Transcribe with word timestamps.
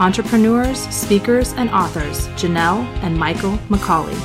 entrepreneurs, 0.00 0.80
speakers, 0.88 1.52
and 1.52 1.70
authors 1.70 2.26
Janelle 2.28 2.84
and 3.04 3.16
Michael 3.16 3.58
McCauley. 3.68 4.18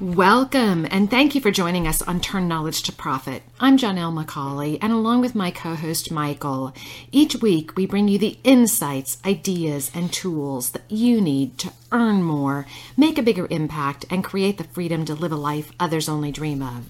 Welcome 0.00 0.88
and 0.90 1.08
thank 1.08 1.36
you 1.36 1.40
for 1.40 1.52
joining 1.52 1.86
us 1.86 2.02
on 2.02 2.20
Turn 2.20 2.48
Knowledge 2.48 2.82
to 2.82 2.92
Profit. 2.92 3.44
I'm 3.60 3.78
Janelle 3.78 4.12
McCauley, 4.12 4.76
and 4.82 4.92
along 4.92 5.20
with 5.20 5.36
my 5.36 5.52
co 5.52 5.76
host 5.76 6.10
Michael, 6.10 6.74
each 7.12 7.36
week 7.36 7.76
we 7.76 7.86
bring 7.86 8.08
you 8.08 8.18
the 8.18 8.36
insights, 8.42 9.18
ideas, 9.24 9.92
and 9.94 10.12
tools 10.12 10.70
that 10.70 10.90
you 10.90 11.20
need 11.20 11.56
to 11.58 11.72
earn 11.92 12.24
more, 12.24 12.66
make 12.96 13.16
a 13.16 13.22
bigger 13.22 13.46
impact, 13.48 14.04
and 14.10 14.24
create 14.24 14.58
the 14.58 14.64
freedom 14.64 15.04
to 15.04 15.14
live 15.14 15.30
a 15.30 15.36
life 15.36 15.70
others 15.78 16.08
only 16.08 16.32
dream 16.32 16.60
of. 16.60 16.88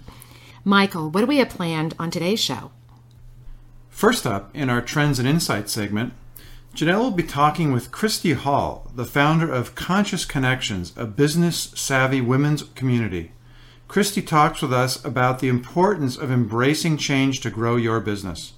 Michael, 0.64 1.10
what 1.10 1.20
do 1.20 1.26
we 1.26 1.36
have 1.36 1.50
planned 1.50 1.94
on 1.98 2.10
today's 2.10 2.40
show? 2.40 2.70
First 3.90 4.26
up, 4.26 4.50
in 4.54 4.70
our 4.70 4.80
Trends 4.80 5.18
and 5.18 5.28
Insights 5.28 5.70
segment, 5.70 6.14
Janelle 6.74 7.00
will 7.00 7.10
be 7.10 7.22
talking 7.22 7.70
with 7.70 7.90
Kristi 7.90 8.34
Hall, 8.34 8.90
the 8.94 9.04
founder 9.04 9.52
of 9.52 9.74
Conscious 9.74 10.24
Connections, 10.24 10.94
a 10.96 11.04
business 11.04 11.70
savvy 11.74 12.22
women's 12.22 12.62
community. 12.62 13.32
Kristi 13.88 14.26
talks 14.26 14.62
with 14.62 14.72
us 14.72 15.04
about 15.04 15.40
the 15.40 15.48
importance 15.48 16.16
of 16.16 16.30
embracing 16.30 16.96
change 16.96 17.40
to 17.40 17.50
grow 17.50 17.76
your 17.76 18.00
business. 18.00 18.54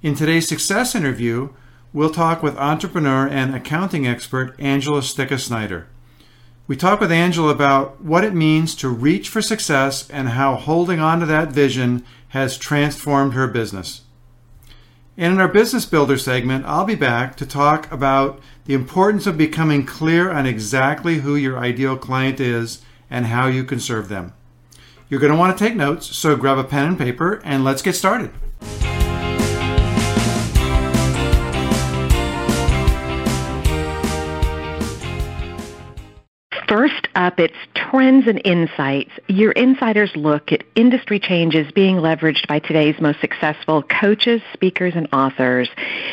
In 0.00 0.14
today's 0.14 0.48
success 0.48 0.94
interview, 0.94 1.50
we'll 1.92 2.08
talk 2.08 2.42
with 2.42 2.56
entrepreneur 2.56 3.28
and 3.28 3.54
accounting 3.54 4.06
expert 4.06 4.58
Angela 4.58 5.02
Sticca-Snyder. 5.02 5.86
We 6.66 6.76
talk 6.76 7.00
with 7.00 7.12
Angela 7.12 7.50
about 7.50 8.02
what 8.02 8.24
it 8.24 8.32
means 8.32 8.74
to 8.76 8.88
reach 8.88 9.28
for 9.28 9.42
success 9.42 10.08
and 10.08 10.30
how 10.30 10.54
holding 10.54 10.98
on 10.98 11.20
to 11.20 11.26
that 11.26 11.52
vision 11.52 12.06
has 12.28 12.56
transformed 12.56 13.34
her 13.34 13.46
business. 13.46 14.05
And 15.18 15.32
in 15.32 15.40
our 15.40 15.48
Business 15.48 15.86
Builder 15.86 16.18
segment, 16.18 16.66
I'll 16.66 16.84
be 16.84 16.94
back 16.94 17.36
to 17.36 17.46
talk 17.46 17.90
about 17.90 18.38
the 18.66 18.74
importance 18.74 19.26
of 19.26 19.38
becoming 19.38 19.86
clear 19.86 20.30
on 20.30 20.44
exactly 20.44 21.16
who 21.16 21.36
your 21.36 21.58
ideal 21.58 21.96
client 21.96 22.38
is 22.38 22.82
and 23.08 23.26
how 23.26 23.46
you 23.46 23.64
can 23.64 23.80
serve 23.80 24.08
them. 24.08 24.34
You're 25.08 25.20
going 25.20 25.32
to 25.32 25.38
want 25.38 25.56
to 25.56 25.64
take 25.64 25.74
notes, 25.74 26.14
so 26.14 26.36
grab 26.36 26.58
a 26.58 26.64
pen 26.64 26.88
and 26.88 26.98
paper 26.98 27.40
and 27.44 27.64
let's 27.64 27.80
get 27.80 27.94
started. 27.94 28.30
First 36.76 37.08
up, 37.14 37.40
it's 37.40 37.56
Trends 37.74 38.26
and 38.26 38.38
Insights. 38.44 39.10
Your 39.28 39.52
insiders 39.52 40.12
look 40.14 40.52
at 40.52 40.62
industry 40.74 41.18
changes 41.18 41.72
being 41.72 41.96
leveraged 41.96 42.46
by 42.48 42.58
today's 42.58 43.00
most 43.00 43.18
successful 43.22 43.82
coaches, 43.84 44.42
speakers, 44.52 44.92
and 44.94 45.08
authors. 45.10 45.70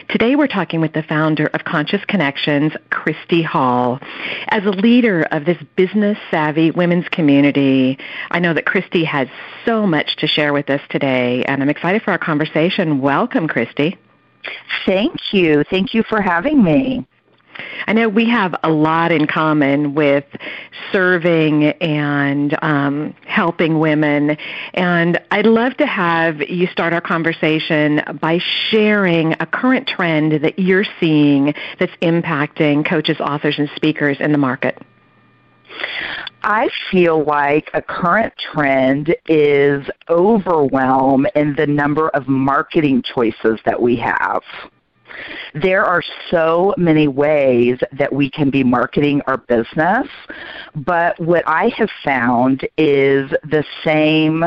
Today 0.07 0.37
we're 0.37 0.47
talking 0.47 0.79
with 0.79 0.93
the 0.93 1.03
founder 1.03 1.47
of 1.47 1.65
Conscious 1.65 1.99
Connections, 2.05 2.71
Kristi 2.91 3.43
Hall. 3.43 3.99
As 4.47 4.63
a 4.63 4.69
leader 4.69 5.27
of 5.31 5.43
this 5.43 5.61
business 5.75 6.17
savvy 6.31 6.71
women's 6.71 7.09
community, 7.09 7.97
I 8.31 8.39
know 8.39 8.53
that 8.53 8.63
Kristi 8.63 9.03
has 9.05 9.27
so 9.65 9.85
much 9.85 10.15
to 10.15 10.27
share 10.27 10.53
with 10.53 10.69
us 10.69 10.81
today, 10.89 11.43
and 11.43 11.61
I'm 11.61 11.67
excited 11.67 12.03
for 12.03 12.11
our 12.11 12.17
conversation. 12.17 13.01
Welcome, 13.01 13.49
Kristi. 13.49 13.97
Thank 14.85 15.33
you. 15.33 15.65
Thank 15.69 15.93
you 15.93 16.03
for 16.03 16.21
having 16.21 16.63
me. 16.63 17.05
I 17.87 17.93
know 17.93 18.09
we 18.09 18.29
have 18.29 18.55
a 18.63 18.69
lot 18.69 19.11
in 19.11 19.27
common 19.27 19.93
with 19.93 20.25
serving 20.91 21.65
and 21.65 22.57
um, 22.63 23.13
helping 23.25 23.79
women, 23.79 24.37
and 24.73 25.19
I'd 25.31 25.45
love 25.45 25.75
to 25.77 25.85
have 25.85 26.41
you 26.41 26.67
start 26.67 26.93
our 26.93 27.01
conversation 27.01 28.01
by 28.21 28.39
sharing 28.39 29.33
a 29.39 29.45
current 29.45 29.87
trend 29.87 30.43
that 30.43 30.57
you're 30.59 30.85
seeing 30.99 31.53
that's 31.79 31.93
impacting 32.01 32.87
coaches, 32.87 33.19
authors, 33.19 33.59
and 33.59 33.69
speakers 33.75 34.17
in 34.19 34.31
the 34.31 34.37
market. 34.37 34.81
I 36.43 36.69
feel 36.91 37.23
like 37.23 37.69
a 37.73 37.81
current 37.81 38.33
trend 38.37 39.15
is 39.27 39.87
overwhelm 40.09 41.25
in 41.35 41.55
the 41.55 41.65
number 41.65 42.09
of 42.09 42.27
marketing 42.27 43.01
choices 43.01 43.59
that 43.65 43.81
we 43.81 43.95
have. 43.97 44.41
There 45.53 45.85
are 45.85 46.01
so 46.29 46.73
many 46.77 47.07
ways 47.07 47.77
that 47.91 48.11
we 48.11 48.29
can 48.29 48.49
be 48.49 48.63
marketing 48.63 49.21
our 49.27 49.37
business, 49.37 50.07
but 50.75 51.19
what 51.19 51.43
I 51.47 51.69
have 51.77 51.89
found 52.03 52.67
is 52.77 53.29
the 53.43 53.63
same 53.83 54.43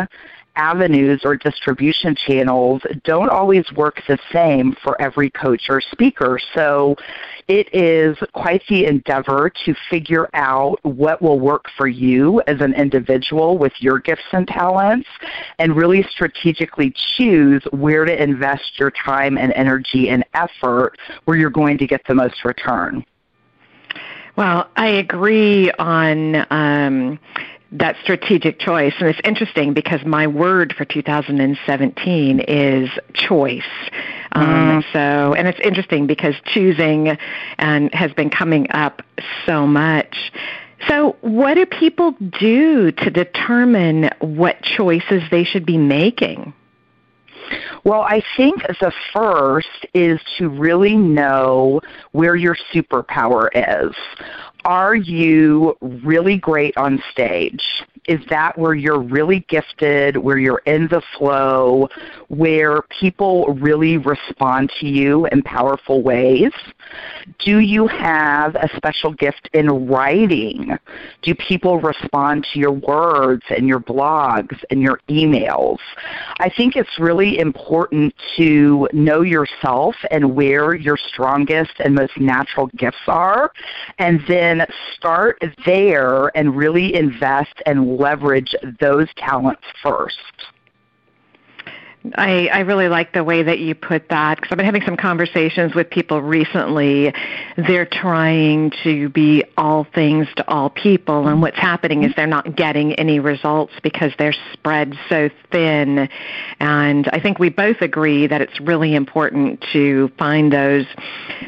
avenues 0.56 1.20
or 1.24 1.36
distribution 1.36 2.14
channels 2.14 2.82
don't 3.04 3.30
always 3.30 3.64
work 3.72 4.02
the 4.08 4.18
same 4.32 4.74
for 4.82 5.00
every 5.00 5.30
coach 5.30 5.66
or 5.68 5.80
speaker. 5.80 6.38
So 6.54 6.96
it 7.48 7.72
is 7.72 8.16
quite 8.32 8.62
the 8.68 8.86
endeavor 8.86 9.50
to 9.64 9.74
figure 9.88 10.28
out 10.34 10.78
what 10.82 11.22
will 11.22 11.38
work 11.38 11.66
for 11.76 11.86
you 11.86 12.42
as 12.46 12.60
an 12.60 12.74
individual 12.74 13.56
with 13.56 13.72
your 13.78 14.00
gifts 14.00 14.24
and 14.32 14.48
talents 14.48 15.08
and 15.58 15.76
really 15.76 16.02
strategically 16.10 16.92
choose 17.16 17.62
where 17.70 18.04
to 18.04 18.22
invest 18.22 18.78
your 18.78 18.90
time 18.90 19.38
and 19.38 19.52
energy 19.52 20.08
and 20.08 20.24
effort 20.34 20.98
where 21.24 21.36
you're 21.36 21.50
going 21.50 21.78
to 21.78 21.86
get 21.86 22.02
the 22.08 22.14
most 22.14 22.44
return. 22.44 23.04
Well, 24.36 24.68
I 24.76 24.88
agree 24.88 25.70
on 25.78 26.46
um, 26.50 27.18
that 27.72 27.96
strategic 28.02 28.58
choice. 28.58 28.94
And 29.00 29.08
it's 29.08 29.20
interesting 29.24 29.74
because 29.74 30.04
my 30.04 30.26
word 30.26 30.74
for 30.76 30.84
2017 30.84 32.40
is 32.40 32.90
choice. 33.14 33.62
Um, 34.32 34.82
mm. 34.82 34.92
So, 34.92 35.34
and 35.34 35.48
it's 35.48 35.60
interesting 35.60 36.06
because 36.06 36.34
choosing 36.46 37.16
and 37.58 37.92
has 37.94 38.12
been 38.12 38.30
coming 38.30 38.68
up 38.70 39.02
so 39.46 39.66
much. 39.66 40.32
So, 40.88 41.16
what 41.22 41.54
do 41.54 41.66
people 41.66 42.14
do 42.38 42.92
to 42.92 43.10
determine 43.10 44.10
what 44.20 44.62
choices 44.62 45.22
they 45.30 45.42
should 45.42 45.66
be 45.66 45.78
making? 45.78 46.52
Well, 47.84 48.02
I 48.02 48.22
think 48.36 48.62
the 48.80 48.92
first 49.12 49.86
is 49.94 50.20
to 50.38 50.48
really 50.48 50.96
know 50.96 51.80
where 52.12 52.36
your 52.36 52.56
superpower 52.74 53.48
is 53.54 53.94
are 54.66 54.96
you 54.96 55.78
really 55.80 56.36
great 56.36 56.76
on 56.76 57.00
stage? 57.12 57.84
Is 58.08 58.20
that 58.30 58.56
where 58.58 58.74
you're 58.74 59.00
really 59.00 59.40
gifted, 59.48 60.16
where 60.16 60.38
you're 60.38 60.62
in 60.66 60.88
the 60.88 61.02
flow, 61.16 61.88
where 62.28 62.82
people 63.00 63.46
really 63.60 63.96
respond 63.98 64.72
to 64.80 64.86
you 64.86 65.26
in 65.26 65.42
powerful 65.42 66.02
ways? 66.02 66.52
Do 67.40 67.58
you 67.58 67.86
have 67.88 68.54
a 68.54 68.68
special 68.76 69.12
gift 69.12 69.48
in 69.52 69.88
writing? 69.88 70.78
Do 71.22 71.34
people 71.34 71.80
respond 71.80 72.46
to 72.52 72.58
your 72.58 72.72
words 72.72 73.42
and 73.50 73.66
your 73.66 73.80
blogs 73.80 74.56
and 74.70 74.80
your 74.80 75.00
emails? 75.08 75.78
I 76.38 76.48
think 76.48 76.76
it's 76.76 76.98
really 76.98 77.38
important 77.38 78.14
to 78.36 78.88
know 78.92 79.22
yourself 79.22 79.96
and 80.10 80.34
where 80.36 80.74
your 80.74 80.96
strongest 80.96 81.72
and 81.80 81.94
most 81.94 82.18
natural 82.18 82.68
gifts 82.76 82.96
are, 83.08 83.52
and 83.98 84.20
then 84.28 84.64
start 84.94 85.40
there 85.64 86.36
and 86.36 86.56
really 86.56 86.94
invest 86.94 87.62
and 87.66 87.95
leverage 87.98 88.54
those 88.80 89.08
talents 89.16 89.62
first. 89.82 90.18
I, 92.14 92.48
I 92.52 92.60
really 92.60 92.88
like 92.88 93.12
the 93.12 93.24
way 93.24 93.42
that 93.42 93.58
you 93.58 93.74
put 93.74 94.08
that 94.10 94.36
because 94.36 94.52
I've 94.52 94.58
been 94.58 94.66
having 94.66 94.82
some 94.82 94.96
conversations 94.96 95.74
with 95.74 95.90
people 95.90 96.22
recently. 96.22 97.12
They're 97.56 97.86
trying 97.86 98.72
to 98.84 99.08
be 99.08 99.44
all 99.56 99.86
things 99.94 100.28
to 100.36 100.48
all 100.48 100.70
people, 100.70 101.26
and 101.26 101.42
what's 101.42 101.58
happening 101.58 102.04
is 102.04 102.12
they're 102.16 102.26
not 102.26 102.56
getting 102.56 102.94
any 102.94 103.18
results 103.18 103.72
because 103.82 104.12
they're 104.18 104.34
spread 104.52 104.94
so 105.08 105.30
thin. 105.50 106.08
And 106.60 107.08
I 107.12 107.20
think 107.20 107.38
we 107.38 107.48
both 107.48 107.80
agree 107.80 108.26
that 108.26 108.40
it's 108.40 108.60
really 108.60 108.94
important 108.94 109.64
to 109.72 110.10
find 110.18 110.52
those 110.52 110.86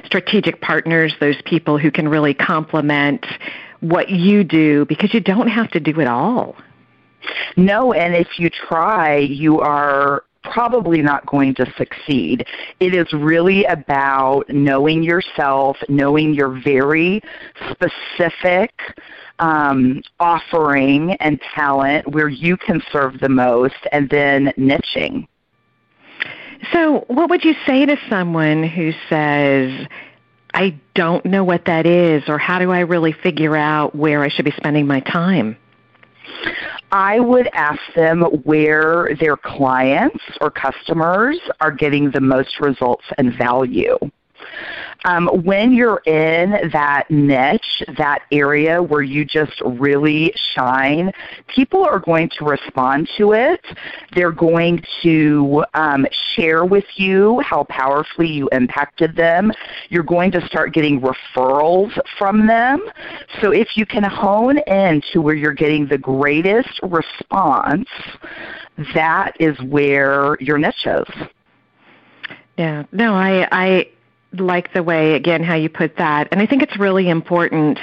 strategic 0.05 0.61
partners, 0.61 1.15
those 1.21 1.41
people 1.45 1.79
who 1.79 1.91
can 1.91 2.09
really 2.09 2.35
complement 2.35 3.25
what 3.81 4.11
you 4.11 4.45
do 4.45 4.85
because 4.87 5.15
you 5.15 5.21
don't 5.21 5.49
have 5.49 5.71
to 5.73 5.81
do 5.81 6.01
it 6.01 6.07
all. 6.07 6.57
No, 7.57 7.93
and 7.93 8.15
if 8.15 8.39
you 8.39 8.49
try, 8.51 9.19
you 9.19 9.61
are 9.61 10.25
probably 10.45 11.03
not 11.03 11.27
going 11.27 11.55
to 11.57 11.73
succeed. 11.77 12.47
It 12.81 12.95
is 12.95 13.13
really 13.13 13.65
about 13.65 14.49
knowing 14.49 15.03
yourself, 15.03 15.77
knowing 15.89 16.33
your 16.33 16.61
very 16.63 17.21
specific 17.71 18.73
um, 19.41 20.03
offering 20.19 21.13
and 21.21 21.41
talent 21.55 22.09
where 22.09 22.29
you 22.29 22.57
can 22.57 22.83
serve 22.91 23.21
the 23.21 23.29
most, 23.29 23.77
and 23.93 24.09
then 24.11 24.53
niching. 24.59 25.27
So, 26.73 27.05
what 27.07 27.31
would 27.31 27.45
you 27.45 27.55
say 27.65 27.87
to 27.87 27.97
someone 28.11 28.65
who 28.65 28.93
says, 29.09 29.87
I 30.55 30.79
don't 30.95 31.25
know 31.25 31.45
what 31.45 31.65
that 31.67 31.87
is, 31.87 32.23
or 32.29 32.39
how 32.39 32.59
do 32.59 32.73
I 32.73 32.81
really 32.81 33.13
figure 33.13 33.57
out 33.57 33.95
where 33.95 34.23
I 34.23 34.29
should 34.29 34.45
be 34.45 34.55
spending 34.57 34.87
my 34.87 35.01
time? 35.01 35.57
I 36.91 37.21
would 37.21 37.49
ask 37.53 37.81
them 37.95 38.23
where 38.45 39.15
their 39.21 39.37
clients 39.37 40.23
or 40.41 40.51
customers 40.51 41.39
are 41.61 41.71
getting 41.71 42.11
the 42.11 42.21
most 42.21 42.61
results 42.61 43.05
and 43.19 43.37
value. 43.37 43.99
Um, 45.05 45.29
when 45.45 45.73
you're 45.73 46.03
in 46.07 46.71
that 46.73 47.05
niche, 47.09 47.83
that 47.97 48.23
area 48.33 48.83
where 48.83 49.03
you 49.03 49.25
just 49.25 49.61
really 49.65 50.35
shine, 50.55 51.13
people 51.47 51.85
are 51.85 52.01
going 52.01 52.29
to 52.39 52.45
respond 52.45 53.09
to 53.17 53.33
it. 53.33 53.65
They're 54.15 54.33
going 54.33 54.83
to 55.03 55.65
um, 55.75 56.07
share 56.35 56.65
with 56.65 56.85
you 56.97 57.41
how 57.41 57.65
powerfully 57.65 58.29
you 58.29 58.49
impacted 58.51 59.15
them. 59.15 59.53
You're 59.89 60.03
going 60.03 60.33
to 60.33 60.47
start 60.47 60.75
getting 60.75 61.01
referrals 61.01 61.97
from 62.19 62.47
them. 62.47 62.81
So 63.41 63.53
if 63.53 63.77
you 63.77 63.87
can 63.87 64.03
hone 64.03 64.59
in 64.59 65.01
to 65.13 65.21
where 65.21 65.35
you're 65.35 65.55
getting 65.55 65.87
the 65.87 65.99
greatest 65.99 66.81
response, 66.83 67.89
that 68.95 69.37
is 69.39 69.57
where 69.63 70.37
your 70.41 70.59
niche 70.59 70.87
is. 70.87 71.29
Yeah. 72.57 72.85
No, 72.91 73.15
I 73.15 73.47
I 73.53 73.89
like 74.41 74.73
the 74.73 74.83
way 74.83 75.15
again 75.15 75.43
how 75.43 75.55
you 75.55 75.69
put 75.69 75.97
that. 75.97 76.29
And 76.33 76.41
i 76.41 76.47
think 76.47 76.63
it's 76.63 76.79
really 76.79 77.09
important 77.09 77.79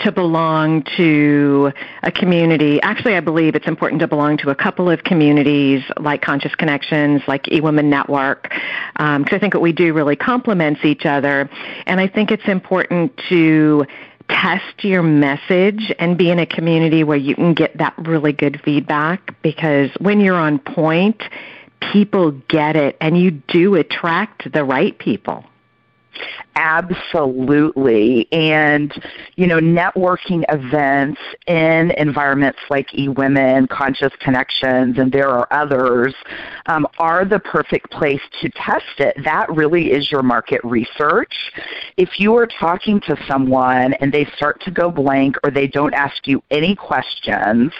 to 0.00 0.12
belong 0.12 0.84
to 0.96 1.72
a 2.02 2.12
community. 2.12 2.80
Actually 2.82 3.14
i 3.14 3.20
believe 3.20 3.54
it's 3.54 3.68
important 3.68 4.00
to 4.00 4.08
belong 4.08 4.36
to 4.38 4.50
a 4.50 4.54
couple 4.54 4.90
of 4.90 5.04
communities 5.04 5.82
like 5.98 6.22
conscious 6.22 6.54
connections 6.54 7.22
like 7.26 7.44
ewomen 7.44 7.86
network 7.86 8.42
because 8.44 9.16
um, 9.16 9.24
i 9.30 9.38
think 9.38 9.54
what 9.54 9.62
we 9.62 9.72
do 9.72 9.92
really 9.92 10.16
complements 10.16 10.84
each 10.84 11.06
other. 11.06 11.48
And 11.86 12.00
i 12.00 12.08
think 12.08 12.30
it's 12.30 12.48
important 12.48 13.12
to 13.28 13.84
test 14.28 14.84
your 14.84 15.02
message 15.02 15.92
and 15.98 16.16
be 16.16 16.30
in 16.30 16.38
a 16.38 16.46
community 16.46 17.04
where 17.04 17.16
you 17.16 17.34
can 17.34 17.54
get 17.54 17.76
that 17.78 17.94
really 17.98 18.32
good 18.32 18.60
feedback 18.64 19.34
because 19.42 19.90
when 20.00 20.20
you're 20.20 20.36
on 20.36 20.58
point 20.58 21.22
people 21.92 22.30
get 22.48 22.76
it 22.76 22.96
and 23.00 23.18
you 23.18 23.30
do 23.30 23.74
attract 23.74 24.50
the 24.52 24.64
right 24.64 24.98
people 24.98 25.44
Absolutely. 26.54 28.28
And, 28.30 28.92
you 29.36 29.46
know, 29.46 29.58
networking 29.58 30.44
events 30.48 31.20
in 31.46 31.92
environments 31.92 32.58
like 32.68 32.88
eWomen, 32.90 33.68
Conscious 33.68 34.12
Connections, 34.20 34.98
and 34.98 35.10
there 35.10 35.28
are 35.28 35.48
others, 35.50 36.14
um, 36.66 36.86
are 36.98 37.24
the 37.24 37.38
perfect 37.38 37.90
place 37.90 38.20
to 38.40 38.50
test 38.50 38.98
it. 38.98 39.16
That 39.24 39.50
really 39.50 39.92
is 39.92 40.10
your 40.10 40.22
market 40.22 40.60
research. 40.62 41.52
If 41.96 42.20
you 42.20 42.36
are 42.36 42.46
talking 42.46 43.00
to 43.02 43.16
someone 43.26 43.94
and 43.94 44.12
they 44.12 44.26
start 44.36 44.60
to 44.62 44.70
go 44.70 44.90
blank 44.90 45.36
or 45.42 45.50
they 45.50 45.66
don't 45.66 45.94
ask 45.94 46.26
you 46.26 46.42
any 46.50 46.76
questions, 46.76 47.72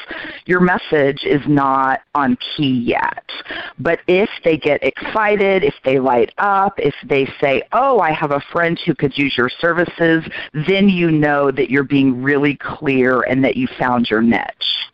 your 0.47 0.61
message 0.61 1.25
is 1.25 1.43
not 1.47 2.01
on 2.15 2.39
key 2.57 2.73
yet. 2.73 3.31
But 3.79 4.01
if 4.07 4.31
they 4.45 4.57
get 4.57 4.83
excited, 4.83 5.63
if 5.63 5.75
they 5.85 5.99
light 5.99 6.33
up, 6.39 6.79
if 6.79 6.95
they 7.05 7.27
say, 7.41 7.63
oh, 7.73 8.01
I 8.01 8.13
have 8.23 8.31
a 8.31 8.41
friend 8.53 8.79
who 8.87 8.95
could 8.95 9.19
use 9.19 9.37
your 9.37 9.49
services, 9.49 10.23
then 10.53 10.89
you 10.89 11.11
know 11.11 11.51
that 11.51 11.71
you're 11.71 11.83
being 11.83 12.23
really 12.23 12.57
clear 12.57 13.23
and 13.23 13.43
that 13.43 13.57
you 13.57 13.67
found 13.79 14.09
your 14.09 14.23
niche. 14.23 14.92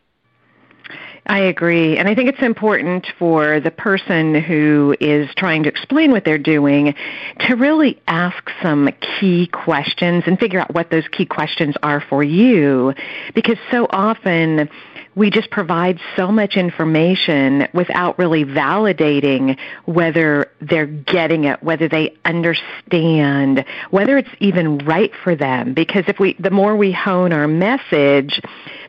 I 1.29 1.41
agree. 1.41 1.95
And 1.99 2.09
I 2.09 2.15
think 2.15 2.27
it's 2.27 2.41
important 2.41 3.05
for 3.19 3.59
the 3.59 3.69
person 3.69 4.33
who 4.33 4.95
is 4.99 5.29
trying 5.35 5.61
to 5.61 5.69
explain 5.69 6.09
what 6.09 6.25
they're 6.25 6.39
doing 6.39 6.95
to 7.41 7.55
really 7.55 8.01
ask 8.07 8.49
some 8.63 8.89
key 9.19 9.45
questions 9.45 10.23
and 10.25 10.39
figure 10.39 10.59
out 10.59 10.73
what 10.73 10.89
those 10.89 11.07
key 11.09 11.27
questions 11.27 11.75
are 11.83 12.01
for 12.01 12.23
you. 12.23 12.95
Because 13.35 13.57
so 13.69 13.85
often 13.91 14.67
we 15.13 15.29
just 15.29 15.51
provide 15.51 15.99
so 16.15 16.31
much 16.31 16.55
information 16.57 17.67
without 17.73 18.17
really 18.17 18.43
validating 18.43 19.55
whether 19.85 20.49
they're 20.61 20.87
getting 20.87 21.43
it, 21.43 21.61
whether 21.61 21.87
they 21.87 22.15
understand, 22.25 23.65
whether 23.91 24.17
it's 24.17 24.29
even 24.39 24.79
right 24.79 25.11
for 25.23 25.35
them. 25.35 25.75
Because 25.75 26.05
if 26.07 26.19
we, 26.19 26.35
the 26.39 26.49
more 26.49 26.75
we 26.75 26.91
hone 26.91 27.33
our 27.33 27.47
message, 27.47 28.41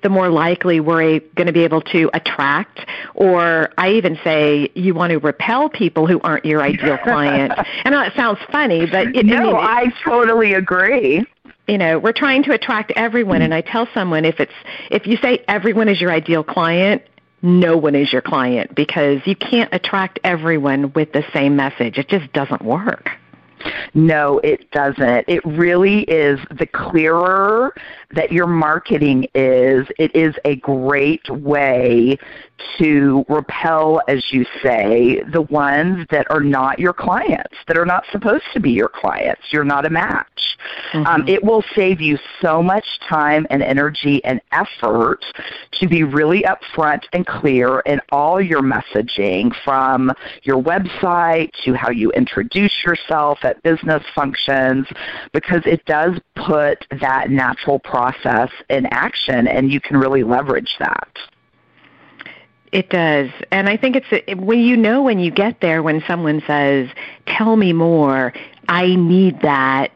the 0.02 0.08
more 0.08 0.28
likely 0.28 0.80
we're 0.80 1.20
going 1.36 1.46
to 1.46 1.52
be 1.52 1.64
able 1.64 1.82
to 1.82 2.10
attract, 2.14 2.86
or 3.14 3.70
I 3.78 3.92
even 3.92 4.18
say 4.24 4.70
you 4.74 4.94
want 4.94 5.10
to 5.10 5.18
repel 5.18 5.68
people 5.68 6.06
who 6.06 6.20
aren't 6.20 6.44
your 6.44 6.62
ideal 6.62 6.98
client. 7.02 7.52
I 7.84 7.90
know 7.90 8.02
it 8.02 8.12
sounds 8.14 8.38
funny, 8.50 8.86
but 8.86 9.14
it, 9.14 9.26
no, 9.26 9.56
I, 9.56 9.84
mean, 9.84 9.92
I 9.96 10.04
totally 10.04 10.54
agree 10.54 11.24
you 11.68 11.78
know 11.78 11.98
we're 11.98 12.12
trying 12.12 12.42
to 12.42 12.52
attract 12.52 12.90
everyone 12.96 13.42
and 13.42 13.54
i 13.54 13.60
tell 13.60 13.86
someone 13.94 14.24
if 14.24 14.40
it's 14.40 14.52
if 14.90 15.06
you 15.06 15.16
say 15.18 15.44
everyone 15.46 15.88
is 15.88 16.00
your 16.00 16.10
ideal 16.10 16.42
client 16.42 17.02
no 17.42 17.76
one 17.76 17.94
is 17.94 18.12
your 18.12 18.22
client 18.22 18.74
because 18.74 19.20
you 19.24 19.36
can't 19.36 19.72
attract 19.72 20.18
everyone 20.24 20.92
with 20.94 21.12
the 21.12 21.24
same 21.32 21.54
message 21.54 21.96
it 21.98 22.08
just 22.08 22.32
doesn't 22.32 22.62
work 22.62 23.10
no, 23.94 24.38
it 24.38 24.70
doesn't. 24.70 25.24
It 25.28 25.44
really 25.44 26.02
is 26.02 26.40
the 26.50 26.66
clearer 26.66 27.74
that 28.12 28.32
your 28.32 28.46
marketing 28.46 29.26
is, 29.34 29.86
it 29.98 30.14
is 30.14 30.34
a 30.44 30.56
great 30.56 31.28
way 31.28 32.18
to 32.78 33.24
repel, 33.28 34.00
as 34.08 34.32
you 34.32 34.44
say, 34.62 35.22
the 35.32 35.42
ones 35.42 36.06
that 36.10 36.30
are 36.30 36.40
not 36.40 36.78
your 36.78 36.92
clients, 36.92 37.56
that 37.66 37.76
are 37.76 37.86
not 37.86 38.04
supposed 38.12 38.44
to 38.52 38.60
be 38.60 38.70
your 38.70 38.88
clients. 38.88 39.42
You're 39.50 39.64
not 39.64 39.86
a 39.86 39.90
match. 39.90 40.58
Um, 40.92 41.04
mm-hmm. 41.04 41.20
Um, 41.20 41.28
it 41.28 41.42
will 41.42 41.64
save 41.74 42.00
you 42.00 42.18
so 42.40 42.62
much 42.62 42.84
time 43.08 43.46
and 43.50 43.62
energy 43.62 44.22
and 44.24 44.40
effort 44.52 45.24
to 45.72 45.88
be 45.88 46.04
really 46.04 46.42
upfront 46.42 47.04
and 47.12 47.26
clear 47.26 47.80
in 47.80 48.00
all 48.12 48.40
your 48.40 48.62
messaging 48.62 49.54
from 49.64 50.12
your 50.42 50.62
website 50.62 51.50
to 51.64 51.74
how 51.74 51.90
you 51.90 52.10
introduce 52.12 52.84
yourself 52.84 53.38
at 53.42 53.62
business 53.62 54.02
functions 54.14 54.86
because 55.32 55.62
it 55.64 55.84
does 55.86 56.18
put 56.36 56.86
that 57.00 57.30
natural 57.30 57.78
process 58.00 58.50
in 58.70 58.86
action 58.86 59.46
and 59.46 59.70
you 59.70 59.80
can 59.80 59.96
really 59.96 60.22
leverage 60.22 60.76
that. 60.78 61.18
It 62.72 62.88
does. 62.88 63.28
And 63.50 63.68
I 63.68 63.76
think 63.76 63.96
it's 63.96 64.40
when 64.40 64.60
you 64.60 64.76
know 64.76 65.02
when 65.02 65.18
you 65.18 65.30
get 65.32 65.60
there 65.60 65.82
when 65.82 66.02
someone 66.06 66.40
says, 66.46 66.88
"Tell 67.26 67.56
me 67.56 67.72
more." 67.72 68.32
I 68.68 68.94
need 68.94 69.40
that. 69.42 69.90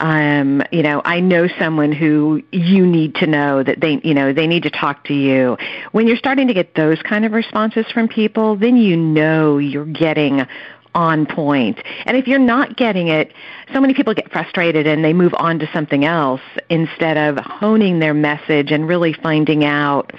Um, 0.00 0.62
you 0.70 0.82
know, 0.82 1.00
I 1.06 1.20
know 1.20 1.48
someone 1.58 1.90
who 1.90 2.42
you 2.52 2.86
need 2.86 3.14
to 3.14 3.26
know 3.26 3.62
that 3.62 3.80
they, 3.80 3.98
you 4.04 4.12
know, 4.12 4.34
they 4.34 4.46
need 4.46 4.62
to 4.64 4.70
talk 4.70 5.04
to 5.04 5.14
you. 5.14 5.56
When 5.92 6.06
you're 6.06 6.18
starting 6.18 6.46
to 6.48 6.52
get 6.52 6.74
those 6.74 7.00
kind 7.00 7.24
of 7.24 7.32
responses 7.32 7.86
from 7.94 8.08
people, 8.08 8.56
then 8.56 8.76
you 8.76 8.94
know 8.94 9.56
you're 9.56 9.86
getting 9.86 10.46
on 10.94 11.26
point. 11.26 11.78
And 12.06 12.16
if 12.16 12.26
you're 12.26 12.38
not 12.38 12.76
getting 12.76 13.08
it, 13.08 13.32
so 13.72 13.80
many 13.80 13.94
people 13.94 14.14
get 14.14 14.30
frustrated 14.30 14.86
and 14.86 15.04
they 15.04 15.12
move 15.12 15.34
on 15.38 15.58
to 15.60 15.70
something 15.72 16.04
else 16.04 16.40
instead 16.68 17.16
of 17.16 17.44
honing 17.44 17.98
their 17.98 18.14
message 18.14 18.72
and 18.72 18.88
really 18.88 19.12
finding 19.12 19.64
out 19.64 20.12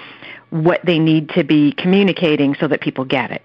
what 0.50 0.84
they 0.84 0.98
need 0.98 1.30
to 1.30 1.44
be 1.44 1.72
communicating 1.72 2.54
so 2.54 2.68
that 2.68 2.80
people 2.80 3.04
get 3.04 3.30
it. 3.30 3.42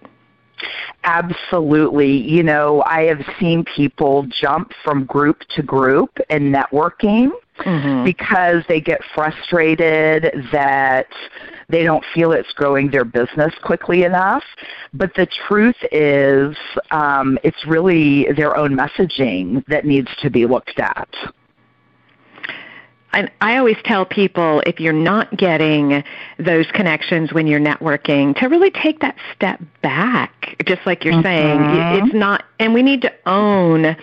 Absolutely. 1.04 2.12
You 2.12 2.44
know, 2.44 2.84
I 2.86 3.04
have 3.04 3.22
seen 3.40 3.64
people 3.64 4.26
jump 4.28 4.72
from 4.84 5.06
group 5.06 5.42
to 5.56 5.62
group 5.62 6.18
in 6.30 6.52
networking 6.52 7.32
mm-hmm. 7.60 8.04
because 8.04 8.64
they 8.68 8.82
get 8.82 9.02
frustrated 9.14 10.48
that 10.52 11.08
they 11.70 11.84
don't 11.84 12.04
feel 12.14 12.32
it's 12.32 12.52
growing 12.54 12.90
their 12.90 13.06
business 13.06 13.54
quickly 13.62 14.04
enough. 14.04 14.44
But 14.94 15.14
the 15.16 15.26
truth 15.48 15.76
is, 15.92 16.56
um, 16.92 17.38
it's 17.44 17.66
really 17.68 18.32
their 18.34 18.56
own 18.56 18.72
messaging 18.72 19.66
that 19.68 19.86
needs 19.86 20.10
to 20.22 20.30
be 20.30 20.46
looked 20.46 20.80
at. 20.80 21.10
And 23.14 23.32
I 23.42 23.58
always 23.58 23.78
tell 23.84 24.06
people 24.06 24.62
if 24.66 24.80
you're 24.80 24.94
not 24.94 25.36
getting 25.38 26.04
those 26.38 26.68
connections 26.74 27.34
when 27.34 27.48
you're 27.48 27.60
networking, 27.60 28.36
to 28.40 28.48
really 28.48 28.70
take 28.70 29.00
that 29.00 29.16
step 29.34 29.62
back, 29.82 30.56
just 30.66 30.82
like 30.86 31.04
you're 31.04 31.16
mm-hmm. 31.16 31.24
saying. 31.24 32.06
It's 32.06 32.14
not, 32.14 32.44
and 32.60 32.74
we 32.74 32.84
need 32.84 33.02
to 33.02 33.14
own 33.26 33.96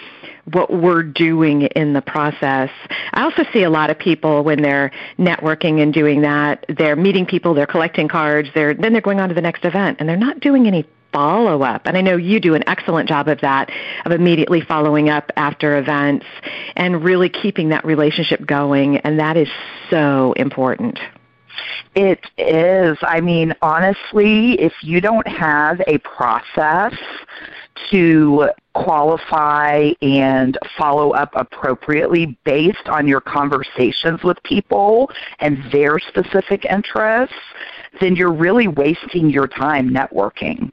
what 0.52 0.72
we're 0.72 1.02
doing 1.02 1.62
in 1.62 1.92
the 1.92 2.02
process. 2.02 2.70
I 3.12 3.22
also 3.22 3.44
see 3.52 3.62
a 3.62 3.70
lot 3.70 3.90
of 3.90 3.98
people 3.98 4.44
when 4.44 4.62
they're 4.62 4.90
networking 5.18 5.82
and 5.82 5.92
doing 5.92 6.20
that, 6.22 6.64
they're 6.68 6.96
meeting 6.96 7.26
people, 7.26 7.54
they're 7.54 7.66
collecting 7.66 8.08
cards, 8.08 8.48
they're 8.54 8.74
then 8.74 8.92
they're 8.92 9.02
going 9.02 9.20
on 9.20 9.28
to 9.28 9.34
the 9.34 9.40
next 9.40 9.64
event 9.64 9.98
and 10.00 10.08
they're 10.08 10.16
not 10.16 10.40
doing 10.40 10.66
any 10.66 10.86
follow 11.12 11.62
up. 11.62 11.82
And 11.86 11.96
I 11.96 12.00
know 12.00 12.16
you 12.16 12.40
do 12.40 12.54
an 12.54 12.68
excellent 12.68 13.08
job 13.08 13.28
of 13.28 13.40
that, 13.40 13.70
of 14.04 14.12
immediately 14.12 14.60
following 14.60 15.08
up 15.08 15.30
after 15.36 15.78
events 15.78 16.26
and 16.76 17.02
really 17.04 17.28
keeping 17.28 17.68
that 17.68 17.84
relationship 17.84 18.44
going. 18.44 18.98
And 18.98 19.18
that 19.20 19.36
is 19.36 19.48
so 19.88 20.32
important. 20.32 20.98
It 21.94 22.20
is. 22.36 22.98
I 23.02 23.20
mean, 23.20 23.54
honestly, 23.62 24.54
if 24.60 24.72
you 24.82 25.00
don't 25.00 25.26
have 25.28 25.80
a 25.86 25.98
process 25.98 26.94
to 27.90 28.48
qualify 28.74 29.90
and 30.02 30.58
follow 30.76 31.12
up 31.12 31.30
appropriately 31.34 32.36
based 32.44 32.86
on 32.86 33.06
your 33.06 33.20
conversations 33.20 34.22
with 34.22 34.42
people 34.42 35.10
and 35.40 35.58
their 35.72 35.98
specific 35.98 36.64
interests, 36.64 37.34
then 38.00 38.16
you're 38.16 38.32
really 38.32 38.68
wasting 38.68 39.30
your 39.30 39.46
time 39.46 39.90
networking. 39.90 40.70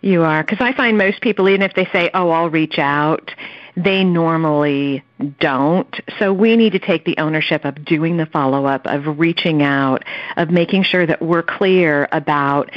You 0.00 0.22
are, 0.22 0.42
because 0.42 0.58
I 0.60 0.72
find 0.72 0.98
most 0.98 1.20
people, 1.20 1.48
even 1.48 1.62
if 1.62 1.74
they 1.74 1.88
say, 1.92 2.10
oh, 2.14 2.30
I'll 2.30 2.50
reach 2.50 2.78
out, 2.78 3.30
they 3.76 4.02
normally 4.04 5.02
don't. 5.38 5.94
So 6.18 6.32
we 6.32 6.56
need 6.56 6.72
to 6.72 6.78
take 6.78 7.04
the 7.04 7.16
ownership 7.18 7.64
of 7.64 7.84
doing 7.84 8.16
the 8.16 8.26
follow 8.26 8.66
up, 8.66 8.84
of 8.86 9.18
reaching 9.18 9.62
out, 9.62 10.04
of 10.36 10.50
making 10.50 10.82
sure 10.82 11.06
that 11.06 11.22
we're 11.22 11.42
clear 11.42 12.08
about 12.12 12.70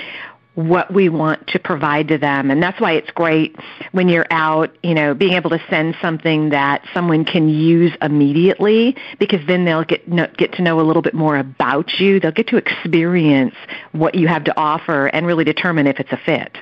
what 0.56 0.92
we 0.94 1.10
want 1.10 1.46
to 1.48 1.60
provide 1.60 2.08
to 2.08 2.18
them. 2.18 2.50
And 2.50 2.64
that's 2.64 2.80
why 2.80 2.94
it's 2.94 3.12
great 3.12 3.56
when 3.92 4.08
you're 4.10 4.28
out, 4.32 4.76
you 4.84 4.94
know, 4.94 5.14
being 5.14 5.34
able 5.34 5.50
to 5.52 5.62
send 5.70 5.96
something 6.02 6.50
that 6.50 6.82
someone 6.94 7.26
can 7.26 7.50
use 7.50 7.92
immediately 8.02 8.96
because 9.20 9.46
then 9.48 9.66
they'll 9.66 9.84
get 9.84 10.08
know, 10.08 10.28
get 10.38 10.54
to 10.54 10.62
know 10.62 10.80
a 10.80 10.84
little 10.84 11.02
bit 11.02 11.14
more 11.14 11.38
about 11.38 12.00
you. 12.00 12.20
They'll 12.20 12.32
get 12.32 12.48
to 12.48 12.58
experience 12.58 13.56
what 13.92 14.16
you 14.16 14.28
have 14.28 14.44
to 14.46 14.58
offer 14.58 15.08
and 15.08 15.26
really 15.26 15.44
determine 15.44 15.88
if 15.88 16.00
it's 16.00 16.12
a 16.12 16.20
fit. 16.26 16.58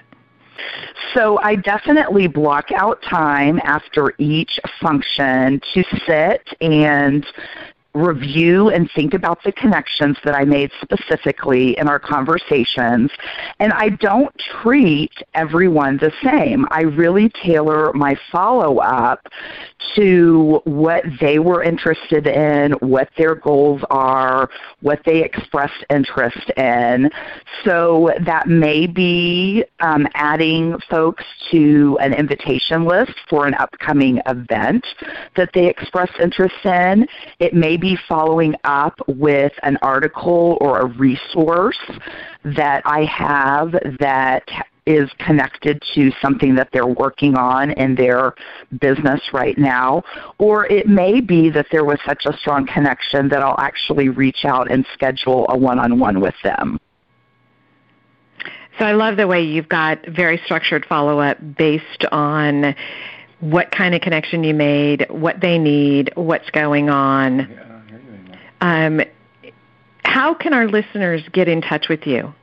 So 1.13 1.39
I 1.39 1.55
definitely 1.55 2.27
block 2.27 2.71
out 2.71 3.01
time 3.03 3.59
after 3.63 4.13
each 4.17 4.59
function 4.81 5.61
to 5.73 5.83
sit 6.05 6.47
and 6.61 7.25
review 7.93 8.69
and 8.69 8.89
think 8.91 9.13
about 9.13 9.43
the 9.43 9.51
connections 9.51 10.17
that 10.23 10.35
I 10.35 10.43
made 10.43 10.71
specifically 10.81 11.77
in 11.77 11.87
our 11.87 11.99
conversations. 11.99 13.11
And 13.59 13.71
I 13.73 13.89
don't 13.89 14.33
treat 14.61 15.13
everyone 15.33 15.97
the 15.97 16.11
same. 16.23 16.65
I 16.71 16.81
really 16.81 17.29
tailor 17.29 17.93
my 17.93 18.17
follow 18.31 18.77
up 18.77 19.27
to 19.95 20.61
what 20.63 21.03
they 21.19 21.39
were 21.39 21.63
interested 21.63 22.25
in, 22.25 22.71
what 22.73 23.09
their 23.17 23.35
goals 23.35 23.81
are, 23.89 24.49
what 24.81 24.99
they 25.05 25.23
expressed 25.23 25.85
interest 25.89 26.49
in. 26.57 27.09
So 27.63 28.11
that 28.25 28.47
may 28.47 28.87
be 28.87 29.63
um, 29.81 30.07
adding 30.15 30.79
folks 30.89 31.23
to 31.51 31.97
an 32.01 32.13
invitation 32.13 32.85
list 32.85 33.13
for 33.29 33.45
an 33.45 33.53
upcoming 33.55 34.21
event 34.25 34.85
that 35.35 35.49
they 35.53 35.67
expressed 35.67 36.19
interest 36.19 36.65
in. 36.65 37.07
It 37.39 37.53
may 37.53 37.77
be 37.83 37.97
following 38.07 38.55
up 38.63 38.97
with 39.07 39.51
an 39.63 39.77
article 39.81 40.57
or 40.61 40.79
a 40.79 40.85
resource 40.85 41.77
that 42.45 42.81
I 42.85 43.03
have 43.03 43.73
that 43.99 44.47
is 44.85 45.09
connected 45.19 45.83
to 45.93 46.09
something 46.21 46.55
that 46.55 46.69
they're 46.71 46.87
working 46.87 47.35
on 47.35 47.71
in 47.71 47.93
their 47.95 48.35
business 48.79 49.19
right 49.33 49.57
now. 49.57 50.01
Or 50.37 50.65
it 50.67 50.87
may 50.87 51.19
be 51.19 51.49
that 51.49 51.67
there 51.73 51.83
was 51.83 51.99
such 52.05 52.25
a 52.25 52.31
strong 52.37 52.65
connection 52.65 53.27
that 53.27 53.43
I'll 53.43 53.59
actually 53.59 54.07
reach 54.07 54.45
out 54.45 54.71
and 54.71 54.85
schedule 54.93 55.45
a 55.49 55.57
one-on-one 55.57 56.21
with 56.21 56.35
them. 56.41 56.79
So 58.79 58.85
I 58.85 58.93
love 58.93 59.17
the 59.17 59.27
way 59.27 59.41
you've 59.41 59.67
got 59.67 60.07
very 60.07 60.39
structured 60.45 60.85
follow-up 60.85 61.37
based 61.57 62.05
on 62.13 62.75
what 63.41 63.71
kind 63.71 63.93
of 63.93 63.99
connection 63.99 64.45
you 64.45 64.53
made, 64.53 65.05
what 65.09 65.41
they 65.41 65.57
need, 65.57 66.11
what's 66.15 66.49
going 66.51 66.89
on. 66.89 67.59
Um, 68.63 69.01
how 70.05 70.33
can 70.33 70.53
our 70.53 70.67
listeners 70.69 71.21
get 71.33 71.49
in 71.49 71.61
touch 71.61 71.89
with 71.89 72.07
you? 72.07 72.33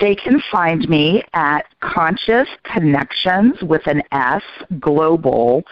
They 0.00 0.14
can 0.14 0.42
find 0.52 0.86
me 0.86 1.24
at 1.32 1.64
Conscious 1.80 2.48
Connections 2.62 3.54
with 3.62 3.86
an 3.86 4.02
S 4.12 4.42
global.com. 4.80 5.64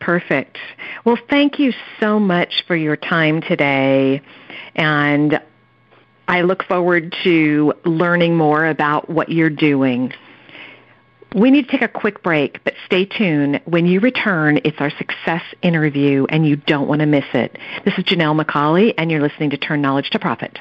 Perfect. 0.00 0.58
Well, 1.04 1.18
thank 1.28 1.58
you 1.58 1.72
so 1.98 2.20
much 2.20 2.62
for 2.68 2.76
your 2.76 2.96
time 2.96 3.40
today. 3.40 4.22
And 4.76 5.40
I 6.28 6.42
look 6.42 6.62
forward 6.62 7.16
to 7.24 7.74
learning 7.84 8.36
more 8.36 8.66
about 8.66 9.10
what 9.10 9.28
you're 9.28 9.50
doing. 9.50 10.12
We 11.34 11.50
need 11.50 11.66
to 11.66 11.70
take 11.70 11.82
a 11.82 11.88
quick 11.88 12.22
break, 12.22 12.64
but 12.64 12.72
stay 12.86 13.04
tuned. 13.04 13.60
When 13.66 13.84
you 13.84 14.00
return, 14.00 14.60
it's 14.64 14.80
our 14.80 14.88
success 14.88 15.42
interview, 15.60 16.24
and 16.30 16.46
you 16.46 16.56
don't 16.56 16.88
want 16.88 17.00
to 17.00 17.06
miss 17.06 17.26
it. 17.34 17.58
This 17.84 17.92
is 17.98 18.04
Janelle 18.04 18.42
McCauley, 18.42 18.94
and 18.96 19.10
you're 19.10 19.20
listening 19.20 19.50
to 19.50 19.58
Turn 19.58 19.82
Knowledge 19.82 20.08
to 20.10 20.18
Profit. 20.18 20.58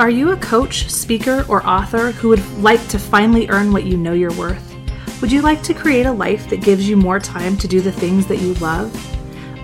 Are 0.00 0.10
you 0.10 0.32
a 0.32 0.36
coach, 0.38 0.90
speaker, 0.90 1.44
or 1.48 1.64
author 1.64 2.10
who 2.10 2.30
would 2.30 2.44
like 2.58 2.84
to 2.88 2.98
finally 2.98 3.48
earn 3.50 3.72
what 3.72 3.84
you 3.84 3.96
know 3.96 4.12
you're 4.12 4.32
worth? 4.32 4.74
Would 5.20 5.30
you 5.30 5.42
like 5.42 5.62
to 5.62 5.74
create 5.74 6.06
a 6.06 6.12
life 6.12 6.50
that 6.50 6.60
gives 6.60 6.88
you 6.88 6.96
more 6.96 7.20
time 7.20 7.56
to 7.58 7.68
do 7.68 7.80
the 7.80 7.92
things 7.92 8.26
that 8.26 8.38
you 8.38 8.54
love? 8.54 8.92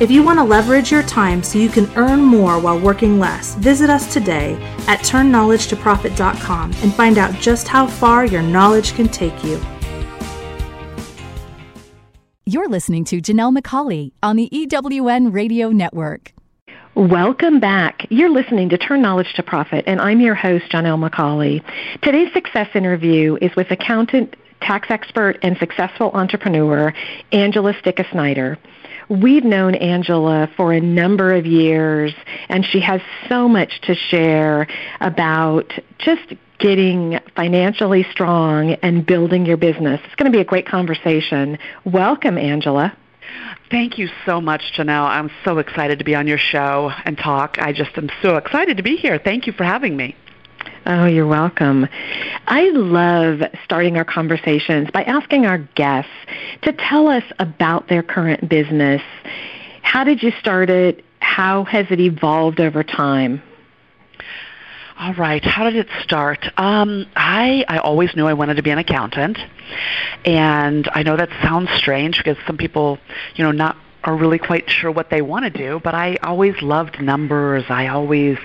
If 0.00 0.12
you 0.12 0.22
want 0.22 0.38
to 0.38 0.44
leverage 0.44 0.92
your 0.92 1.02
time 1.02 1.42
so 1.42 1.58
you 1.58 1.68
can 1.68 1.90
earn 1.96 2.20
more 2.20 2.60
while 2.60 2.78
working 2.78 3.18
less, 3.18 3.56
visit 3.56 3.90
us 3.90 4.12
today 4.12 4.54
at 4.86 5.00
turnknowledgetoprofit.com 5.00 6.72
and 6.84 6.94
find 6.94 7.18
out 7.18 7.34
just 7.40 7.66
how 7.66 7.88
far 7.88 8.24
your 8.24 8.42
knowledge 8.42 8.94
can 8.94 9.08
take 9.08 9.42
you. 9.42 9.60
You're 12.46 12.68
listening 12.68 13.02
to 13.06 13.20
Janelle 13.20 13.58
McCauley 13.58 14.12
on 14.22 14.36
the 14.36 14.48
EWN 14.52 15.34
Radio 15.34 15.70
Network. 15.70 16.32
Welcome 16.94 17.58
back. 17.58 18.06
You're 18.08 18.30
listening 18.30 18.68
to 18.68 18.78
Turn 18.78 19.02
Knowledge 19.02 19.34
to 19.34 19.42
Profit, 19.42 19.82
and 19.88 20.00
I'm 20.00 20.20
your 20.20 20.36
host, 20.36 20.66
Janelle 20.70 21.10
McCauley. 21.10 21.60
Today's 22.02 22.32
success 22.32 22.68
interview 22.76 23.36
is 23.42 23.50
with 23.56 23.68
accountant, 23.72 24.36
tax 24.60 24.92
expert, 24.92 25.38
and 25.42 25.56
successful 25.58 26.12
entrepreneur, 26.14 26.94
Angela 27.32 27.74
Sticca-Snyder. 27.74 28.58
We've 29.08 29.44
known 29.44 29.74
Angela 29.74 30.50
for 30.56 30.72
a 30.72 30.80
number 30.80 31.34
of 31.34 31.46
years, 31.46 32.12
and 32.50 32.64
she 32.64 32.80
has 32.80 33.00
so 33.28 33.48
much 33.48 33.80
to 33.82 33.94
share 33.94 34.66
about 35.00 35.72
just 35.98 36.34
getting 36.58 37.18
financially 37.34 38.04
strong 38.10 38.72
and 38.82 39.06
building 39.06 39.46
your 39.46 39.56
business. 39.56 40.00
It's 40.04 40.14
going 40.16 40.30
to 40.30 40.36
be 40.36 40.42
a 40.42 40.44
great 40.44 40.66
conversation. 40.66 41.58
Welcome, 41.84 42.36
Angela. 42.36 42.94
Thank 43.70 43.98
you 43.98 44.08
so 44.26 44.40
much, 44.40 44.72
Janelle. 44.76 45.08
I'm 45.08 45.30
so 45.44 45.58
excited 45.58 45.98
to 46.00 46.04
be 46.04 46.14
on 46.14 46.26
your 46.26 46.38
show 46.38 46.90
and 47.04 47.16
talk. 47.16 47.56
I 47.58 47.72
just 47.72 47.96
am 47.96 48.10
so 48.20 48.36
excited 48.36 48.76
to 48.76 48.82
be 48.82 48.96
here. 48.96 49.18
Thank 49.18 49.46
you 49.46 49.52
for 49.52 49.64
having 49.64 49.96
me. 49.96 50.16
Oh, 50.90 51.04
you're 51.04 51.26
welcome. 51.26 51.86
I 52.46 52.70
love 52.70 53.42
starting 53.62 53.98
our 53.98 54.06
conversations 54.06 54.88
by 54.90 55.02
asking 55.02 55.44
our 55.44 55.58
guests 55.58 56.10
to 56.62 56.72
tell 56.72 57.08
us 57.08 57.24
about 57.38 57.88
their 57.88 58.02
current 58.02 58.48
business. 58.48 59.02
How 59.82 60.02
did 60.02 60.22
you 60.22 60.30
start 60.40 60.70
it? 60.70 61.04
How 61.20 61.64
has 61.64 61.84
it 61.90 62.00
evolved 62.00 62.58
over 62.58 62.82
time? 62.82 63.42
All 64.98 65.12
right. 65.12 65.44
How 65.44 65.64
did 65.64 65.76
it 65.76 65.88
start? 66.02 66.46
Um, 66.56 67.04
I 67.14 67.66
I 67.68 67.78
always 67.80 68.16
knew 68.16 68.26
I 68.26 68.32
wanted 68.32 68.54
to 68.54 68.62
be 68.62 68.70
an 68.70 68.78
accountant, 68.78 69.38
and 70.24 70.88
I 70.94 71.02
know 71.02 71.18
that 71.18 71.28
sounds 71.42 71.68
strange 71.76 72.16
because 72.16 72.38
some 72.46 72.56
people, 72.56 72.98
you 73.34 73.44
know, 73.44 73.52
not 73.52 73.76
are 74.08 74.16
really 74.16 74.38
quite 74.38 74.70
sure 74.70 74.90
what 74.90 75.10
they 75.10 75.20
want 75.20 75.44
to 75.44 75.50
do, 75.50 75.78
but 75.84 75.94
I 75.94 76.16
always 76.22 76.54
loved 76.62 76.98
numbers. 76.98 77.64
I 77.68 77.88
always, 77.88 78.38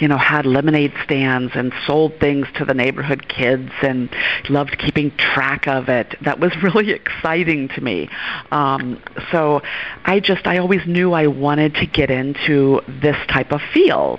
you 0.00 0.08
know, 0.08 0.18
had 0.18 0.44
lemonade 0.44 0.92
stands 1.04 1.52
and 1.54 1.72
sold 1.86 2.18
things 2.18 2.48
to 2.56 2.64
the 2.64 2.74
neighborhood 2.74 3.28
kids 3.28 3.70
and 3.80 4.10
loved 4.48 4.76
keeping 4.76 5.12
track 5.16 5.68
of 5.68 5.88
it. 5.88 6.16
That 6.22 6.40
was 6.40 6.50
really 6.64 6.90
exciting 6.90 7.68
to 7.68 7.80
me. 7.80 8.10
Um, 8.50 9.00
so 9.30 9.62
I 10.04 10.18
just, 10.18 10.48
I 10.48 10.58
always 10.58 10.84
knew 10.84 11.12
I 11.12 11.28
wanted 11.28 11.74
to 11.74 11.86
get 11.86 12.10
into 12.10 12.80
this 12.88 13.16
type 13.28 13.52
of 13.52 13.60
field 13.72 14.18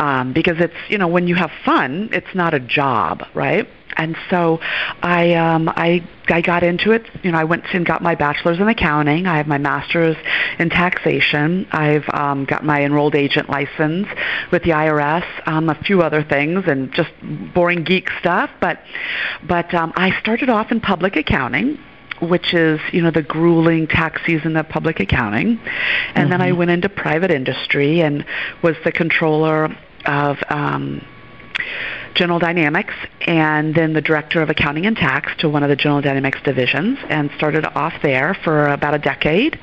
um, 0.00 0.32
because 0.32 0.56
it's, 0.58 0.74
you 0.88 0.98
know, 0.98 1.06
when 1.06 1.28
you 1.28 1.36
have 1.36 1.52
fun, 1.64 2.08
it's 2.10 2.34
not 2.34 2.54
a 2.54 2.60
job, 2.60 3.22
right? 3.34 3.68
And 3.98 4.16
so 4.30 4.60
I 5.02 5.34
um, 5.34 5.68
I 5.68 6.06
I 6.28 6.40
got 6.40 6.62
into 6.62 6.92
it. 6.92 7.04
You 7.22 7.32
know, 7.32 7.38
I 7.38 7.44
went 7.44 7.64
and 7.72 7.84
got 7.84 8.00
my 8.00 8.14
bachelor's 8.14 8.60
in 8.60 8.68
accounting. 8.68 9.26
I 9.26 9.36
have 9.36 9.48
my 9.48 9.58
master's 9.58 10.16
in 10.58 10.70
taxation. 10.70 11.66
I've 11.72 12.08
um, 12.14 12.44
got 12.44 12.64
my 12.64 12.82
enrolled 12.82 13.16
agent 13.16 13.50
license 13.50 14.06
with 14.52 14.62
the 14.62 14.70
IRS. 14.70 15.26
Um, 15.46 15.68
a 15.68 15.74
few 15.74 16.00
other 16.02 16.22
things 16.22 16.64
and 16.66 16.92
just 16.92 17.10
boring 17.54 17.82
geek 17.82 18.08
stuff. 18.20 18.50
But 18.60 18.82
but 19.46 19.74
um, 19.74 19.92
I 19.96 20.18
started 20.20 20.48
off 20.48 20.70
in 20.70 20.80
public 20.80 21.16
accounting 21.16 21.78
which 22.20 22.52
is 22.52 22.80
you 22.92 23.00
know 23.00 23.12
the 23.12 23.22
grueling 23.22 23.86
tax 23.86 24.20
season 24.26 24.56
of 24.56 24.68
public 24.68 24.98
accounting 24.98 25.50
and 25.50 25.58
mm-hmm. 25.58 26.30
then 26.30 26.40
i 26.40 26.48
mm-hmm. 26.48 26.58
went 26.58 26.70
into 26.72 26.88
private 26.88 27.30
industry 27.30 28.00
and 28.00 28.26
was 28.60 28.74
the 28.82 28.90
controller 28.90 29.68
of 30.04 30.36
um, 30.48 31.00
General 32.18 32.40
Dynamics 32.40 32.94
and 33.20 33.72
then 33.76 33.92
the 33.92 34.00
director 34.00 34.42
of 34.42 34.50
accounting 34.50 34.86
and 34.86 34.96
tax 34.96 35.30
to 35.38 35.48
one 35.48 35.62
of 35.62 35.68
the 35.68 35.76
General 35.76 36.00
Dynamics 36.00 36.40
divisions 36.42 36.98
and 37.08 37.30
started 37.36 37.64
off 37.64 37.92
there 38.02 38.36
for 38.42 38.66
about 38.66 38.92
a 38.92 38.98
decade 38.98 39.56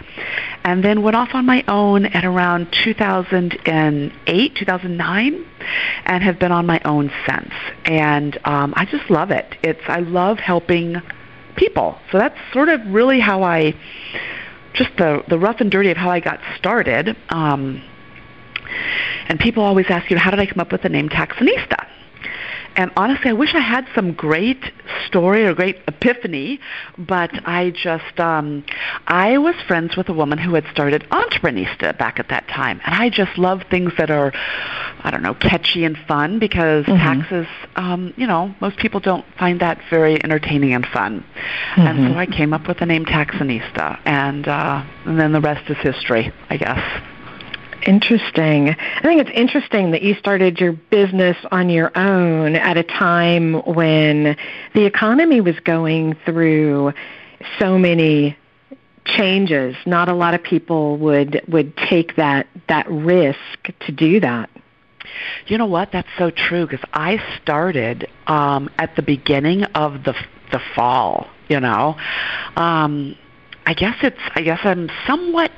and 0.63 0.81
then 0.81 1.01
went 1.01 1.17
off 1.17 1.29
on 1.33 1.45
my 1.45 1.65
own 1.67 2.05
at 2.05 2.23
around 2.23 2.73
2008, 2.85 4.55
2009 4.55 5.45
and 6.05 6.23
have 6.23 6.39
been 6.39 6.53
on 6.53 6.65
my 6.65 6.79
own 6.85 7.11
since. 7.27 7.51
And 7.83 8.39
um, 8.45 8.73
I 8.77 8.85
just 8.85 9.09
love 9.09 9.31
it. 9.31 9.57
It's 9.61 9.83
I 9.87 9.99
love 9.99 10.39
helping 10.39 11.01
people. 11.57 11.99
So 12.09 12.17
that's 12.19 12.37
sort 12.53 12.69
of 12.69 12.79
really 12.87 13.19
how 13.19 13.43
I 13.43 13.75
just 14.73 14.91
the 14.97 15.23
the 15.27 15.37
rough 15.37 15.59
and 15.59 15.69
dirty 15.69 15.91
of 15.91 15.97
how 15.97 16.09
I 16.09 16.21
got 16.21 16.39
started. 16.57 17.17
Um, 17.27 17.83
and 19.27 19.39
people 19.41 19.61
always 19.61 19.87
ask 19.89 20.09
you, 20.09 20.17
how 20.17 20.31
did 20.31 20.39
I 20.39 20.45
come 20.45 20.61
up 20.61 20.71
with 20.71 20.83
the 20.83 20.89
name 20.89 21.09
Taxinista? 21.09 21.85
And 22.75 22.91
honestly, 22.97 23.29
I 23.29 23.33
wish 23.33 23.53
I 23.53 23.61
had 23.61 23.87
some 23.95 24.13
great 24.13 24.63
story 25.07 25.45
or 25.45 25.53
great 25.53 25.77
epiphany, 25.87 26.59
but 26.97 27.31
I 27.47 27.71
just, 27.71 28.19
um, 28.19 28.65
I 29.07 29.37
was 29.37 29.55
friends 29.67 29.95
with 29.95 30.09
a 30.09 30.13
woman 30.13 30.37
who 30.37 30.53
had 30.55 30.65
started 30.71 31.05
Entreprenista 31.11 31.97
back 31.97 32.19
at 32.19 32.29
that 32.29 32.47
time. 32.47 32.81
And 32.85 32.95
I 32.95 33.09
just 33.09 33.37
love 33.37 33.63
things 33.69 33.93
that 33.97 34.11
are, 34.11 34.31
I 35.03 35.09
don't 35.11 35.23
know, 35.23 35.35
catchy 35.35 35.85
and 35.85 35.97
fun 36.07 36.39
because 36.39 36.85
mm-hmm. 36.85 36.97
taxes, 36.97 37.47
um, 37.75 38.13
you 38.17 38.27
know, 38.27 38.53
most 38.59 38.77
people 38.77 38.99
don't 38.99 39.25
find 39.39 39.59
that 39.61 39.79
very 39.89 40.21
entertaining 40.23 40.73
and 40.73 40.85
fun. 40.85 41.23
Mm-hmm. 41.75 41.81
And 41.81 41.97
so 41.97 42.03
mm-hmm. 42.09 42.17
I 42.17 42.25
came 42.25 42.53
up 42.53 42.67
with 42.67 42.79
the 42.79 42.85
name 42.85 43.05
Taxinista. 43.05 43.99
And, 44.05 44.47
uh, 44.47 44.83
and 45.05 45.19
then 45.19 45.31
the 45.31 45.41
rest 45.41 45.69
is 45.69 45.77
history, 45.77 46.31
I 46.49 46.57
guess. 46.57 47.14
Interesting. 47.83 48.69
I 48.69 49.01
think 49.01 49.21
it's 49.21 49.29
interesting 49.33 49.91
that 49.91 50.01
you 50.01 50.15
started 50.15 50.59
your 50.59 50.73
business 50.73 51.37
on 51.51 51.69
your 51.69 51.95
own 51.95 52.55
at 52.55 52.77
a 52.77 52.83
time 52.83 53.53
when 53.61 54.35
the 54.73 54.85
economy 54.85 55.41
was 55.41 55.59
going 55.59 56.15
through 56.25 56.93
so 57.59 57.77
many 57.77 58.37
changes. 59.05 59.75
Not 59.85 60.09
a 60.09 60.13
lot 60.13 60.33
of 60.33 60.43
people 60.43 60.97
would 60.97 61.41
would 61.47 61.77
take 61.77 62.15
that 62.15 62.47
that 62.67 62.89
risk 62.89 63.71
to 63.81 63.91
do 63.91 64.19
that. 64.19 64.49
You 65.47 65.57
know 65.57 65.67
what? 65.67 65.91
That's 65.91 66.09
so 66.17 66.31
true 66.31 66.65
because 66.65 66.83
I 66.93 67.21
started 67.41 68.07
um, 68.27 68.69
at 68.79 68.95
the 68.95 69.01
beginning 69.01 69.63
of 69.63 70.03
the 70.03 70.15
the 70.51 70.59
fall. 70.75 71.27
You 71.47 71.59
know, 71.59 71.95
um, 72.55 73.15
I 73.65 73.73
guess 73.73 73.95
it's 74.03 74.19
I 74.35 74.41
guess 74.41 74.59
I'm 74.63 74.89
somewhat 75.07 75.51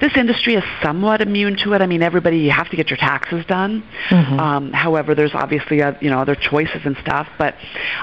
this 0.00 0.16
industry 0.16 0.54
is 0.54 0.64
somewhat 0.82 1.20
immune 1.20 1.56
to 1.58 1.72
it. 1.72 1.80
I 1.80 1.86
mean, 1.86 2.02
everybody 2.02 2.38
you 2.38 2.50
have 2.50 2.68
to 2.70 2.76
get 2.76 2.90
your 2.90 2.98
taxes 2.98 3.44
done. 3.46 3.82
Mm-hmm. 4.08 4.38
Um, 4.38 4.72
however, 4.72 5.14
there's 5.14 5.34
obviously 5.34 5.82
uh, 5.82 5.94
you 6.00 6.10
know 6.10 6.20
other 6.20 6.34
choices 6.34 6.82
and 6.84 6.96
stuff, 6.98 7.28
but 7.38 7.54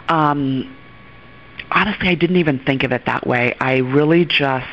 um, 0.08 0.76
honestly, 1.70 2.10
I 2.10 2.16
didn't 2.16 2.38
even 2.38 2.60
think 2.60 2.84
of 2.84 2.92
it 2.92 3.06
that 3.06 3.28
way. 3.28 3.56
I 3.60 3.78
really 3.78 4.26
just 4.26 4.68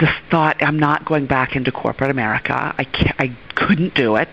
just 0.00 0.18
thought 0.30 0.56
I'm 0.62 0.78
not 0.78 1.04
going 1.04 1.26
back 1.26 1.54
into 1.54 1.70
corporate 1.70 2.10
America. 2.10 2.74
I 2.76 2.84
can't, 2.84 3.16
I 3.20 3.36
couldn't 3.54 3.94
do 3.94 4.16
it, 4.16 4.28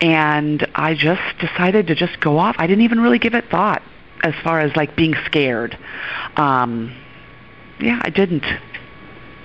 and 0.00 0.66
I 0.74 0.94
just 0.94 1.38
decided 1.40 1.88
to 1.88 1.94
just 1.94 2.20
go 2.20 2.38
off. 2.38 2.56
I 2.58 2.66
didn't 2.66 2.84
even 2.84 3.00
really 3.00 3.18
give 3.18 3.34
it 3.34 3.50
thought 3.50 3.82
as 4.22 4.34
far 4.42 4.60
as 4.60 4.74
like 4.76 4.96
being 4.96 5.14
scared. 5.26 5.76
Um, 6.36 6.94
yeah, 7.80 8.00
I 8.02 8.10
didn't. 8.10 8.44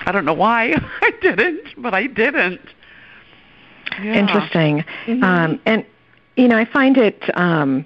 I 0.05 0.11
don't 0.11 0.25
know 0.25 0.33
why 0.33 0.73
I 1.01 1.11
didn't, 1.21 1.67
but 1.77 1.93
I 1.93 2.07
didn't. 2.07 2.61
Yeah. 4.01 4.13
Interesting. 4.15 4.83
Mm-hmm. 5.05 5.23
Um, 5.23 5.61
and 5.65 5.85
you 6.35 6.47
know, 6.47 6.57
I 6.57 6.65
find 6.65 6.97
it 6.97 7.21
um, 7.37 7.85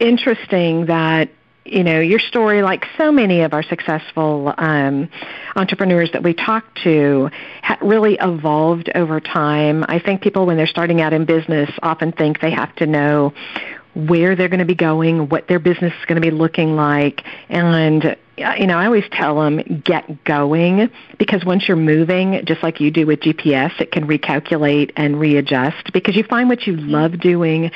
interesting 0.00 0.86
that 0.86 1.30
you 1.64 1.84
know 1.84 2.00
your 2.00 2.18
story, 2.18 2.62
like 2.62 2.84
so 2.96 3.12
many 3.12 3.42
of 3.42 3.52
our 3.52 3.62
successful 3.62 4.52
um, 4.58 5.08
entrepreneurs 5.54 6.10
that 6.12 6.22
we 6.22 6.34
talk 6.34 6.64
to, 6.82 7.30
ha- 7.62 7.78
really 7.82 8.16
evolved 8.20 8.90
over 8.94 9.20
time. 9.20 9.84
I 9.88 9.98
think 9.98 10.22
people, 10.22 10.46
when 10.46 10.56
they're 10.56 10.66
starting 10.66 11.00
out 11.00 11.12
in 11.12 11.24
business, 11.24 11.70
often 11.82 12.12
think 12.12 12.40
they 12.40 12.50
have 12.50 12.74
to 12.76 12.86
know 12.86 13.32
where 13.94 14.36
they're 14.36 14.48
going 14.48 14.60
to 14.60 14.66
be 14.66 14.74
going, 14.74 15.28
what 15.28 15.48
their 15.48 15.58
business 15.58 15.92
is 15.98 16.04
going 16.06 16.20
to 16.20 16.26
be 16.26 16.30
looking 16.30 16.74
like, 16.74 17.22
and 17.48 18.16
you 18.38 18.66
know, 18.66 18.78
I 18.78 18.86
always 18.86 19.04
tell 19.10 19.40
them 19.40 19.82
get 19.84 20.24
going 20.24 20.90
because 21.18 21.44
once 21.44 21.68
you're 21.68 21.76
moving, 21.76 22.44
just 22.44 22.62
like 22.62 22.80
you 22.80 22.90
do 22.90 23.06
with 23.06 23.20
GPS, 23.20 23.80
it 23.80 23.92
can 23.92 24.06
recalculate 24.06 24.92
and 24.96 25.18
readjust 25.18 25.92
because 25.92 26.16
you 26.16 26.24
find 26.24 26.48
what 26.48 26.66
you 26.66 26.74
mm-hmm. 26.74 26.90
love 26.90 27.20
doing, 27.20 27.70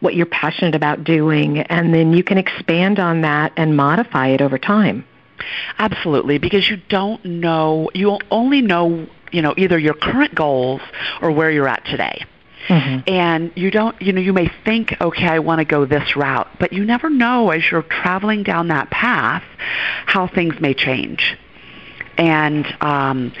what 0.00 0.14
you're 0.14 0.26
passionate 0.26 0.74
about 0.74 1.04
doing, 1.04 1.60
and 1.60 1.92
then 1.94 2.12
you 2.12 2.22
can 2.22 2.38
expand 2.38 2.98
on 2.98 3.22
that 3.22 3.52
and 3.56 3.76
modify 3.76 4.28
it 4.28 4.40
over 4.40 4.58
time. 4.58 5.04
Absolutely, 5.78 6.38
because 6.38 6.68
you 6.68 6.78
don't 6.88 7.24
know, 7.24 7.90
you 7.94 8.18
only 8.30 8.62
know, 8.62 9.06
you 9.32 9.42
know, 9.42 9.54
either 9.56 9.78
your 9.78 9.94
current 9.94 10.34
goals 10.34 10.80
or 11.20 11.30
where 11.30 11.50
you're 11.50 11.68
at 11.68 11.84
today. 11.84 12.24
Mm-hmm. 12.68 13.08
And 13.08 13.52
you 13.54 13.70
don't, 13.70 14.00
you 14.00 14.12
know, 14.12 14.20
you 14.20 14.32
may 14.32 14.50
think, 14.64 14.96
okay, 15.00 15.26
I 15.26 15.38
want 15.38 15.60
to 15.60 15.64
go 15.64 15.84
this 15.84 16.16
route, 16.16 16.48
but 16.58 16.72
you 16.72 16.84
never 16.84 17.08
know 17.08 17.50
as 17.50 17.70
you're 17.70 17.82
traveling 17.82 18.42
down 18.42 18.68
that 18.68 18.90
path 18.90 19.44
how 20.06 20.26
things 20.26 20.60
may 20.60 20.74
change. 20.74 21.36
And, 22.18 22.66
um, 22.80 23.32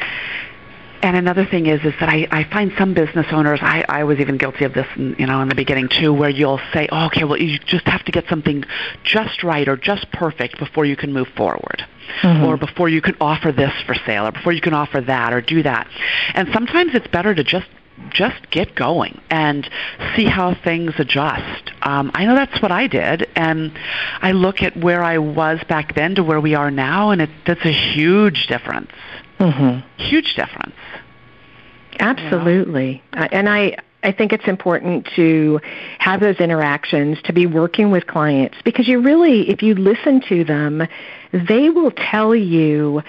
and 1.02 1.16
another 1.16 1.44
thing 1.44 1.66
is 1.66 1.80
is 1.84 1.94
that 2.00 2.08
I, 2.08 2.26
I 2.30 2.44
find 2.44 2.72
some 2.78 2.94
business 2.94 3.26
owners 3.30 3.60
I, 3.62 3.84
I 3.88 4.04
was 4.04 4.18
even 4.18 4.38
guilty 4.38 4.64
of 4.64 4.74
this 4.74 4.86
in, 4.96 5.14
you 5.18 5.26
know 5.26 5.40
in 5.40 5.48
the 5.48 5.54
beginning 5.54 5.88
too 5.88 6.12
where 6.12 6.30
you'll 6.30 6.60
say 6.72 6.88
oh, 6.90 7.06
okay 7.06 7.24
well 7.24 7.40
you 7.40 7.58
just 7.58 7.86
have 7.86 8.04
to 8.04 8.12
get 8.12 8.26
something 8.28 8.64
just 9.04 9.44
right 9.44 9.68
or 9.68 9.76
just 9.76 10.10
perfect 10.12 10.58
before 10.58 10.84
you 10.84 10.96
can 10.96 11.12
move 11.12 11.28
forward 11.36 11.84
mm-hmm. 12.22 12.44
or 12.44 12.56
before 12.56 12.88
you 12.88 13.00
can 13.00 13.14
offer 13.20 13.52
this 13.52 13.72
for 13.86 13.94
sale 14.06 14.26
or 14.26 14.32
before 14.32 14.52
you 14.52 14.60
can 14.60 14.74
offer 14.74 15.00
that 15.00 15.32
or 15.32 15.40
do 15.40 15.62
that 15.62 15.86
and 16.34 16.48
sometimes 16.52 16.94
it's 16.94 17.06
better 17.08 17.34
to 17.34 17.44
just 17.44 17.66
just 18.10 18.50
get 18.50 18.74
going 18.74 19.20
and 19.30 19.68
see 20.14 20.24
how 20.24 20.54
things 20.54 20.92
adjust. 20.98 21.72
Um, 21.82 22.10
I 22.14 22.24
know 22.26 22.34
that's 22.34 22.60
what 22.60 22.72
I 22.72 22.86
did, 22.86 23.28
and 23.36 23.72
I 24.20 24.32
look 24.32 24.62
at 24.62 24.76
where 24.76 25.02
I 25.02 25.18
was 25.18 25.60
back 25.68 25.94
then 25.94 26.14
to 26.16 26.22
where 26.22 26.40
we 26.40 26.54
are 26.54 26.70
now, 26.70 27.10
and 27.10 27.22
it, 27.22 27.30
that's 27.46 27.64
a 27.64 27.72
huge 27.72 28.46
difference. 28.46 28.92
Mm-hmm. 29.38 30.02
Huge 30.02 30.34
difference. 30.34 30.76
Absolutely, 31.98 33.02
and 33.12 33.48
I. 33.48 33.78
I 34.02 34.12
think 34.12 34.32
it's 34.32 34.46
important 34.46 35.08
to 35.16 35.58
have 35.98 36.20
those 36.20 36.36
interactions, 36.36 37.18
to 37.24 37.32
be 37.32 37.46
working 37.46 37.90
with 37.90 38.06
clients, 38.06 38.56
because 38.64 38.86
you 38.86 39.00
really, 39.00 39.50
if 39.50 39.62
you 39.62 39.74
listen 39.74 40.20
to 40.28 40.44
them, 40.44 40.86
they 41.32 41.70
will 41.70 41.90
tell 41.90 42.32
you 42.32 43.02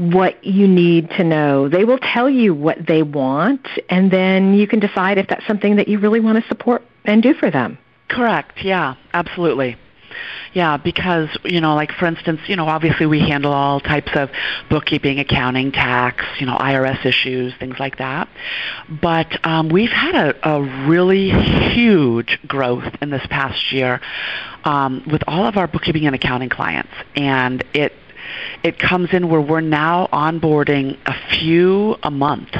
what 0.00 0.42
you 0.42 0.66
need 0.66 1.10
to 1.10 1.24
know. 1.24 1.68
They 1.68 1.84
will 1.84 1.98
tell 1.98 2.28
you 2.28 2.54
what 2.54 2.86
they 2.86 3.02
want, 3.02 3.66
and 3.90 4.10
then 4.10 4.54
you 4.54 4.66
can 4.66 4.80
decide 4.80 5.18
if 5.18 5.28
that's 5.28 5.46
something 5.46 5.76
that 5.76 5.88
you 5.88 5.98
really 5.98 6.20
want 6.20 6.42
to 6.42 6.48
support 6.48 6.82
and 7.04 7.22
do 7.22 7.34
for 7.34 7.50
them. 7.50 7.78
Correct. 8.08 8.64
Yeah, 8.64 8.94
absolutely. 9.12 9.76
Yeah, 10.52 10.78
because, 10.78 11.28
you 11.44 11.60
know, 11.60 11.74
like 11.76 11.92
for 11.92 12.06
instance, 12.06 12.40
you 12.46 12.56
know, 12.56 12.66
obviously 12.66 13.06
we 13.06 13.20
handle 13.20 13.52
all 13.52 13.78
types 13.78 14.10
of 14.14 14.30
bookkeeping, 14.68 15.20
accounting, 15.20 15.70
tax, 15.70 16.24
you 16.40 16.46
know, 16.46 16.56
IRS 16.56 17.06
issues, 17.06 17.54
things 17.60 17.78
like 17.78 17.98
that. 17.98 18.28
But 19.00 19.44
um, 19.46 19.68
we've 19.68 19.90
had 19.90 20.14
a, 20.16 20.48
a 20.56 20.88
really 20.88 21.30
huge 21.72 22.40
growth 22.48 22.84
in 23.00 23.10
this 23.10 23.24
past 23.30 23.72
year 23.72 24.00
um, 24.64 25.06
with 25.10 25.22
all 25.28 25.44
of 25.44 25.56
our 25.56 25.68
bookkeeping 25.68 26.06
and 26.06 26.16
accounting 26.16 26.48
clients. 26.48 26.92
And 27.14 27.64
it 27.72 27.92
it 28.62 28.78
comes 28.78 29.12
in 29.12 29.28
where 29.28 29.40
we're 29.40 29.60
now 29.60 30.08
onboarding 30.12 30.98
a 31.06 31.14
few 31.30 31.96
a 32.02 32.10
month. 32.10 32.54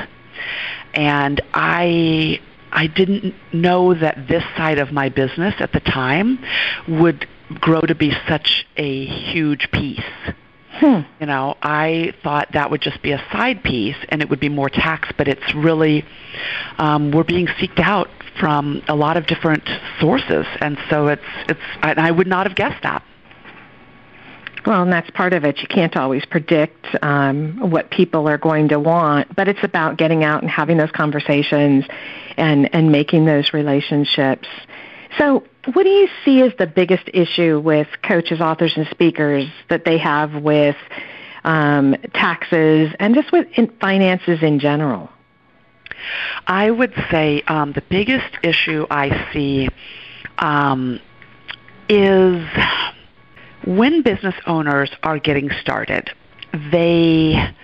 And 0.95 1.41
I 1.55 2.41
I 2.73 2.87
didn't 2.87 3.35
know 3.53 3.95
that 3.95 4.29
this 4.29 4.45
side 4.57 4.79
of 4.79 4.93
my 4.93 5.09
business 5.09 5.55
at 5.59 5.73
the 5.73 5.81
time 5.81 6.39
would 6.89 7.27
grow 7.61 7.81
to 7.81 7.95
be 7.95 8.13
such 8.29 8.67
a 8.77 9.07
huge 9.07 9.71
piece. 9.73 10.01
Hmm. 10.73 11.01
You 11.19 11.27
know, 11.27 11.57
I 11.61 12.15
thought 12.23 12.53
that 12.53 12.71
would 12.71 12.81
just 12.81 13.03
be 13.03 13.13
a 13.13 13.23
side 13.33 13.63
piece 13.63 13.97
and 14.09 14.23
it 14.23 14.31
would 14.31 14.41
be 14.41 14.49
more 14.49 14.71
tax, 14.71 15.11
but 15.19 15.29
it's 15.29 15.55
really 15.55 16.05
um, 16.79 17.11
we're 17.11 17.25
being 17.25 17.47
seeked 17.47 17.81
out 17.81 18.09
from 18.39 18.83
a 18.89 18.95
lot 18.95 19.17
of 19.17 19.27
different 19.27 19.69
sources, 20.01 20.47
and 20.61 20.79
so 20.89 21.09
it's 21.09 21.23
it's. 21.49 21.61
I, 21.83 21.95
I 22.09 22.11
would 22.11 22.27
not 22.27 22.47
have 22.47 22.57
guessed 22.57 22.83
that. 22.83 23.05
Well, 24.67 24.83
and 24.83 24.93
that's 24.93 25.11
part 25.11 25.33
of 25.33 25.45
it. 25.45 25.59
You 25.61 25.69
can't 25.69 25.97
always 25.97 26.25
predict 26.27 26.87
um, 27.03 27.71
what 27.71 27.91
people 27.91 28.29
are 28.29 28.39
going 28.39 28.69
to 28.69 28.79
want, 28.79 29.35
but 29.35 29.49
it's 29.49 29.63
about 29.63 29.97
getting 29.97 30.23
out 30.23 30.43
and 30.43 30.51
having 30.51 30.77
those 30.77 30.91
conversations 30.91 31.87
and, 32.37 32.73
and 32.75 32.93
making 32.93 33.25
those 33.25 33.53
relationships. 33.55 34.49
So, 35.19 35.45
what 35.73 35.83
do 35.83 35.89
you 35.91 36.09
see 36.25 36.43
as 36.43 36.53
the 36.59 36.67
biggest 36.67 37.05
issue 37.13 37.61
with 37.61 37.89
coaches, 38.03 38.41
authors, 38.41 38.77
and 38.77 38.87
speakers 38.89 39.47
that 39.69 39.85
they 39.85 39.99
have 39.99 40.35
with 40.35 40.77
um, 41.45 41.97
taxes 42.15 42.95
and 42.99 43.15
just 43.15 43.33
with 43.33 43.49
finances 43.81 44.43
in 44.43 44.59
general? 44.59 45.11
I 46.47 46.71
would 46.71 46.95
say 47.11 47.43
um, 47.47 47.73
the 47.73 47.83
biggest 47.83 48.39
issue 48.43 48.87
I 48.91 49.31
see 49.33 49.69
um, 50.39 51.01
is 51.89 52.47
when 53.65 54.03
business 54.03 54.35
owners 54.47 54.91
are 55.03 55.19
getting 55.19 55.51
started, 55.61 56.11
they 56.73 57.55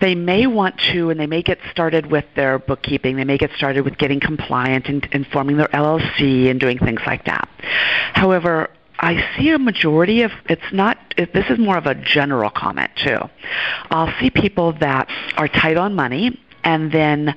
they 0.00 0.14
may 0.14 0.46
want 0.46 0.78
to 0.92 1.10
and 1.10 1.18
they 1.18 1.26
may 1.26 1.42
get 1.42 1.58
started 1.72 2.06
with 2.06 2.24
their 2.36 2.58
bookkeeping 2.58 3.16
they 3.16 3.24
may 3.24 3.36
get 3.36 3.50
started 3.56 3.84
with 3.84 3.98
getting 3.98 4.20
compliant 4.20 4.86
and, 4.86 5.08
and 5.10 5.26
forming 5.26 5.56
their 5.56 5.66
llc 5.68 6.48
and 6.48 6.60
doing 6.60 6.78
things 6.78 7.00
like 7.04 7.24
that 7.24 7.48
however 8.14 8.70
I 9.00 9.36
see 9.36 9.50
a 9.50 9.58
majority 9.58 10.22
of 10.22 10.32
it's 10.46 10.72
not 10.72 10.98
this 11.16 11.46
is 11.50 11.58
more 11.58 11.76
of 11.76 11.86
a 11.86 11.94
general 11.94 12.50
comment 12.50 12.90
too. 12.96 13.18
I'll 13.90 14.12
see 14.18 14.28
people 14.28 14.72
that 14.80 15.08
are 15.36 15.46
tight 15.46 15.76
on 15.76 15.94
money 15.94 16.40
and 16.68 16.92
then 16.92 17.34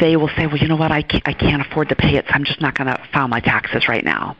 they 0.00 0.16
will 0.16 0.30
say, 0.38 0.46
well, 0.46 0.56
you 0.56 0.66
know 0.66 0.76
what, 0.76 0.90
I 0.90 1.02
can't, 1.02 1.22
I 1.26 1.34
can't 1.34 1.60
afford 1.60 1.90
to 1.90 1.96
pay 1.96 2.16
it, 2.16 2.24
so 2.26 2.32
I'm 2.32 2.44
just 2.44 2.62
not 2.62 2.74
going 2.74 2.86
to 2.86 2.98
file 3.12 3.28
my 3.28 3.40
taxes 3.40 3.86
right 3.88 4.02
now. 4.02 4.38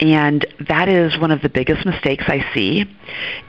And 0.00 0.46
that 0.66 0.88
is 0.88 1.18
one 1.18 1.30
of 1.30 1.42
the 1.42 1.50
biggest 1.50 1.84
mistakes 1.84 2.24
I 2.26 2.42
see, 2.54 2.86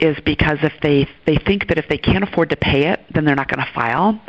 is 0.01 0.17
because 0.25 0.57
if 0.63 0.73
they 0.81 1.07
they 1.25 1.37
think 1.37 1.69
that 1.69 1.77
if 1.77 1.87
they 1.87 1.97
can't 1.97 2.25
afford 2.25 2.49
to 2.49 2.57
pay 2.57 2.87
it, 2.87 2.99
then 3.13 3.23
they're 3.23 3.37
not 3.37 3.47
going 3.47 3.65
to 3.65 3.71
file, 3.73 4.21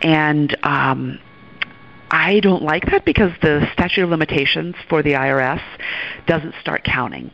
and 0.00 0.56
um, 0.62 1.18
I 2.08 2.38
don't 2.38 2.62
like 2.62 2.86
that 2.92 3.04
because 3.04 3.32
the 3.42 3.68
statute 3.72 4.04
of 4.04 4.10
limitations 4.10 4.76
for 4.88 5.02
the 5.02 5.14
IRS 5.14 5.62
doesn't 6.28 6.54
start 6.60 6.84
counting. 6.84 7.32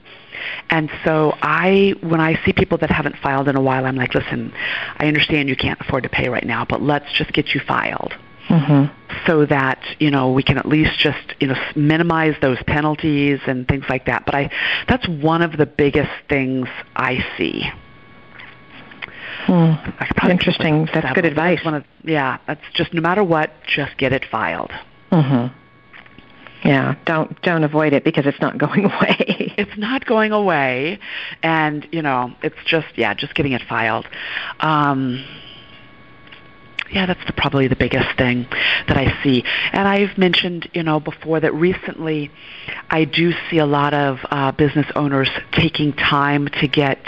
And 0.70 0.90
so 1.04 1.34
I, 1.42 1.94
when 2.00 2.20
I 2.20 2.42
see 2.44 2.52
people 2.52 2.78
that 2.78 2.90
haven't 2.90 3.16
filed 3.16 3.48
in 3.48 3.56
a 3.56 3.60
while, 3.60 3.84
I'm 3.84 3.96
like, 3.96 4.14
listen, 4.14 4.52
I 4.96 5.06
understand 5.06 5.48
you 5.48 5.56
can't 5.56 5.80
afford 5.80 6.02
to 6.04 6.08
pay 6.08 6.28
right 6.28 6.44
now, 6.44 6.64
but 6.64 6.82
let's 6.82 7.12
just 7.12 7.32
get 7.32 7.54
you 7.54 7.60
filed. 7.60 8.14
Mm-hmm. 8.48 8.92
So 9.26 9.46
that 9.46 9.80
you 10.00 10.10
know 10.10 10.32
we 10.32 10.42
can 10.42 10.58
at 10.58 10.66
least 10.66 10.98
just 10.98 11.34
you 11.38 11.46
know 11.46 11.54
minimize 11.76 12.34
those 12.42 12.58
penalties 12.66 13.38
and 13.46 13.68
things 13.68 13.84
like 13.88 14.06
that. 14.06 14.26
But 14.26 14.34
I, 14.34 14.50
that's 14.88 15.06
one 15.08 15.42
of 15.42 15.56
the 15.56 15.64
biggest 15.64 16.10
things 16.28 16.66
I 16.96 17.24
see. 17.38 17.62
Hmm. 19.46 19.74
Interesting. 20.28 20.88
That's 20.92 21.12
good 21.14 21.24
advice. 21.24 21.60
That's 21.64 21.76
of, 21.76 21.84
yeah, 22.04 22.38
that's 22.46 22.60
just 22.74 22.92
no 22.92 23.00
matter 23.00 23.24
what, 23.24 23.52
just 23.66 23.96
get 23.96 24.12
it 24.12 24.24
filed. 24.30 24.72
Mm-hmm. 25.10 25.56
Yeah, 26.64 26.94
don't 27.06 27.40
don't 27.42 27.64
avoid 27.64 27.92
it 27.92 28.04
because 28.04 28.26
it's 28.26 28.40
not 28.40 28.56
going 28.58 28.84
away. 28.92 29.54
it's 29.58 29.76
not 29.76 30.06
going 30.06 30.32
away, 30.32 30.98
and 31.42 31.86
you 31.90 32.02
know 32.02 32.32
it's 32.42 32.56
just 32.66 32.86
yeah, 32.96 33.14
just 33.14 33.34
getting 33.34 33.52
it 33.52 33.62
filed. 33.68 34.06
Um, 34.60 35.24
yeah, 36.92 37.06
that's 37.06 37.24
the, 37.26 37.32
probably 37.32 37.68
the 37.68 37.76
biggest 37.76 38.16
thing 38.18 38.46
that 38.86 38.96
I 38.96 39.22
see. 39.22 39.44
And 39.72 39.88
I've 39.88 40.18
mentioned, 40.18 40.68
you 40.74 40.82
know, 40.82 41.00
before 41.00 41.40
that 41.40 41.54
recently 41.54 42.30
I 42.90 43.04
do 43.06 43.32
see 43.50 43.58
a 43.58 43.66
lot 43.66 43.94
of 43.94 44.18
uh, 44.30 44.52
business 44.52 44.86
owners 44.94 45.30
taking 45.52 45.94
time 45.94 46.48
to 46.60 46.68
get 46.68 46.98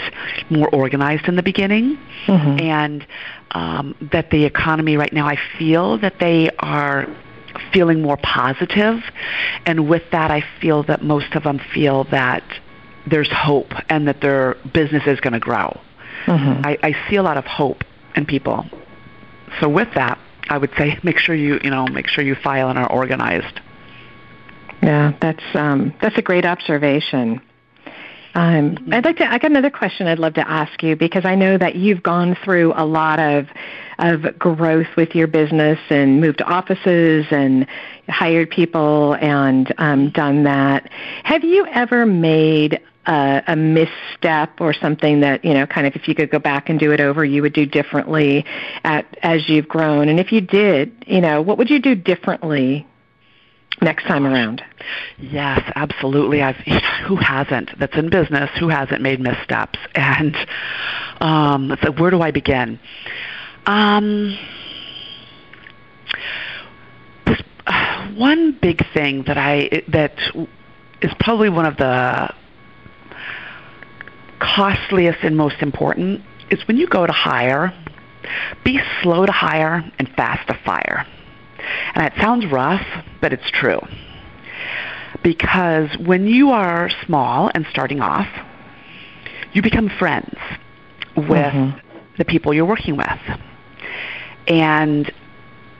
more 0.49 0.67
organized 0.73 1.27
in 1.27 1.35
the 1.35 1.43
beginning, 1.43 1.97
mm-hmm. 2.25 2.59
and 2.59 3.05
um, 3.51 3.95
that 4.11 4.31
the 4.31 4.43
economy 4.43 4.97
right 4.97 5.13
now, 5.13 5.27
I 5.27 5.37
feel 5.57 5.99
that 5.99 6.15
they 6.19 6.49
are 6.59 7.07
feeling 7.73 8.01
more 8.01 8.17
positive, 8.17 9.01
and 9.65 9.89
with 9.89 10.03
that, 10.11 10.31
I 10.31 10.43
feel 10.61 10.83
that 10.83 11.03
most 11.03 11.33
of 11.35 11.43
them 11.43 11.59
feel 11.73 12.05
that 12.05 12.43
there's 13.07 13.31
hope 13.31 13.71
and 13.89 14.07
that 14.07 14.21
their 14.21 14.55
business 14.73 15.03
is 15.05 15.19
going 15.19 15.33
to 15.33 15.39
grow. 15.39 15.79
Mm-hmm. 16.25 16.65
I, 16.65 16.77
I 16.81 17.09
see 17.09 17.17
a 17.17 17.23
lot 17.23 17.37
of 17.37 17.45
hope 17.45 17.83
in 18.15 18.25
people 18.25 18.65
so 19.59 19.69
with 19.69 19.89
that, 19.95 20.19
I 20.49 20.57
would 20.57 20.71
say 20.77 20.99
make 21.03 21.17
sure 21.17 21.35
you 21.35 21.59
you 21.63 21.69
know 21.69 21.87
make 21.87 22.07
sure 22.07 22.23
you 22.23 22.35
file 22.35 22.69
and 22.69 22.77
are 22.77 22.91
organized. 22.91 23.59
Yeah, 24.81 25.13
that's 25.21 25.43
um, 25.53 25.93
that's 26.01 26.17
a 26.17 26.21
great 26.21 26.45
observation. 26.45 27.41
Um, 28.35 28.75
mm-hmm. 28.75 28.93
I'd 28.93 29.05
like 29.05 29.17
to. 29.17 29.31
I 29.31 29.37
got 29.37 29.51
another 29.51 29.69
question 29.69 30.07
I'd 30.07 30.19
love 30.19 30.33
to 30.35 30.47
ask 30.47 30.83
you 30.83 30.95
because 30.95 31.25
I 31.25 31.35
know 31.35 31.57
that 31.57 31.75
you've 31.75 32.03
gone 32.03 32.37
through 32.43 32.73
a 32.75 32.85
lot 32.85 33.19
of 33.19 33.47
of 33.99 34.37
growth 34.37 34.87
with 34.97 35.15
your 35.15 35.27
business 35.27 35.79
and 35.89 36.19
moved 36.19 36.41
offices 36.41 37.25
and 37.31 37.67
hired 38.07 38.49
people 38.49 39.13
and 39.15 39.73
um, 39.77 40.09
done 40.11 40.43
that. 40.43 40.89
Have 41.23 41.43
you 41.43 41.65
ever 41.67 42.05
made 42.05 42.81
a, 43.07 43.43
a 43.47 43.55
misstep 43.55 44.59
or 44.59 44.73
something 44.73 45.19
that 45.21 45.43
you 45.45 45.53
know 45.53 45.65
kind 45.65 45.87
of 45.87 45.95
if 45.95 46.07
you 46.07 46.15
could 46.15 46.29
go 46.29 46.39
back 46.39 46.69
and 46.69 46.79
do 46.79 46.91
it 46.91 46.99
over 46.99 47.23
you 47.23 47.41
would 47.41 47.53
do 47.53 47.65
differently 47.65 48.45
at 48.83 49.17
as 49.21 49.47
you've 49.49 49.67
grown? 49.67 50.09
And 50.09 50.19
if 50.19 50.31
you 50.31 50.41
did 50.41 51.05
you 51.07 51.21
know 51.21 51.41
what 51.41 51.57
would 51.57 51.69
you 51.69 51.79
do 51.79 51.95
differently 51.95 52.87
next 53.81 54.05
time 54.05 54.25
around? 54.25 54.63
Yes 55.17 55.61
absolutely. 55.75 56.41
I've 56.41 56.57
you 56.65 56.73
know, 56.73 56.79
who 57.07 57.15
hasn't? 57.17 57.77
That's 57.79 57.95
in 57.95 58.09
business. 58.09 58.49
Who 58.59 58.69
hasn't 58.69 59.01
made 59.01 59.19
missteps? 59.19 59.79
And 59.93 60.35
um 61.21 61.77
so 61.81 61.91
where 61.91 62.11
do 62.11 62.21
i 62.21 62.31
begin 62.31 62.79
um 63.65 64.37
this, 67.25 67.41
uh, 67.67 68.07
one 68.13 68.57
big 68.61 68.81
thing 68.93 69.23
that 69.27 69.37
i 69.37 69.83
that 69.87 70.17
is 71.01 71.11
probably 71.19 71.49
one 71.49 71.65
of 71.65 71.77
the 71.77 72.33
costliest 74.39 75.19
and 75.23 75.35
most 75.35 75.61
important 75.61 76.21
is 76.49 76.65
when 76.67 76.77
you 76.77 76.87
go 76.87 77.05
to 77.05 77.13
hire, 77.13 77.73
be 78.63 78.79
slow 79.01 79.25
to 79.25 79.31
hire 79.31 79.83
and 79.99 80.09
fast 80.15 80.47
to 80.47 80.59
fire. 80.65 81.05
And 81.95 82.05
it 82.05 82.13
sounds 82.21 82.45
rough, 82.51 82.85
but 83.21 83.33
it's 83.33 83.49
true. 83.51 83.79
Because 85.23 85.89
when 85.97 86.27
you 86.27 86.51
are 86.51 86.89
small 87.05 87.49
and 87.53 87.65
starting 87.71 88.01
off, 88.01 88.27
you 89.53 89.61
become 89.61 89.89
friends 89.97 90.35
with 91.15 91.27
mm-hmm. 91.27 91.77
the 92.17 92.25
people 92.25 92.53
you're 92.53 92.65
working 92.65 92.97
with. 92.97 93.19
And 94.47 95.11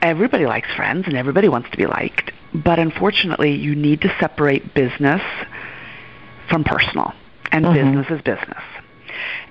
everybody 0.02 0.46
likes 0.46 0.68
friends 0.74 1.04
and 1.06 1.16
everybody 1.16 1.48
wants 1.48 1.70
to 1.70 1.76
be 1.76 1.86
liked. 1.86 2.32
But 2.54 2.78
unfortunately, 2.78 3.54
you 3.54 3.74
need 3.74 4.00
to 4.02 4.14
separate 4.18 4.74
business 4.74 5.22
from 6.48 6.64
personal 6.64 7.12
and 7.52 7.64
mm-hmm. 7.64 7.74
business 7.74 8.18
is 8.18 8.22
business. 8.22 8.62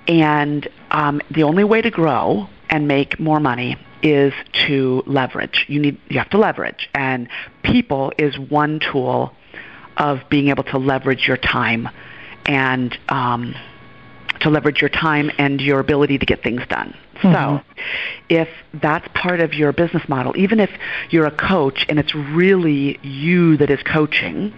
And 0.07 0.67
um, 0.91 1.21
the 1.31 1.43
only 1.43 1.63
way 1.63 1.81
to 1.81 1.89
grow 1.89 2.47
and 2.69 2.87
make 2.87 3.19
more 3.19 3.39
money 3.39 3.77
is 4.03 4.33
to 4.67 5.03
leverage. 5.07 5.65
You 5.67 5.79
need 5.79 5.99
you 6.09 6.19
have 6.19 6.29
to 6.29 6.37
leverage, 6.37 6.89
and 6.93 7.27
people 7.63 8.13
is 8.17 8.37
one 8.37 8.79
tool 8.79 9.33
of 9.97 10.19
being 10.29 10.49
able 10.49 10.63
to 10.65 10.77
leverage 10.77 11.27
your 11.27 11.37
time 11.37 11.89
and 12.45 12.95
um, 13.09 13.55
to 14.41 14.49
leverage 14.49 14.81
your 14.81 14.89
time 14.89 15.31
and 15.39 15.59
your 15.59 15.79
ability 15.79 16.19
to 16.19 16.25
get 16.25 16.43
things 16.43 16.61
done. 16.69 16.95
Mm-hmm. 17.15 17.33
So, 17.33 17.61
if 18.29 18.49
that's 18.73 19.07
part 19.13 19.39
of 19.39 19.53
your 19.53 19.71
business 19.71 20.07
model, 20.09 20.35
even 20.37 20.59
if 20.59 20.69
you're 21.09 21.25
a 21.25 21.31
coach 21.31 21.85
and 21.87 21.99
it's 21.99 22.13
really 22.15 22.99
you 23.01 23.57
that 23.57 23.69
is 23.69 23.81
coaching, 23.83 24.53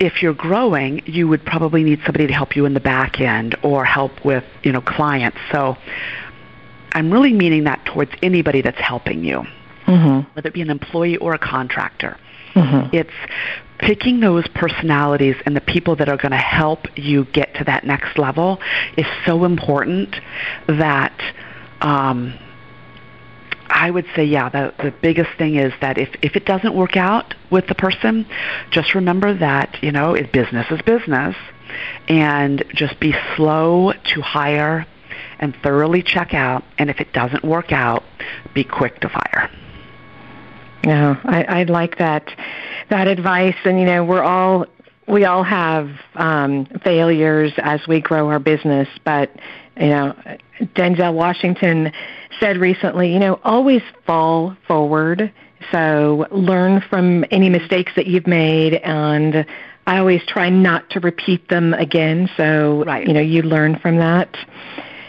if 0.00 0.22
you're 0.22 0.34
growing, 0.34 1.02
you 1.06 1.28
would 1.28 1.44
probably 1.44 1.82
need 1.84 2.00
somebody 2.04 2.26
to 2.26 2.32
help 2.32 2.56
you 2.56 2.66
in 2.66 2.74
the 2.74 2.80
back 2.80 3.20
end 3.20 3.56
or 3.62 3.84
help 3.84 4.24
with, 4.24 4.44
you 4.62 4.72
know, 4.72 4.80
clients. 4.80 5.38
So 5.52 5.76
I'm 6.92 7.12
really 7.12 7.32
meaning 7.32 7.64
that 7.64 7.84
towards 7.84 8.10
anybody 8.22 8.60
that's 8.60 8.80
helping 8.80 9.24
you, 9.24 9.44
mm-hmm. 9.86 10.30
whether 10.34 10.48
it 10.48 10.54
be 10.54 10.62
an 10.62 10.70
employee 10.70 11.16
or 11.16 11.34
a 11.34 11.38
contractor. 11.38 12.18
Mm-hmm. 12.54 12.94
It's 12.94 13.10
picking 13.78 14.20
those 14.20 14.46
personalities 14.54 15.36
and 15.44 15.56
the 15.56 15.60
people 15.60 15.96
that 15.96 16.08
are 16.08 16.16
going 16.16 16.32
to 16.32 16.36
help 16.36 16.86
you 16.96 17.24
get 17.26 17.54
to 17.54 17.64
that 17.64 17.84
next 17.84 18.18
level 18.18 18.60
is 18.96 19.06
so 19.26 19.44
important 19.44 20.16
that 20.68 21.12
um, 21.80 22.38
I 23.68 23.90
would 23.90 24.06
say, 24.14 24.24
yeah, 24.24 24.48
the, 24.48 24.72
the 24.78 24.94
biggest 25.02 25.30
thing 25.36 25.56
is 25.56 25.72
that 25.80 25.98
if, 25.98 26.08
if 26.22 26.36
it 26.36 26.46
doesn't 26.46 26.74
work 26.74 26.96
out 26.96 27.34
with 27.50 27.66
the 27.66 27.74
person, 27.74 28.26
just 28.70 28.94
remember 28.94 29.36
that, 29.38 29.76
you 29.82 29.90
know, 29.90 30.16
business 30.32 30.66
is 30.70 30.80
business 30.82 31.34
and 32.08 32.64
just 32.74 32.98
be 33.00 33.14
slow 33.36 33.92
to 33.92 34.20
hire 34.20 34.86
and 35.38 35.56
thoroughly 35.62 36.02
check 36.02 36.34
out. 36.34 36.64
And 36.78 36.90
if 36.90 37.00
it 37.00 37.12
doesn't 37.12 37.44
work 37.44 37.72
out, 37.72 38.04
be 38.54 38.64
quick 38.64 39.00
to 39.00 39.08
fire. 39.08 39.50
Yeah, 40.84 41.20
I, 41.24 41.44
I 41.44 41.62
like 41.64 41.98
that 41.98 42.30
that 42.90 43.08
advice. 43.08 43.56
And 43.64 43.78
you 43.80 43.86
know, 43.86 44.04
we're 44.04 44.22
all 44.22 44.66
we 45.08 45.24
all 45.24 45.42
have 45.42 45.90
um, 46.14 46.66
failures 46.82 47.52
as 47.58 47.80
we 47.88 48.00
grow 48.00 48.28
our 48.28 48.38
business, 48.38 48.88
but 49.04 49.30
you 49.76 49.88
know, 49.88 50.14
Denzel 50.74 51.14
Washington 51.14 51.92
said 52.40 52.58
recently, 52.58 53.12
you 53.12 53.18
know, 53.18 53.40
always 53.44 53.82
fall 54.06 54.56
forward. 54.66 55.32
So 55.72 56.26
learn 56.30 56.82
from 56.88 57.24
any 57.30 57.48
mistakes 57.48 57.92
that 57.96 58.06
you've 58.06 58.26
made 58.26 58.74
and 58.74 59.46
I 59.86 59.98
always 59.98 60.22
try 60.26 60.48
not 60.48 60.88
to 60.90 61.00
repeat 61.00 61.48
them 61.48 61.74
again. 61.74 62.30
So, 62.36 62.84
right. 62.84 63.06
you 63.06 63.12
know, 63.12 63.20
you 63.20 63.42
learn 63.42 63.78
from 63.78 63.96
that. 63.98 64.34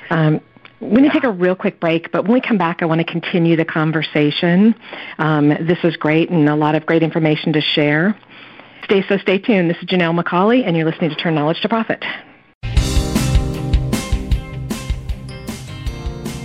Um, 0.10 0.42
we're 0.82 0.98
going 0.98 1.04
to 1.06 1.12
take 1.12 1.24
a 1.24 1.32
real 1.32 1.56
quick 1.56 1.80
break, 1.80 2.12
but 2.12 2.24
when 2.24 2.34
we 2.34 2.42
come 2.42 2.58
back, 2.58 2.82
I 2.82 2.86
want 2.86 3.00
to 3.00 3.06
continue 3.06 3.56
the 3.56 3.66
conversation. 3.66 4.76
Um, 5.18 5.50
this 5.50 5.80
is 5.84 5.96
great 5.96 6.30
and 6.30 6.50
a 6.50 6.56
lot 6.56 6.76
of 6.76 6.86
great 6.86 7.02
information 7.02 7.54
to 7.54 7.62
share. 7.62 8.20
Stay 8.84 9.04
so 9.08 9.18
stay 9.18 9.40
tuned. 9.40 9.70
This 9.70 9.78
is 9.78 9.86
Janelle 9.86 10.20
McCauley, 10.22 10.64
and 10.66 10.76
you're 10.76 10.86
listening 10.86 11.10
to 11.10 11.16
Turn 11.16 11.34
Knowledge 11.34 11.62
to 11.62 11.70
Profit. 11.70 12.04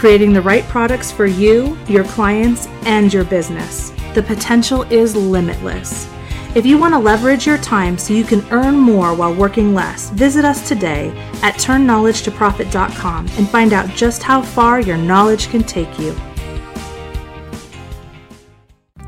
creating 0.00 0.32
the 0.32 0.40
right 0.40 0.64
products 0.64 1.12
for 1.12 1.26
you, 1.26 1.76
your 1.86 2.04
clients, 2.04 2.66
and 2.86 3.12
your 3.12 3.22
business. 3.22 3.90
The 4.14 4.22
potential 4.22 4.84
is 4.84 5.14
limitless. 5.14 6.08
If 6.54 6.64
you 6.64 6.78
want 6.78 6.94
to 6.94 6.98
leverage 6.98 7.46
your 7.46 7.58
time 7.58 7.98
so 7.98 8.14
you 8.14 8.24
can 8.24 8.42
earn 8.50 8.76
more 8.76 9.14
while 9.14 9.34
working 9.34 9.74
less, 9.74 10.08
visit 10.08 10.42
us 10.42 10.66
today 10.66 11.10
at 11.42 11.56
turnknowledgetoprofit.com 11.56 13.28
and 13.36 13.48
find 13.50 13.74
out 13.74 13.90
just 13.90 14.22
how 14.22 14.40
far 14.40 14.80
your 14.80 14.96
knowledge 14.96 15.50
can 15.50 15.62
take 15.62 15.98
you. 15.98 16.16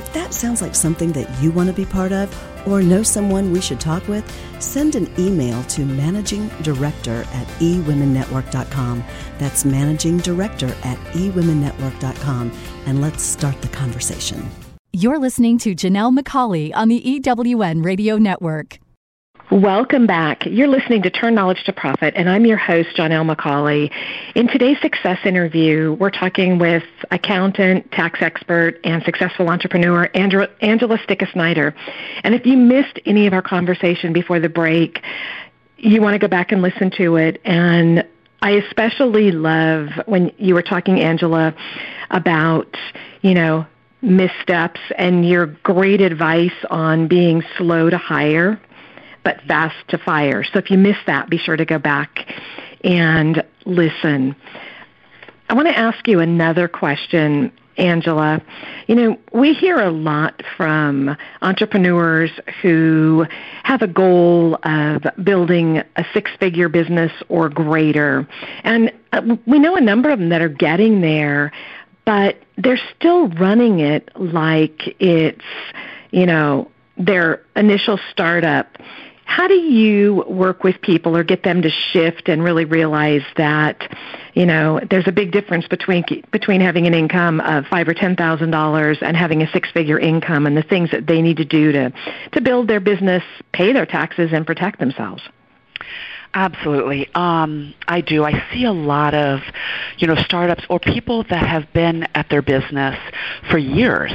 If 0.00 0.10
that 0.14 0.32
sounds 0.32 0.62
like 0.62 0.74
something 0.74 1.12
that 1.12 1.28
you 1.42 1.50
want 1.50 1.68
to 1.68 1.74
be 1.74 1.84
part 1.84 2.10
of 2.10 2.26
or 2.66 2.80
know 2.80 3.02
someone 3.02 3.52
we 3.52 3.60
should 3.60 3.78
talk 3.78 4.08
with, 4.08 4.24
send 4.58 4.94
an 4.94 5.12
email 5.18 5.62
to 5.64 5.84
managing 5.84 6.48
director 6.62 7.26
at 7.34 7.46
ewomennetwork.com. 7.58 9.04
That's 9.36 9.66
managing 9.66 10.16
director 10.16 10.68
at 10.84 10.96
ewomennetwork.com. 11.12 12.50
And 12.86 13.02
let's 13.02 13.22
start 13.22 13.60
the 13.60 13.68
conversation. 13.68 14.48
You're 14.94 15.18
listening 15.18 15.58
to 15.58 15.74
Janelle 15.74 16.18
McCauley 16.18 16.74
on 16.74 16.88
the 16.88 17.02
EWN 17.02 17.84
Radio 17.84 18.16
Network. 18.16 18.78
Welcome 19.50 20.06
back. 20.06 20.46
You're 20.46 20.68
listening 20.68 21.02
to 21.02 21.10
Turn 21.10 21.34
Knowledge 21.34 21.64
to 21.64 21.72
Profit, 21.72 22.14
and 22.14 22.30
I'm 22.30 22.46
your 22.46 22.56
host, 22.56 22.90
Janelle 22.96 23.34
McCauley. 23.34 23.90
In 24.36 24.46
today's 24.46 24.80
success 24.80 25.18
interview, 25.24 25.96
we're 25.98 26.12
talking 26.12 26.60
with 26.60 26.84
accountant, 27.10 27.90
tax 27.90 28.22
expert, 28.22 28.78
and 28.84 29.02
successful 29.02 29.48
entrepreneur 29.48 30.08
Angela, 30.14 30.46
Angela 30.60 31.00
Snyder. 31.32 31.74
And 32.22 32.32
if 32.32 32.46
you 32.46 32.56
missed 32.56 33.00
any 33.06 33.26
of 33.26 33.32
our 33.32 33.42
conversation 33.42 34.12
before 34.12 34.38
the 34.38 34.48
break, 34.48 35.02
you 35.78 36.00
want 36.00 36.14
to 36.14 36.20
go 36.20 36.28
back 36.28 36.52
and 36.52 36.62
listen 36.62 36.92
to 36.98 37.16
it. 37.16 37.40
And 37.44 38.06
I 38.42 38.52
especially 38.52 39.32
love 39.32 39.88
when 40.06 40.30
you 40.38 40.54
were 40.54 40.62
talking, 40.62 41.00
Angela, 41.00 41.56
about, 42.12 42.76
you 43.22 43.34
know, 43.34 43.66
missteps 44.00 44.80
and 44.96 45.28
your 45.28 45.46
great 45.46 46.00
advice 46.00 46.64
on 46.70 47.08
being 47.08 47.42
slow 47.58 47.90
to 47.90 47.98
hire 47.98 48.60
but 49.22 49.40
fast 49.42 49.76
to 49.88 49.98
fire. 49.98 50.44
So 50.44 50.58
if 50.58 50.70
you 50.70 50.78
missed 50.78 51.06
that, 51.06 51.28
be 51.28 51.38
sure 51.38 51.56
to 51.56 51.64
go 51.64 51.78
back 51.78 52.26
and 52.84 53.44
listen. 53.64 54.34
I 55.48 55.54
want 55.54 55.68
to 55.68 55.76
ask 55.76 56.06
you 56.06 56.20
another 56.20 56.68
question, 56.68 57.52
Angela. 57.76 58.40
You 58.86 58.94
know, 58.94 59.18
we 59.32 59.52
hear 59.52 59.80
a 59.80 59.90
lot 59.90 60.42
from 60.56 61.16
entrepreneurs 61.42 62.30
who 62.62 63.26
have 63.64 63.82
a 63.82 63.88
goal 63.88 64.58
of 64.62 65.02
building 65.24 65.82
a 65.96 66.04
six 66.14 66.30
figure 66.38 66.68
business 66.68 67.12
or 67.28 67.48
greater. 67.48 68.28
And 68.62 68.92
uh, 69.12 69.36
we 69.46 69.58
know 69.58 69.76
a 69.76 69.80
number 69.80 70.10
of 70.10 70.18
them 70.18 70.28
that 70.28 70.40
are 70.40 70.48
getting 70.48 71.00
there, 71.00 71.52
but 72.04 72.36
they're 72.56 72.80
still 72.96 73.28
running 73.28 73.80
it 73.80 74.08
like 74.14 74.94
it's, 75.00 75.44
you 76.10 76.26
know, 76.26 76.70
their 76.96 77.44
initial 77.56 77.98
startup 78.10 78.76
how 79.30 79.46
do 79.46 79.54
you 79.54 80.24
work 80.26 80.64
with 80.64 80.82
people 80.82 81.16
or 81.16 81.22
get 81.22 81.44
them 81.44 81.62
to 81.62 81.70
shift 81.70 82.28
and 82.28 82.42
really 82.42 82.64
realize 82.64 83.22
that 83.36 83.96
you 84.34 84.44
know 84.44 84.80
there's 84.90 85.06
a 85.06 85.12
big 85.12 85.30
difference 85.30 85.68
between 85.68 86.04
between 86.32 86.60
having 86.60 86.88
an 86.88 86.94
income 86.94 87.38
of 87.42 87.64
five 87.66 87.86
or 87.86 87.94
ten 87.94 88.16
thousand 88.16 88.50
dollars 88.50 88.98
and 89.02 89.16
having 89.16 89.40
a 89.40 89.50
six 89.52 89.70
figure 89.70 90.00
income 90.00 90.48
and 90.48 90.56
the 90.56 90.64
things 90.64 90.90
that 90.90 91.06
they 91.06 91.22
need 91.22 91.36
to 91.36 91.44
do 91.44 91.70
to 91.70 91.92
to 92.32 92.40
build 92.40 92.66
their 92.66 92.80
business 92.80 93.22
pay 93.52 93.72
their 93.72 93.86
taxes 93.86 94.30
and 94.32 94.44
protect 94.48 94.80
themselves 94.80 95.22
Absolutely. 96.32 97.08
Um, 97.16 97.74
I 97.88 98.02
do. 98.02 98.22
I 98.22 98.44
see 98.52 98.64
a 98.64 98.72
lot 98.72 99.14
of, 99.14 99.40
you 99.98 100.06
know, 100.06 100.14
startups 100.14 100.62
or 100.70 100.78
people 100.78 101.24
that 101.24 101.44
have 101.44 101.72
been 101.72 102.06
at 102.14 102.28
their 102.30 102.40
business 102.40 102.96
for 103.50 103.58
years 103.58 104.12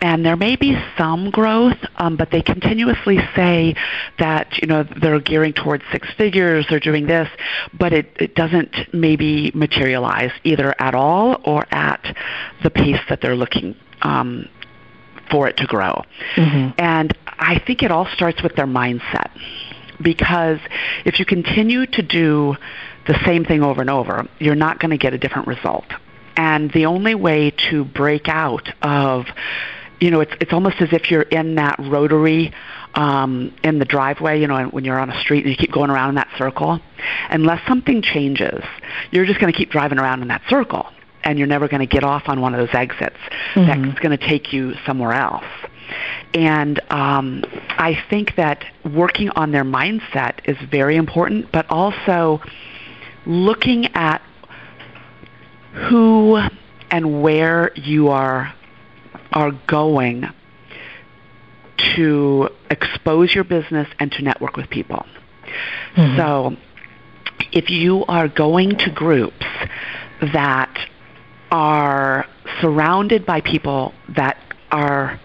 and 0.00 0.24
there 0.24 0.36
may 0.36 0.56
be 0.56 0.78
some 0.96 1.30
growth, 1.30 1.78
um, 1.96 2.16
but 2.16 2.30
they 2.30 2.42
continuously 2.42 3.18
say 3.34 3.74
that 4.18 4.58
you 4.60 4.68
know 4.68 4.84
they're 5.00 5.20
gearing 5.20 5.52
towards 5.52 5.84
six 5.90 6.08
figures, 6.16 6.66
they're 6.68 6.80
doing 6.80 7.06
this, 7.06 7.28
but 7.78 7.92
it, 7.92 8.10
it 8.16 8.34
doesn't 8.34 8.74
maybe 8.92 9.50
materialize 9.54 10.30
either 10.44 10.74
at 10.78 10.94
all 10.94 11.40
or 11.44 11.66
at 11.72 12.16
the 12.62 12.70
pace 12.70 13.00
that 13.08 13.20
they're 13.20 13.36
looking 13.36 13.74
um, 14.02 14.48
for 15.30 15.48
it 15.48 15.56
to 15.56 15.66
grow. 15.66 16.02
Mm-hmm. 16.36 16.70
And 16.78 17.16
I 17.26 17.58
think 17.66 17.82
it 17.82 17.90
all 17.90 18.06
starts 18.14 18.42
with 18.42 18.54
their 18.56 18.66
mindset 18.66 19.30
because 20.00 20.60
if 21.04 21.18
you 21.18 21.24
continue 21.24 21.86
to 21.86 22.02
do 22.02 22.56
the 23.06 23.18
same 23.24 23.44
thing 23.44 23.62
over 23.62 23.80
and 23.80 23.90
over, 23.90 24.28
you're 24.38 24.54
not 24.54 24.78
going 24.78 24.90
to 24.90 24.98
get 24.98 25.12
a 25.12 25.18
different 25.18 25.48
result. 25.48 25.86
And 26.36 26.70
the 26.72 26.86
only 26.86 27.14
way 27.14 27.50
to 27.70 27.84
break 27.84 28.28
out 28.28 28.68
of 28.82 29.26
you 30.00 30.10
know, 30.10 30.20
it's 30.20 30.32
it's 30.40 30.52
almost 30.52 30.80
as 30.80 30.88
if 30.92 31.10
you're 31.10 31.22
in 31.22 31.56
that 31.56 31.76
rotary 31.78 32.52
um, 32.94 33.54
in 33.62 33.78
the 33.78 33.84
driveway, 33.84 34.40
you 34.40 34.46
know, 34.46 34.64
when 34.66 34.84
you're 34.84 34.98
on 34.98 35.10
a 35.10 35.20
street 35.20 35.44
and 35.44 35.50
you 35.50 35.56
keep 35.56 35.72
going 35.72 35.90
around 35.90 36.10
in 36.10 36.14
that 36.16 36.28
circle. 36.38 36.80
Unless 37.30 37.66
something 37.66 38.02
changes, 38.02 38.62
you're 39.10 39.26
just 39.26 39.40
going 39.40 39.52
to 39.52 39.56
keep 39.56 39.70
driving 39.70 39.98
around 39.98 40.22
in 40.22 40.28
that 40.28 40.42
circle, 40.48 40.86
and 41.24 41.38
you're 41.38 41.48
never 41.48 41.68
going 41.68 41.80
to 41.80 41.86
get 41.86 42.04
off 42.04 42.24
on 42.26 42.40
one 42.40 42.54
of 42.54 42.60
those 42.60 42.74
exits 42.74 43.16
mm-hmm. 43.54 43.88
that's 43.88 44.00
going 44.00 44.16
to 44.16 44.26
take 44.26 44.52
you 44.52 44.74
somewhere 44.86 45.12
else. 45.12 45.44
And 46.34 46.80
um, 46.90 47.44
I 47.70 47.98
think 48.10 48.36
that 48.36 48.64
working 48.84 49.30
on 49.30 49.52
their 49.52 49.64
mindset 49.64 50.40
is 50.44 50.56
very 50.70 50.96
important, 50.96 51.50
but 51.50 51.66
also 51.70 52.40
looking 53.24 53.86
at 53.94 54.20
who 55.72 56.40
and 56.90 57.22
where 57.22 57.72
you 57.74 58.08
are 58.08 58.52
are 59.32 59.52
going 59.66 60.26
to 61.96 62.48
expose 62.70 63.34
your 63.34 63.44
business 63.44 63.88
and 63.98 64.10
to 64.12 64.22
network 64.22 64.56
with 64.56 64.68
people. 64.70 65.04
Mm-hmm. 65.94 66.16
So 66.16 66.56
if 67.52 67.70
you 67.70 68.04
are 68.06 68.28
going 68.28 68.76
to 68.78 68.90
groups 68.90 69.46
that 70.20 70.88
are 71.50 72.26
surrounded 72.60 73.24
by 73.24 73.40
people 73.40 73.94
that 74.10 74.36
are 74.70 75.18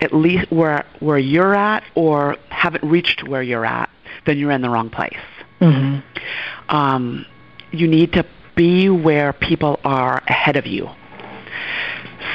at 0.00 0.12
least 0.12 0.50
where 0.50 0.86
where 1.00 1.18
you're 1.18 1.54
at 1.54 1.82
or 1.94 2.36
haven't 2.50 2.84
reached 2.84 3.26
where 3.26 3.42
you're 3.42 3.66
at, 3.66 3.90
then 4.26 4.38
you're 4.38 4.52
in 4.52 4.62
the 4.62 4.70
wrong 4.70 4.90
place. 4.90 5.16
Mm-hmm. 5.60 6.74
Um, 6.74 7.26
you 7.72 7.88
need 7.88 8.12
to 8.12 8.24
be 8.54 8.88
where 8.88 9.32
people 9.32 9.78
are 9.84 10.22
ahead 10.26 10.56
of 10.56 10.66
you 10.66 10.88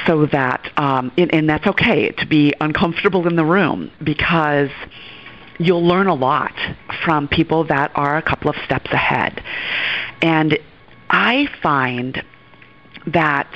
so 0.06 0.26
that 0.26 0.70
um, 0.76 1.12
and, 1.16 1.32
and 1.32 1.48
that's 1.48 1.66
okay 1.66 2.10
to 2.10 2.26
be 2.26 2.54
uncomfortable 2.60 3.26
in 3.26 3.36
the 3.36 3.44
room 3.44 3.90
because 4.02 4.70
you'll 5.58 5.86
learn 5.86 6.06
a 6.06 6.14
lot 6.14 6.52
from 7.04 7.28
people 7.28 7.64
that 7.64 7.90
are 7.94 8.16
a 8.16 8.22
couple 8.22 8.50
of 8.50 8.56
steps 8.64 8.90
ahead 8.92 9.42
and 10.22 10.58
i 11.10 11.46
find 11.62 12.22
that 13.06 13.52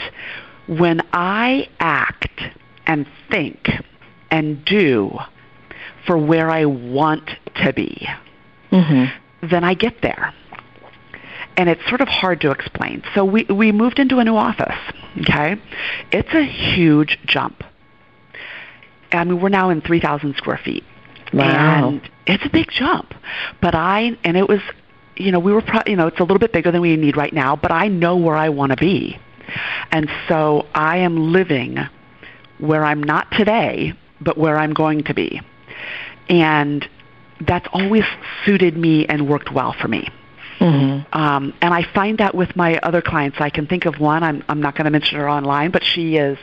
when 0.68 1.00
i 1.12 1.68
act 1.80 2.40
and 2.86 3.06
think 3.30 3.68
and 4.30 4.64
do 4.64 5.10
for 6.06 6.16
where 6.16 6.50
i 6.50 6.64
want 6.64 7.30
to 7.56 7.72
be 7.72 8.06
mm-hmm. 8.70 9.46
then 9.48 9.64
i 9.64 9.74
get 9.74 10.00
there 10.02 10.32
and 11.58 11.68
it's 11.68 11.86
sort 11.88 12.00
of 12.00 12.06
hard 12.06 12.40
to 12.40 12.52
explain. 12.52 13.02
So 13.14 13.24
we, 13.24 13.44
we 13.44 13.72
moved 13.72 13.98
into 13.98 14.18
a 14.20 14.24
new 14.24 14.36
office, 14.36 14.78
okay? 15.22 15.60
It's 16.12 16.32
a 16.32 16.44
huge 16.44 17.18
jump. 17.26 17.64
I 19.10 19.24
mean, 19.24 19.40
we're 19.40 19.48
now 19.48 19.68
in 19.70 19.80
3,000 19.80 20.36
square 20.36 20.60
feet. 20.64 20.84
Wow. 21.32 21.88
And 21.88 22.10
it's 22.26 22.46
a 22.46 22.48
big 22.48 22.70
jump. 22.70 23.12
But 23.60 23.74
I, 23.74 24.16
and 24.22 24.36
it 24.36 24.48
was, 24.48 24.60
you 25.16 25.32
know, 25.32 25.40
we 25.40 25.52
were, 25.52 25.60
pro- 25.60 25.82
you 25.84 25.96
know, 25.96 26.06
it's 26.06 26.20
a 26.20 26.22
little 26.22 26.38
bit 26.38 26.52
bigger 26.52 26.70
than 26.70 26.80
we 26.80 26.96
need 26.96 27.16
right 27.16 27.32
now, 27.32 27.56
but 27.56 27.72
I 27.72 27.88
know 27.88 28.16
where 28.16 28.36
I 28.36 28.50
want 28.50 28.70
to 28.70 28.76
be. 28.76 29.18
And 29.90 30.08
so 30.28 30.64
I 30.74 30.98
am 30.98 31.32
living 31.32 31.78
where 32.58 32.84
I'm 32.84 33.02
not 33.02 33.32
today, 33.32 33.94
but 34.20 34.38
where 34.38 34.58
I'm 34.58 34.74
going 34.74 35.02
to 35.04 35.14
be. 35.14 35.40
And 36.28 36.88
that's 37.40 37.66
always 37.72 38.04
suited 38.44 38.76
me 38.76 39.06
and 39.06 39.28
worked 39.28 39.52
well 39.52 39.72
for 39.72 39.88
me. 39.88 40.08
Mm-hmm. 40.58 41.16
Um, 41.16 41.54
and 41.60 41.72
I 41.72 41.84
find 41.94 42.18
that 42.18 42.34
with 42.34 42.56
my 42.56 42.78
other 42.78 43.00
clients. 43.00 43.38
I 43.40 43.50
can 43.50 43.66
think 43.66 43.86
of 43.86 44.00
one. 44.00 44.22
I'm, 44.22 44.44
I'm 44.48 44.60
not 44.60 44.74
going 44.74 44.86
to 44.86 44.90
mention 44.90 45.18
her 45.18 45.28
online, 45.28 45.70
but 45.70 45.84
she 45.84 46.16
is 46.16 46.38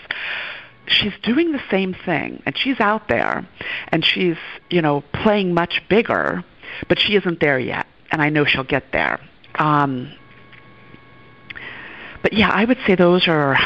she's 0.88 1.14
doing 1.24 1.52
the 1.52 1.62
same 1.70 1.94
thing 2.06 2.42
and 2.46 2.58
she's 2.58 2.80
out 2.80 3.08
there 3.08 3.48
and 3.90 4.06
she's 4.06 4.38
you 4.70 4.82
know 4.82 5.02
playing 5.14 5.54
much 5.54 5.82
bigger 5.90 6.44
but 6.88 7.00
she 7.00 7.16
isn't 7.16 7.40
there 7.40 7.60
yet 7.60 7.88
and 8.12 8.22
i 8.22 8.30
know 8.30 8.46
she'll 8.46 8.64
get 8.64 8.92
there 8.92 9.20
um, 9.56 10.12
but 12.22 12.34
yeah 12.34 12.50
i 12.50 12.64
would 12.66 12.78
say 12.86 12.96
those 12.96 13.28
are 13.28 13.58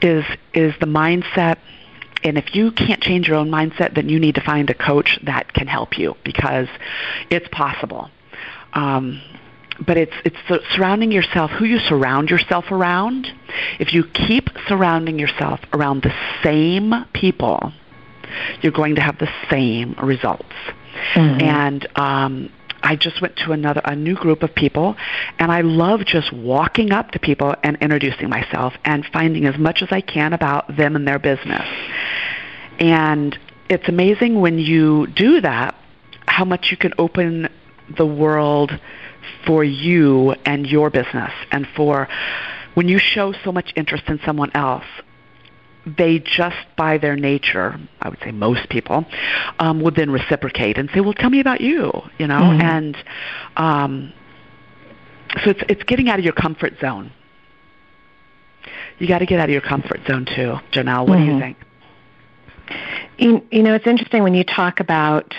is 0.00 0.24
is 0.54 0.74
the 0.80 0.86
mindset 0.86 1.58
and 2.24 2.38
if 2.38 2.54
you 2.54 2.70
can't 2.70 3.02
change 3.02 3.28
your 3.28 3.36
own 3.36 3.50
mindset 3.50 3.94
then 3.94 4.08
you 4.08 4.18
need 4.18 4.34
to 4.34 4.40
find 4.40 4.70
a 4.70 4.74
coach 4.74 5.18
that 5.24 5.52
can 5.52 5.66
help 5.66 5.98
you 5.98 6.16
because 6.24 6.68
it's 7.30 7.48
possible 7.48 8.10
um, 8.72 9.20
but 9.84 9.96
it's 9.96 10.14
it's 10.24 10.36
surrounding 10.74 11.12
yourself 11.12 11.50
who 11.50 11.64
you 11.64 11.78
surround 11.78 12.30
yourself 12.30 12.70
around 12.70 13.26
if 13.78 13.92
you 13.92 14.04
keep 14.04 14.48
surrounding 14.66 15.18
yourself 15.18 15.60
around 15.72 16.02
the 16.02 16.14
same 16.42 16.92
people 17.12 17.72
you're 18.60 18.72
going 18.72 18.94
to 18.94 19.00
have 19.00 19.18
the 19.18 19.28
same 19.50 19.94
results 20.02 20.54
mm-hmm. 21.14 21.40
and 21.40 21.88
um 21.96 22.50
I 22.84 22.96
just 22.96 23.22
went 23.22 23.36
to 23.36 23.52
another 23.52 23.80
a 23.84 23.94
new 23.94 24.16
group 24.16 24.42
of 24.42 24.54
people 24.54 24.96
and 25.38 25.52
I 25.52 25.60
love 25.60 26.04
just 26.04 26.32
walking 26.32 26.90
up 26.90 27.12
to 27.12 27.18
people 27.18 27.54
and 27.62 27.78
introducing 27.80 28.28
myself 28.28 28.74
and 28.84 29.06
finding 29.12 29.46
as 29.46 29.56
much 29.56 29.82
as 29.82 29.88
I 29.92 30.00
can 30.00 30.32
about 30.32 30.76
them 30.76 30.96
and 30.96 31.06
their 31.06 31.20
business. 31.20 31.64
And 32.80 33.38
it's 33.68 33.88
amazing 33.88 34.40
when 34.40 34.58
you 34.58 35.06
do 35.06 35.40
that 35.42 35.76
how 36.26 36.44
much 36.44 36.70
you 36.70 36.76
can 36.76 36.92
open 36.98 37.48
the 37.96 38.06
world 38.06 38.72
for 39.44 39.64
you 39.64 40.32
and 40.44 40.66
your 40.66 40.90
business 40.90 41.32
and 41.50 41.66
for 41.76 42.08
when 42.74 42.88
you 42.88 42.98
show 42.98 43.32
so 43.44 43.52
much 43.52 43.72
interest 43.76 44.04
in 44.08 44.18
someone 44.24 44.50
else 44.54 44.84
they 45.84 46.18
just 46.18 46.56
by 46.76 46.96
their 46.96 47.16
nature 47.16 47.78
i 48.00 48.08
would 48.08 48.18
say 48.20 48.30
most 48.30 48.68
people 48.68 49.04
um, 49.58 49.80
would 49.80 49.96
then 49.96 50.10
reciprocate 50.10 50.78
and 50.78 50.88
say 50.94 51.00
well 51.00 51.12
tell 51.12 51.30
me 51.30 51.40
about 51.40 51.60
you 51.60 51.90
you 52.18 52.26
know 52.26 52.40
mm-hmm. 52.40 52.60
and 52.60 52.96
um, 53.56 54.12
so 55.42 55.50
it's 55.50 55.62
it's 55.68 55.82
getting 55.84 56.08
out 56.08 56.18
of 56.18 56.24
your 56.24 56.34
comfort 56.34 56.74
zone 56.80 57.10
you 58.98 59.08
got 59.08 59.18
to 59.18 59.26
get 59.26 59.40
out 59.40 59.48
of 59.48 59.52
your 59.52 59.60
comfort 59.60 60.00
zone 60.06 60.24
too 60.24 60.54
janelle 60.70 61.06
what 61.08 61.18
mm-hmm. 61.18 61.18
do 61.18 61.24
you 61.24 61.32
mm-hmm. 61.32 61.40
think 61.40 61.56
you, 63.18 63.46
you 63.50 63.62
know 63.62 63.74
it's 63.74 63.86
interesting 63.86 64.22
when 64.22 64.34
you 64.34 64.44
talk 64.44 64.78
about 64.78 65.34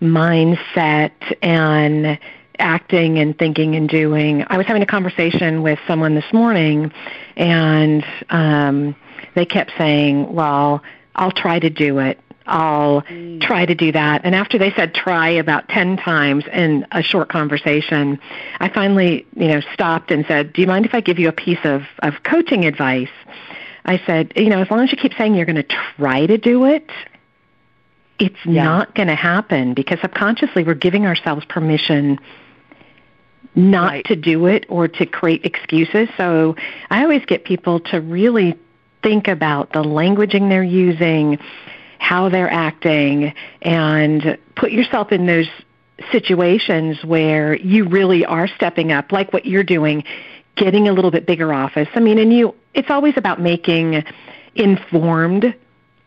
mindset 0.00 1.12
and 1.42 2.18
acting 2.58 3.18
and 3.18 3.38
thinking 3.38 3.74
and 3.76 3.88
doing. 3.88 4.44
I 4.48 4.56
was 4.56 4.66
having 4.66 4.82
a 4.82 4.86
conversation 4.86 5.62
with 5.62 5.78
someone 5.86 6.14
this 6.14 6.32
morning, 6.32 6.92
and 7.36 8.04
um, 8.30 8.96
they 9.34 9.44
kept 9.44 9.72
saying, 9.78 10.32
"Well, 10.32 10.82
I'll 11.14 11.32
try 11.32 11.58
to 11.58 11.70
do 11.70 11.98
it. 11.98 12.18
I'll 12.46 13.02
mm. 13.02 13.40
try 13.40 13.66
to 13.66 13.74
do 13.74 13.92
that." 13.92 14.22
And 14.24 14.34
after 14.34 14.58
they 14.58 14.72
said 14.72 14.94
"try" 14.94 15.28
about 15.28 15.68
ten 15.68 15.96
times 15.96 16.44
in 16.52 16.86
a 16.92 17.02
short 17.02 17.28
conversation, 17.28 18.18
I 18.60 18.68
finally, 18.68 19.26
you 19.36 19.48
know, 19.48 19.60
stopped 19.72 20.10
and 20.10 20.24
said, 20.26 20.52
"Do 20.52 20.60
you 20.60 20.66
mind 20.66 20.86
if 20.86 20.94
I 20.94 21.00
give 21.00 21.18
you 21.18 21.28
a 21.28 21.32
piece 21.32 21.64
of 21.64 21.82
of 22.00 22.22
coaching 22.24 22.64
advice?" 22.64 23.08
I 23.84 24.00
said, 24.04 24.32
"You 24.36 24.50
know, 24.50 24.60
as 24.60 24.70
long 24.70 24.80
as 24.80 24.92
you 24.92 24.98
keep 24.98 25.14
saying 25.16 25.34
you're 25.34 25.46
going 25.46 25.56
to 25.56 25.76
try 25.96 26.26
to 26.26 26.38
do 26.38 26.64
it." 26.66 26.90
It's 28.18 28.36
yeah. 28.44 28.64
not 28.64 28.94
going 28.94 29.08
to 29.08 29.14
happen 29.14 29.74
because 29.74 30.00
subconsciously 30.00 30.64
we're 30.64 30.74
giving 30.74 31.06
ourselves 31.06 31.44
permission 31.46 32.18
not 33.54 33.92
right. 33.92 34.04
to 34.06 34.16
do 34.16 34.46
it 34.46 34.66
or 34.68 34.88
to 34.88 35.06
create 35.06 35.44
excuses. 35.44 36.08
So 36.16 36.56
I 36.90 37.02
always 37.02 37.24
get 37.24 37.44
people 37.44 37.80
to 37.80 38.00
really 38.00 38.56
think 39.02 39.28
about 39.28 39.72
the 39.72 39.82
languaging 39.82 40.48
they're 40.48 40.62
using, 40.62 41.38
how 41.98 42.28
they're 42.28 42.50
acting, 42.50 43.34
and 43.62 44.38
put 44.54 44.72
yourself 44.72 45.12
in 45.12 45.26
those 45.26 45.48
situations 46.12 47.04
where 47.04 47.56
you 47.56 47.88
really 47.88 48.24
are 48.24 48.46
stepping 48.48 48.92
up, 48.92 49.12
like 49.12 49.32
what 49.32 49.46
you're 49.46 49.64
doing, 49.64 50.04
getting 50.56 50.88
a 50.88 50.92
little 50.92 51.10
bit 51.10 51.26
bigger 51.26 51.52
office. 51.52 51.88
I 51.94 52.00
mean, 52.00 52.18
and 52.18 52.32
you, 52.32 52.54
it's 52.74 52.90
always 52.90 53.14
about 53.16 53.40
making 53.40 54.04
informed 54.54 55.54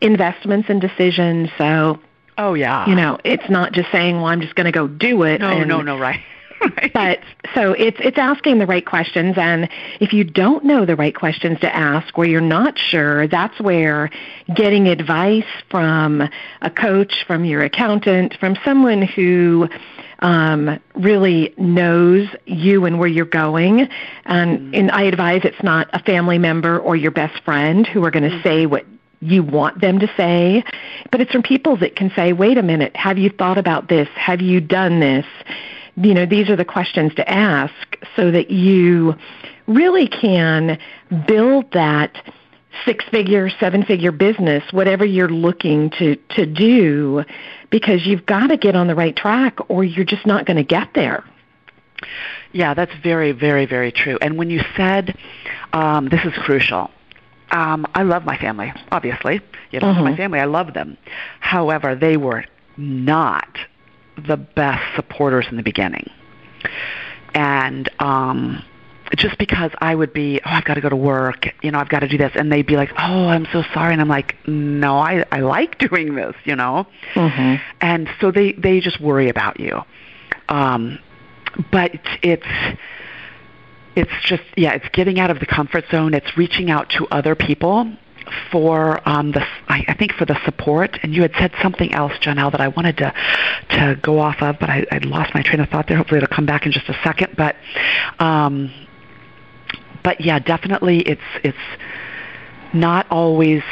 investments 0.02 0.68
and 0.68 0.80
decisions. 0.80 1.48
So, 1.56 1.98
oh 2.36 2.54
yeah, 2.54 2.86
you 2.86 2.94
know, 2.94 3.18
it's 3.24 3.48
not 3.48 3.72
just 3.72 3.90
saying, 3.90 4.16
"Well, 4.16 4.26
I'm 4.26 4.40
just 4.40 4.54
going 4.54 4.66
to 4.66 4.72
go 4.72 4.88
do 4.88 5.22
it." 5.22 5.40
No, 5.40 5.48
and, 5.48 5.68
no, 5.68 5.80
no, 5.80 5.98
right. 5.98 6.20
right. 6.76 6.92
But 6.92 7.20
so 7.54 7.72
it's 7.72 7.98
it's 8.00 8.18
asking 8.18 8.58
the 8.58 8.66
right 8.66 8.84
questions, 8.84 9.36
and 9.38 9.68
if 10.00 10.12
you 10.12 10.24
don't 10.24 10.64
know 10.64 10.84
the 10.84 10.96
right 10.96 11.14
questions 11.14 11.60
to 11.60 11.74
ask, 11.74 12.16
where 12.16 12.28
you're 12.28 12.40
not 12.40 12.78
sure, 12.78 13.26
that's 13.28 13.58
where 13.60 14.10
getting 14.54 14.88
advice 14.88 15.46
from 15.70 16.28
a 16.60 16.70
coach, 16.70 17.24
from 17.26 17.44
your 17.44 17.62
accountant, 17.62 18.36
from 18.38 18.56
someone 18.64 19.02
who 19.02 19.68
um, 20.20 20.78
really 20.94 21.52
knows 21.58 22.28
you 22.46 22.84
and 22.84 22.98
where 22.98 23.08
you're 23.08 23.24
going. 23.24 23.88
And, 24.24 24.58
mm-hmm. 24.58 24.74
and 24.74 24.90
I 24.92 25.02
advise 25.02 25.40
it's 25.44 25.62
not 25.62 25.88
a 25.92 25.98
family 25.98 26.38
member 26.38 26.78
or 26.78 26.96
your 26.96 27.10
best 27.10 27.42
friend 27.42 27.86
who 27.86 28.04
are 28.04 28.10
going 28.10 28.22
to 28.22 28.30
mm-hmm. 28.30 28.48
say 28.48 28.66
what 28.66 28.86
you 29.22 29.42
want 29.42 29.80
them 29.80 30.00
to 30.00 30.10
say, 30.16 30.64
but 31.10 31.20
it's 31.20 31.30
from 31.30 31.42
people 31.42 31.76
that 31.78 31.94
can 31.94 32.10
say, 32.14 32.32
wait 32.32 32.58
a 32.58 32.62
minute, 32.62 32.94
have 32.96 33.18
you 33.18 33.30
thought 33.30 33.56
about 33.56 33.88
this? 33.88 34.08
Have 34.16 34.40
you 34.40 34.60
done 34.60 35.00
this? 35.00 35.24
You 35.96 36.14
know, 36.14 36.26
these 36.26 36.50
are 36.50 36.56
the 36.56 36.64
questions 36.64 37.14
to 37.14 37.30
ask 37.30 37.74
so 38.16 38.30
that 38.32 38.50
you 38.50 39.14
really 39.66 40.08
can 40.08 40.78
build 41.26 41.70
that 41.72 42.16
six 42.84 43.04
figure, 43.10 43.48
seven 43.60 43.84
figure 43.84 44.10
business, 44.10 44.64
whatever 44.72 45.04
you're 45.04 45.28
looking 45.28 45.90
to, 45.90 46.16
to 46.30 46.46
do, 46.46 47.22
because 47.70 48.04
you've 48.06 48.26
got 48.26 48.48
to 48.48 48.56
get 48.56 48.74
on 48.74 48.88
the 48.88 48.94
right 48.94 49.14
track 49.14 49.58
or 49.68 49.84
you're 49.84 50.04
just 50.04 50.26
not 50.26 50.46
going 50.46 50.56
to 50.56 50.64
get 50.64 50.88
there. 50.94 51.24
Yeah, 52.52 52.74
that's 52.74 52.92
very, 53.02 53.32
very, 53.32 53.66
very 53.66 53.92
true. 53.92 54.18
And 54.20 54.36
when 54.36 54.50
you 54.50 54.62
said 54.76 55.16
um, 55.72 56.08
this 56.08 56.24
is 56.24 56.32
crucial, 56.34 56.90
um, 57.52 57.86
I 57.94 58.02
love 58.02 58.24
my 58.24 58.36
family, 58.36 58.72
obviously. 58.90 59.40
You 59.70 59.80
know, 59.80 59.88
mm-hmm. 59.88 60.04
my 60.04 60.16
family, 60.16 60.40
I 60.40 60.46
love 60.46 60.74
them. 60.74 60.96
However, 61.40 61.94
they 61.94 62.16
were 62.16 62.44
not 62.76 63.58
the 64.26 64.36
best 64.36 64.82
supporters 64.96 65.46
in 65.50 65.56
the 65.56 65.62
beginning. 65.62 66.10
And 67.34 67.90
um, 67.98 68.64
just 69.16 69.38
because 69.38 69.70
I 69.78 69.94
would 69.94 70.12
be, 70.12 70.40
oh, 70.44 70.50
I've 70.50 70.64
got 70.64 70.74
to 70.74 70.80
go 70.80 70.88
to 70.88 70.96
work, 70.96 71.46
you 71.62 71.70
know, 71.70 71.78
I've 71.78 71.88
got 71.88 72.00
to 72.00 72.08
do 72.08 72.16
this, 72.18 72.32
and 72.34 72.50
they'd 72.50 72.66
be 72.66 72.76
like, 72.76 72.90
oh, 72.98 73.28
I'm 73.28 73.46
so 73.52 73.62
sorry, 73.74 73.92
and 73.92 74.00
I'm 74.00 74.08
like, 74.08 74.36
no, 74.46 74.98
I 74.98 75.24
I 75.30 75.40
like 75.40 75.78
doing 75.78 76.14
this, 76.14 76.34
you 76.44 76.56
know, 76.56 76.86
Mhm. 77.14 77.60
and 77.80 78.08
so 78.20 78.30
they 78.30 78.52
they 78.52 78.80
just 78.80 79.00
worry 79.00 79.28
about 79.28 79.60
you, 79.60 79.82
um, 80.48 80.98
but 81.70 81.92
it's 82.22 82.46
it's 83.96 84.12
just 84.26 84.42
yeah, 84.56 84.72
it's 84.74 84.88
getting 84.92 85.18
out 85.18 85.30
of 85.30 85.40
the 85.40 85.46
comfort 85.46 85.84
zone. 85.90 86.14
It's 86.14 86.36
reaching 86.36 86.70
out 86.70 86.88
to 86.98 87.06
other 87.10 87.34
people 87.34 87.92
for 88.50 89.06
um, 89.08 89.32
the 89.32 89.44
I, 89.68 89.84
I 89.88 89.94
think 89.94 90.12
for 90.12 90.24
the 90.24 90.38
support. 90.44 90.98
And 91.02 91.14
you 91.14 91.22
had 91.22 91.32
said 91.38 91.52
something 91.62 91.92
else, 91.92 92.12
Janelle, 92.20 92.52
that 92.52 92.60
I 92.60 92.68
wanted 92.68 92.96
to 92.98 93.12
to 93.70 93.98
go 94.02 94.18
off 94.18 94.36
of, 94.40 94.56
but 94.58 94.70
I, 94.70 94.86
I 94.90 94.98
lost 94.98 95.34
my 95.34 95.42
train 95.42 95.60
of 95.60 95.68
thought 95.68 95.88
there. 95.88 95.96
Hopefully, 95.96 96.18
it'll 96.18 96.34
come 96.34 96.46
back 96.46 96.66
in 96.66 96.72
just 96.72 96.88
a 96.88 96.98
second. 97.04 97.34
But 97.36 97.56
um, 98.18 98.72
but 100.02 100.20
yeah, 100.20 100.38
definitely, 100.38 101.00
it's 101.00 101.20
it's 101.44 101.58
not 102.74 103.06
always 103.10 103.62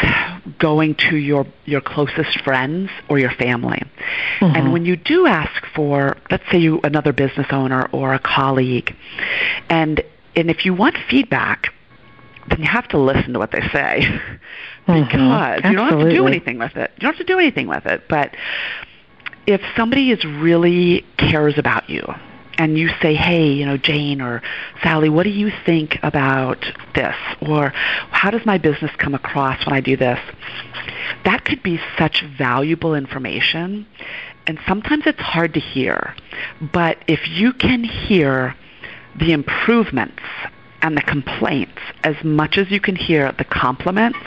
going 0.58 0.94
to 0.94 1.16
your 1.16 1.46
your 1.64 1.80
closest 1.80 2.40
friends 2.40 2.90
or 3.08 3.18
your 3.18 3.30
family. 3.30 3.82
And 4.40 4.54
mm-hmm. 4.54 4.72
when 4.72 4.84
you 4.84 4.96
do 4.96 5.26
ask 5.26 5.64
for, 5.74 6.16
let's 6.30 6.44
say 6.50 6.58
you 6.58 6.80
another 6.84 7.12
business 7.12 7.46
owner 7.50 7.88
or 7.92 8.14
a 8.14 8.18
colleague, 8.18 8.94
and 9.68 10.02
and 10.36 10.50
if 10.50 10.64
you 10.64 10.74
want 10.74 10.96
feedback, 11.08 11.72
then 12.48 12.60
you 12.60 12.68
have 12.68 12.88
to 12.88 12.98
listen 12.98 13.32
to 13.32 13.38
what 13.38 13.50
they 13.52 13.60
say 13.60 14.00
mm-hmm. 14.86 15.04
because 15.04 15.64
you 15.64 15.76
don't 15.76 15.90
have 15.90 16.00
to 16.00 16.10
do 16.10 16.26
anything 16.26 16.58
with 16.58 16.76
it. 16.76 16.90
You 16.96 17.02
don't 17.02 17.16
have 17.16 17.26
to 17.26 17.32
do 17.32 17.38
anything 17.38 17.68
with 17.68 17.86
it, 17.86 18.04
but 18.08 18.34
if 19.46 19.60
somebody 19.76 20.10
is 20.10 20.24
really 20.24 21.04
cares 21.18 21.58
about 21.58 21.88
you 21.88 22.02
and 22.60 22.76
you 22.76 22.90
say, 23.00 23.14
hey, 23.14 23.50
you 23.50 23.64
know, 23.64 23.78
Jane 23.78 24.20
or 24.20 24.42
Sally, 24.82 25.08
what 25.08 25.22
do 25.22 25.30
you 25.30 25.50
think 25.64 25.98
about 26.02 26.62
this? 26.94 27.16
Or 27.40 27.70
how 28.10 28.30
does 28.30 28.44
my 28.44 28.58
business 28.58 28.90
come 28.98 29.14
across 29.14 29.64
when 29.64 29.74
I 29.74 29.80
do 29.80 29.96
this? 29.96 30.18
That 31.24 31.46
could 31.46 31.62
be 31.62 31.80
such 31.96 32.22
valuable 32.36 32.94
information. 32.94 33.86
And 34.46 34.58
sometimes 34.68 35.04
it's 35.06 35.20
hard 35.20 35.54
to 35.54 35.60
hear. 35.60 36.14
But 36.70 36.98
if 37.08 37.26
you 37.30 37.54
can 37.54 37.82
hear 37.82 38.54
the 39.18 39.32
improvements 39.32 40.22
and 40.82 40.98
the 40.98 41.02
complaints 41.02 41.80
as 42.04 42.16
much 42.22 42.58
as 42.58 42.70
you 42.70 42.78
can 42.78 42.94
hear 42.94 43.32
the 43.38 43.44
compliments, 43.44 44.18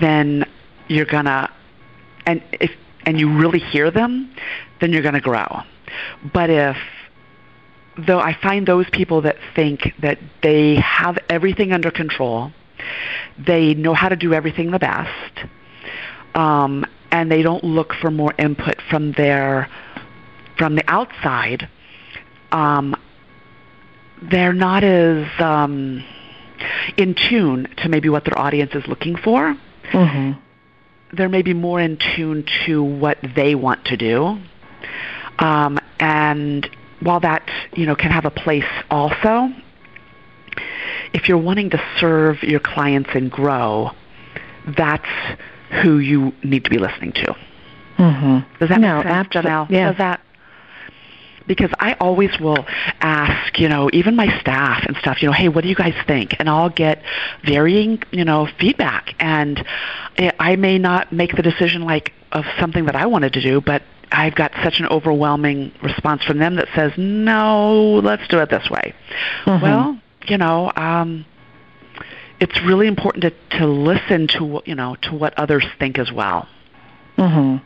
then 0.00 0.44
you're 0.86 1.04
going 1.04 1.24
to 1.24 1.50
and 2.26 2.44
if 2.52 2.70
and 3.04 3.18
you 3.18 3.36
really 3.36 3.58
hear 3.58 3.90
them, 3.90 4.32
then 4.80 4.92
you're 4.92 5.02
going 5.02 5.14
to 5.14 5.20
grow. 5.20 5.62
But 6.32 6.48
if 6.48 6.76
though 7.96 8.18
I 8.18 8.34
find 8.34 8.66
those 8.66 8.86
people 8.90 9.22
that 9.22 9.36
think 9.54 9.94
that 10.00 10.18
they 10.42 10.76
have 10.76 11.18
everything 11.28 11.72
under 11.72 11.90
control, 11.90 12.50
they 13.38 13.74
know 13.74 13.94
how 13.94 14.08
to 14.08 14.16
do 14.16 14.34
everything 14.34 14.70
the 14.70 14.78
best, 14.78 15.44
um, 16.34 16.84
and 17.10 17.30
they 17.30 17.42
don't 17.42 17.64
look 17.64 17.92
for 17.94 18.10
more 18.10 18.34
input 18.38 18.76
from 18.90 19.12
their 19.12 19.68
from 20.58 20.76
the 20.76 20.84
outside. 20.88 21.68
Um, 22.52 22.94
they're 24.22 24.52
not 24.52 24.84
as 24.84 25.26
um, 25.40 26.04
in 26.96 27.14
tune 27.14 27.68
to 27.78 27.88
maybe 27.88 28.08
what 28.08 28.24
their 28.24 28.38
audience 28.38 28.72
is 28.74 28.86
looking 28.86 29.16
for 29.16 29.56
Mhm. 29.92 30.36
they're 31.12 31.28
maybe 31.28 31.52
more 31.52 31.80
in 31.80 31.96
tune 32.16 32.44
to 32.64 32.82
what 32.82 33.18
they 33.36 33.54
want 33.54 33.84
to 33.86 33.96
do. 33.96 34.38
Um, 35.38 35.78
and 36.00 36.68
while 37.04 37.20
that 37.20 37.48
you 37.74 37.86
know 37.86 37.94
can 37.94 38.10
have 38.10 38.24
a 38.24 38.30
place 38.30 38.64
also, 38.90 39.52
if 41.12 41.28
you're 41.28 41.38
wanting 41.38 41.70
to 41.70 41.80
serve 42.00 42.42
your 42.42 42.60
clients 42.60 43.10
and 43.14 43.30
grow, 43.30 43.90
that's 44.76 45.08
who 45.82 45.98
you 45.98 46.32
need 46.42 46.64
to 46.64 46.70
be 46.70 46.78
listening 46.78 47.12
to. 47.12 47.36
Mhm. 47.98 48.44
Does 48.58 48.68
that 48.68 48.80
No, 48.80 48.96
make 48.98 49.06
sense, 49.06 49.28
Janelle? 49.28 49.66
yeah. 49.70 49.88
Does 49.88 49.98
that? 49.98 50.20
Because 51.46 51.70
I 51.78 51.92
always 52.00 52.30
will 52.40 52.66
ask, 53.02 53.60
you 53.60 53.68
know, 53.68 53.90
even 53.92 54.16
my 54.16 54.28
staff 54.40 54.84
and 54.86 54.96
stuff, 54.96 55.22
you 55.22 55.28
know, 55.28 55.32
hey, 55.32 55.48
what 55.48 55.62
do 55.62 55.68
you 55.68 55.74
guys 55.74 55.94
think? 56.06 56.34
And 56.38 56.48
I'll 56.48 56.70
get 56.70 57.02
varying, 57.44 58.02
you 58.12 58.24
know, 58.24 58.46
feedback. 58.58 59.14
And 59.20 59.62
I- 60.18 60.32
I 60.40 60.56
may 60.56 60.78
not 60.78 61.12
make 61.12 61.36
the 61.36 61.42
decision 61.42 61.82
like 61.82 62.12
of 62.32 62.46
something 62.58 62.86
that 62.86 62.96
I 62.96 63.04
wanted 63.06 63.34
to 63.34 63.42
do, 63.42 63.60
but 63.60 63.82
I've 64.12 64.34
got 64.34 64.52
such 64.62 64.80
an 64.80 64.86
overwhelming 64.86 65.72
response 65.82 66.22
from 66.24 66.38
them 66.38 66.56
that 66.56 66.68
says, 66.74 66.92
no, 66.96 68.00
let's 68.02 68.26
do 68.28 68.38
it 68.38 68.50
this 68.50 68.68
way. 68.70 68.94
Mhm. 69.44 69.60
Well, 69.62 69.98
you 70.26 70.38
know, 70.38 70.72
um, 70.76 71.24
it's 72.40 72.60
really 72.62 72.86
important 72.86 73.22
to, 73.24 73.58
to 73.58 73.66
listen 73.66 74.26
to, 74.28 74.44
what- 74.44 74.68
you 74.68 74.74
know, 74.74 74.96
to 75.02 75.14
what 75.14 75.34
others 75.38 75.64
think 75.78 75.98
as 75.98 76.10
well. 76.12 76.48
hmm 77.16 77.56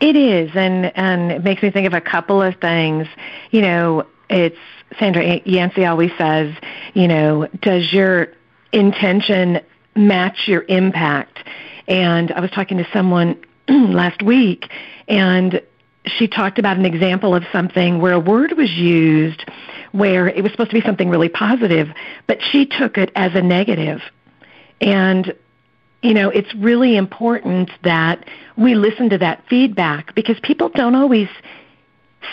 It 0.00 0.16
is, 0.16 0.50
and 0.56 0.90
and 0.96 1.30
it 1.30 1.44
makes 1.44 1.62
me 1.62 1.70
think 1.70 1.86
of 1.86 1.94
a 1.94 2.00
couple 2.00 2.42
of 2.42 2.56
things. 2.56 3.06
You 3.52 3.62
know, 3.62 4.06
it's 4.28 4.58
Sandra 4.98 5.40
Yancey 5.44 5.84
always 5.86 6.10
says, 6.18 6.52
you 6.94 7.06
know, 7.06 7.46
does 7.60 7.92
your 7.92 8.28
intention 8.72 9.60
match 9.94 10.48
your 10.48 10.64
impact? 10.68 11.38
And 11.86 12.32
I 12.32 12.40
was 12.40 12.50
talking 12.50 12.78
to 12.78 12.86
someone 12.92 13.36
last 13.92 14.22
week, 14.22 14.70
and 15.08 15.62
she 16.06 16.26
talked 16.26 16.58
about 16.58 16.76
an 16.76 16.84
example 16.84 17.34
of 17.34 17.44
something 17.52 18.00
where 18.00 18.12
a 18.12 18.20
word 18.20 18.52
was 18.56 18.70
used 18.72 19.44
where 19.92 20.28
it 20.28 20.42
was 20.42 20.50
supposed 20.52 20.70
to 20.70 20.74
be 20.74 20.80
something 20.80 21.10
really 21.10 21.28
positive, 21.28 21.88
but 22.26 22.38
she 22.42 22.66
took 22.66 22.96
it 22.96 23.12
as 23.14 23.34
a 23.34 23.42
negative. 23.42 24.00
And 24.80 25.34
you 26.02 26.14
know, 26.14 26.30
it's 26.30 26.52
really 26.56 26.96
important 26.96 27.70
that 27.84 28.28
we 28.56 28.74
listen 28.74 29.08
to 29.10 29.18
that 29.18 29.44
feedback 29.48 30.14
because 30.16 30.38
people 30.40 30.68
don't 30.68 30.96
always 30.96 31.28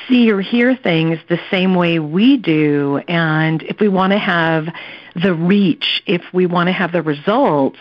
see 0.07 0.31
or 0.31 0.41
hear 0.41 0.75
things 0.75 1.19
the 1.29 1.39
same 1.51 1.75
way 1.75 1.99
we 1.99 2.37
do. 2.37 2.99
And 3.07 3.61
if 3.63 3.79
we 3.79 3.87
want 3.87 4.11
to 4.13 4.17
have 4.17 4.67
the 5.15 5.33
reach, 5.35 6.01
if 6.07 6.23
we 6.33 6.47
want 6.47 6.67
to 6.67 6.73
have 6.73 6.91
the 6.91 7.03
results, 7.03 7.77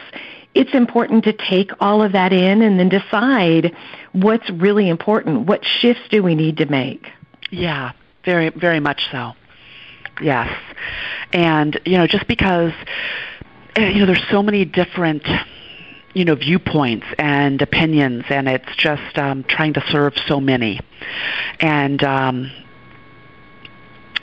it's 0.58 0.74
important 0.74 1.22
to 1.22 1.32
take 1.32 1.70
all 1.80 2.02
of 2.02 2.12
that 2.12 2.32
in 2.32 2.62
and 2.62 2.80
then 2.80 2.88
decide 2.88 3.76
what's 4.10 4.50
really 4.50 4.88
important. 4.88 5.46
What 5.46 5.64
shifts 5.64 6.02
do 6.10 6.20
we 6.20 6.34
need 6.34 6.56
to 6.56 6.66
make? 6.66 7.06
Yeah, 7.50 7.92
very, 8.24 8.50
very 8.50 8.80
much 8.80 9.08
so. 9.12 9.34
Yes, 10.20 10.52
and 11.32 11.80
you 11.86 11.96
know, 11.96 12.08
just 12.08 12.26
because 12.26 12.72
uh, 13.78 13.82
you 13.82 14.00
know, 14.00 14.06
there's 14.06 14.26
so 14.32 14.42
many 14.42 14.64
different 14.64 15.22
you 16.12 16.24
know 16.24 16.34
viewpoints 16.34 17.06
and 17.18 17.62
opinions, 17.62 18.24
and 18.28 18.48
it's 18.48 18.74
just 18.76 19.16
um, 19.16 19.44
trying 19.44 19.74
to 19.74 19.84
serve 19.88 20.14
so 20.26 20.40
many, 20.40 20.80
and. 21.60 22.02
Um, 22.02 22.50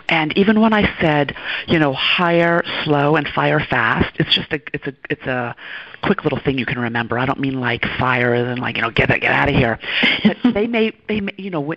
and 0.07 0.37
even 0.37 0.61
when 0.61 0.71
I 0.71 0.95
said, 0.99 1.35
you 1.67 1.79
know, 1.79 1.91
hire 1.91 2.63
slow 2.83 3.15
and 3.15 3.27
fire 3.27 3.59
fast, 3.59 4.15
it's 4.19 4.31
just 4.33 4.53
a 4.53 4.61
it's 4.71 4.85
a 4.85 4.93
it's 5.09 5.25
a 5.25 5.55
quick 6.05 6.23
little 6.23 6.39
thing 6.39 6.57
you 6.57 6.65
can 6.65 6.79
remember. 6.79 7.17
I 7.17 7.25
don't 7.25 7.39
mean 7.39 7.59
like 7.59 7.83
fire 7.99 8.33
and 8.33 8.59
like 8.59 8.75
you 8.75 8.81
know 8.81 8.91
get 8.91 9.09
that 9.09 9.21
get 9.21 9.31
out 9.31 9.49
of 9.49 9.55
here. 9.55 9.79
But 10.23 10.37
they 10.53 10.67
may 10.67 10.91
they 11.07 11.21
may, 11.21 11.33
you 11.37 11.49
know 11.49 11.73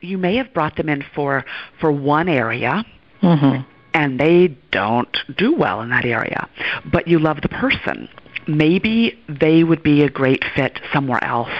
you 0.00 0.18
may 0.18 0.36
have 0.36 0.52
brought 0.54 0.76
them 0.76 0.88
in 0.88 1.04
for 1.14 1.44
for 1.80 1.90
one 1.90 2.28
area 2.28 2.84
Mm-hmm. 3.22 3.68
and 3.92 4.18
they 4.18 4.48
don't 4.70 5.14
do 5.36 5.54
well 5.54 5.82
in 5.82 5.90
that 5.90 6.06
area, 6.06 6.48
but 6.90 7.06
you 7.06 7.18
love 7.18 7.42
the 7.42 7.50
person. 7.50 8.08
Maybe 8.48 9.18
they 9.28 9.62
would 9.62 9.82
be 9.82 10.02
a 10.04 10.08
great 10.08 10.42
fit 10.56 10.80
somewhere 10.90 11.22
else. 11.22 11.50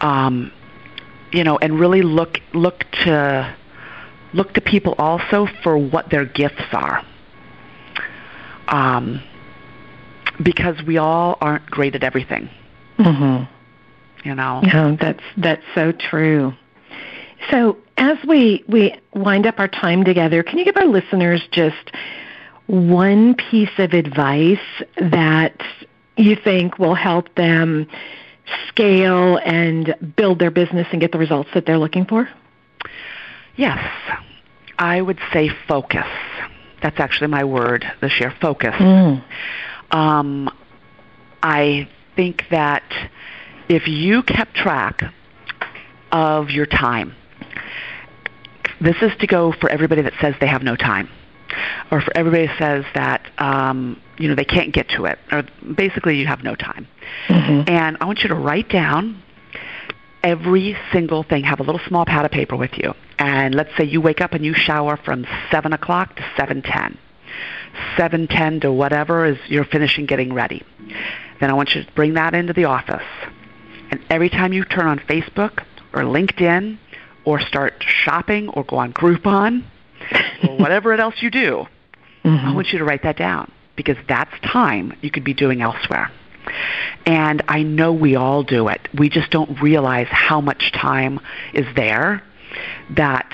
Um, 0.00 0.50
you 1.30 1.44
know, 1.44 1.58
and 1.58 1.78
really 1.78 2.02
look 2.02 2.38
look 2.54 2.80
to 3.04 3.56
look 4.32 4.52
to 4.54 4.60
people 4.60 4.94
also 4.98 5.46
for 5.62 5.78
what 5.78 6.10
their 6.10 6.24
gifts 6.24 6.64
are. 6.72 7.04
Um, 8.66 9.22
because 10.42 10.76
we 10.86 10.98
all 10.98 11.36
aren't 11.40 11.66
great 11.66 11.94
at 11.94 12.02
everything, 12.04 12.48
Mm-hmm. 12.98 13.44
you 14.28 14.34
know. 14.34 14.60
No, 14.60 14.96
that's 15.00 15.22
that's 15.36 15.62
so 15.74 15.92
true. 15.92 16.52
So 17.50 17.76
as 17.96 18.18
we 18.26 18.64
we 18.68 18.98
wind 19.14 19.46
up 19.46 19.58
our 19.58 19.68
time 19.68 20.04
together, 20.04 20.42
can 20.42 20.58
you 20.58 20.64
give 20.64 20.76
our 20.76 20.86
listeners 20.86 21.42
just 21.52 21.92
one 22.66 23.34
piece 23.34 23.70
of 23.78 23.92
advice 23.92 24.58
that 24.96 25.60
you 26.16 26.36
think 26.36 26.78
will 26.78 26.94
help 26.96 27.34
them 27.36 27.86
scale 28.68 29.38
and 29.44 29.94
build 30.16 30.38
their 30.40 30.50
business 30.50 30.86
and 30.90 31.00
get 31.00 31.12
the 31.12 31.18
results 31.18 31.50
that 31.54 31.64
they're 31.66 31.78
looking 31.78 32.04
for? 32.04 32.28
Yes, 33.56 33.78
I 34.78 35.00
would 35.00 35.18
say 35.32 35.50
focus. 35.66 36.06
That's 36.82 36.98
actually 37.00 37.28
my 37.28 37.44
word 37.44 37.84
this 38.00 38.18
year. 38.20 38.32
Focus. 38.40 38.74
Mm. 38.78 39.22
Um, 39.90 40.50
I 41.42 41.88
think 42.16 42.44
that 42.50 42.82
if 43.68 43.86
you 43.86 44.22
kept 44.22 44.54
track 44.54 45.02
of 46.10 46.50
your 46.50 46.66
time, 46.66 47.14
this 48.80 48.96
is 49.02 49.12
to 49.20 49.26
go 49.26 49.52
for 49.52 49.68
everybody 49.70 50.02
that 50.02 50.12
says 50.20 50.34
they 50.40 50.46
have 50.46 50.62
no 50.62 50.76
time. 50.76 51.08
or 51.90 52.00
for 52.00 52.16
everybody 52.16 52.48
says 52.58 52.84
that 52.94 53.22
um, 53.38 54.00
you 54.18 54.28
know 54.28 54.34
they 54.34 54.44
can't 54.44 54.72
get 54.72 54.88
to 54.90 55.04
it, 55.06 55.18
or 55.32 55.44
basically 55.76 56.16
you 56.16 56.26
have 56.26 56.42
no 56.42 56.54
time. 56.54 56.86
Mm-hmm. 57.28 57.70
And 57.70 57.96
I 58.00 58.04
want 58.04 58.20
you 58.20 58.28
to 58.28 58.34
write 58.34 58.68
down 58.68 59.22
every 60.22 60.76
single 60.92 61.22
thing. 61.22 61.44
Have 61.44 61.60
a 61.60 61.62
little 61.62 61.80
small 61.86 62.04
pad 62.04 62.24
of 62.24 62.30
paper 62.30 62.56
with 62.56 62.72
you, 62.76 62.94
and 63.18 63.54
let's 63.54 63.70
say 63.76 63.84
you 63.84 64.00
wake 64.00 64.20
up 64.20 64.32
and 64.32 64.44
you 64.44 64.54
shower 64.54 64.96
from 64.96 65.26
seven 65.50 65.72
o'clock 65.72 66.16
to 66.16 66.24
seven 66.36 66.62
ten. 66.62 66.98
7:10 67.96 68.60
to 68.62 68.72
whatever 68.72 69.24
is 69.24 69.38
you're 69.48 69.64
finishing 69.64 70.06
getting 70.06 70.32
ready. 70.32 70.62
Then 71.40 71.50
I 71.50 71.54
want 71.54 71.74
you 71.74 71.84
to 71.84 71.92
bring 71.92 72.14
that 72.14 72.34
into 72.34 72.52
the 72.52 72.64
office. 72.64 73.02
And 73.90 74.00
every 74.10 74.28
time 74.28 74.52
you 74.52 74.64
turn 74.64 74.86
on 74.86 74.98
Facebook 74.98 75.62
or 75.92 76.02
LinkedIn 76.02 76.78
or 77.24 77.40
start 77.40 77.82
shopping 77.86 78.48
or 78.50 78.64
go 78.64 78.76
on 78.76 78.92
Groupon 78.92 79.64
or 80.46 80.56
whatever 80.58 80.92
else 80.92 81.16
you 81.20 81.30
do, 81.30 81.66
mm-hmm. 82.24 82.46
I 82.46 82.54
want 82.54 82.72
you 82.72 82.78
to 82.78 82.84
write 82.84 83.02
that 83.02 83.16
down 83.16 83.50
because 83.76 83.96
that's 84.08 84.32
time 84.40 84.92
you 85.02 85.10
could 85.10 85.24
be 85.24 85.34
doing 85.34 85.62
elsewhere. 85.62 86.10
And 87.06 87.42
I 87.48 87.62
know 87.62 87.92
we 87.92 88.16
all 88.16 88.42
do 88.42 88.68
it. 88.68 88.88
We 88.94 89.08
just 89.08 89.30
don't 89.30 89.60
realize 89.60 90.08
how 90.10 90.40
much 90.40 90.72
time 90.72 91.20
is 91.54 91.66
there 91.76 92.22
that 92.96 93.30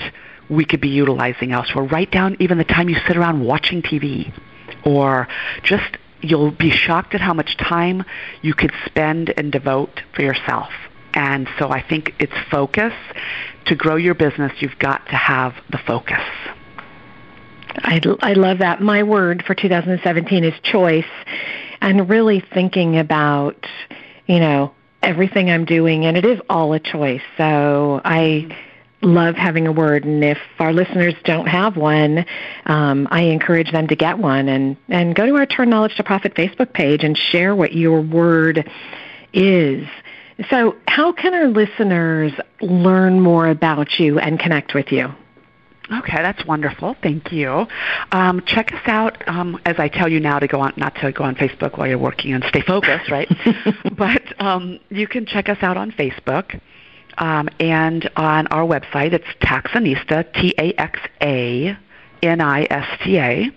we 0.49 0.65
could 0.65 0.81
be 0.81 0.89
utilizing 0.89 1.51
elsewhere. 1.51 1.85
Write 1.85 2.11
down 2.11 2.37
even 2.39 2.57
the 2.57 2.63
time 2.63 2.89
you 2.89 2.97
sit 3.07 3.17
around 3.17 3.43
watching 3.43 3.81
TV 3.81 4.31
or 4.83 5.27
just 5.63 5.97
you'll 6.21 6.51
be 6.51 6.71
shocked 6.71 7.13
at 7.13 7.21
how 7.21 7.33
much 7.33 7.57
time 7.57 8.03
you 8.41 8.53
could 8.53 8.71
spend 8.85 9.33
and 9.37 9.51
devote 9.51 10.01
for 10.13 10.21
yourself. 10.21 10.69
And 11.13 11.47
so 11.57 11.69
I 11.69 11.81
think 11.81 12.13
it's 12.19 12.33
focus. 12.51 12.93
To 13.67 13.75
grow 13.75 13.95
your 13.95 14.13
business, 14.13 14.51
you've 14.59 14.77
got 14.79 15.05
to 15.07 15.15
have 15.15 15.53
the 15.71 15.79
focus. 15.87 16.21
I, 17.77 18.01
I 18.21 18.33
love 18.33 18.59
that. 18.59 18.81
My 18.81 19.03
word 19.03 19.43
for 19.45 19.55
2017 19.55 20.43
is 20.43 20.53
choice 20.63 21.05
and 21.81 22.09
really 22.09 22.43
thinking 22.53 22.97
about, 22.97 23.65
you 24.27 24.39
know, 24.39 24.73
everything 25.01 25.49
I'm 25.49 25.65
doing 25.65 26.05
and 26.05 26.17
it 26.17 26.25
is 26.25 26.39
all 26.49 26.73
a 26.73 26.79
choice. 26.79 27.21
So 27.37 28.01
I 28.03 28.49
love 29.01 29.35
having 29.35 29.67
a 29.67 29.71
word 29.71 30.03
and 30.05 30.23
if 30.23 30.37
our 30.59 30.73
listeners 30.73 31.13
don't 31.23 31.47
have 31.47 31.77
one 31.77 32.25
um, 32.65 33.07
i 33.11 33.21
encourage 33.21 33.71
them 33.71 33.87
to 33.87 33.95
get 33.95 34.17
one 34.17 34.47
and, 34.47 34.77
and 34.89 35.15
go 35.15 35.25
to 35.25 35.35
our 35.35 35.45
turn 35.45 35.69
knowledge 35.69 35.95
to 35.95 36.03
profit 36.03 36.33
facebook 36.33 36.73
page 36.73 37.03
and 37.03 37.17
share 37.17 37.55
what 37.55 37.73
your 37.73 38.01
word 38.01 38.69
is 39.33 39.87
so 40.49 40.75
how 40.87 41.11
can 41.11 41.33
our 41.33 41.47
listeners 41.47 42.31
learn 42.61 43.19
more 43.19 43.47
about 43.47 43.99
you 43.99 44.17
and 44.19 44.39
connect 44.39 44.73
with 44.73 44.91
you 44.91 45.13
Okay, 45.91 46.17
that's 46.21 46.43
wonderful. 46.45 46.95
Thank 47.01 47.31
you. 47.31 47.67
Um, 48.11 48.41
check 48.45 48.73
us 48.73 48.81
out. 48.85 49.27
Um, 49.27 49.59
as 49.65 49.75
I 49.77 49.87
tell 49.87 50.09
you 50.11 50.19
now 50.19 50.39
to 50.39 50.47
go 50.47 50.59
on, 50.59 50.73
not 50.77 50.95
to 50.95 51.11
go 51.11 51.23
on 51.23 51.35
Facebook 51.35 51.77
while 51.77 51.87
you're 51.87 51.99
working 51.99 52.33
and 52.33 52.43
stay 52.45 52.61
focused, 52.61 53.11
right? 53.11 53.29
but 53.97 54.41
um, 54.41 54.79
you 54.89 55.07
can 55.07 55.25
check 55.25 55.47
us 55.47 55.59
out 55.61 55.77
on 55.77 55.91
Facebook. 55.91 56.59
Um, 57.17 57.49
and 57.59 58.09
on 58.15 58.47
our 58.47 58.65
website, 58.65 59.13
it's 59.13 59.27
Taxanista, 59.41 60.31
T-A-X-A, 60.33 61.77
N-I-S-T-A. 62.21 63.51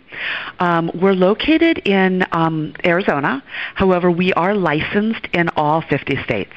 Um, 0.61 0.91
we're 0.95 1.15
located 1.15 1.79
in 1.79 2.25
um, 2.33 2.75
Arizona. 2.85 3.43
However, 3.75 4.11
we 4.11 4.33
are 4.35 4.55
licensed 4.55 5.27
in 5.33 5.49
all 5.51 5.83
50 5.83 6.23
states 6.25 6.53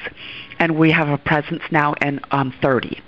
and 0.62 0.78
we 0.78 0.92
have 0.92 1.08
a 1.08 1.18
presence 1.18 1.62
now 1.72 1.94
in 1.94 2.20
um, 2.30 2.54
30. 2.62 3.02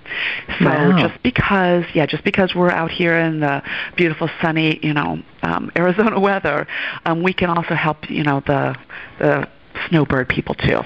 So 0.58 0.64
wow. 0.64 0.98
just 0.98 1.22
because, 1.22 1.84
yeah, 1.94 2.04
just 2.04 2.24
because 2.24 2.52
we're 2.52 2.70
out 2.70 2.90
here 2.90 3.16
in 3.16 3.38
the 3.38 3.62
beautiful 3.96 4.28
sunny, 4.42 4.80
you 4.82 4.92
know, 4.92 5.22
um, 5.42 5.70
Arizona 5.76 6.18
weather, 6.18 6.66
um, 7.04 7.22
we 7.22 7.32
can 7.32 7.50
also 7.50 7.74
help, 7.74 8.10
you 8.10 8.24
know, 8.24 8.42
the 8.44 8.76
the 9.20 9.48
snowbird 9.88 10.28
people 10.28 10.54
too. 10.54 10.80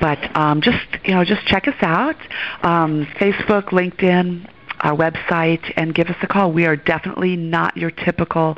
But 0.00 0.18
um, 0.36 0.60
just 0.60 0.78
you 1.04 1.14
know, 1.14 1.24
just 1.24 1.46
check 1.46 1.68
us 1.68 1.80
out, 1.80 2.16
um, 2.62 3.06
Facebook, 3.18 3.66
LinkedIn, 3.66 4.48
our 4.80 4.96
website, 4.96 5.72
and 5.76 5.94
give 5.94 6.08
us 6.08 6.16
a 6.22 6.26
call. 6.26 6.52
We 6.52 6.66
are 6.66 6.76
definitely 6.76 7.36
not 7.36 7.76
your 7.76 7.90
typical 7.90 8.56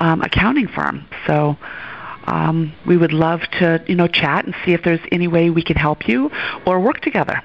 um, 0.00 0.22
accounting 0.22 0.68
firm, 0.68 1.06
so. 1.26 1.56
Um, 2.24 2.72
we 2.86 2.96
would 2.96 3.12
love 3.12 3.40
to, 3.58 3.82
you 3.88 3.96
know, 3.96 4.06
chat 4.06 4.44
and 4.44 4.54
see 4.64 4.74
if 4.74 4.84
there's 4.84 5.00
any 5.10 5.26
way 5.26 5.50
we 5.50 5.60
can 5.60 5.74
help 5.74 6.06
you 6.06 6.30
or 6.64 6.78
work 6.78 7.00
together. 7.00 7.42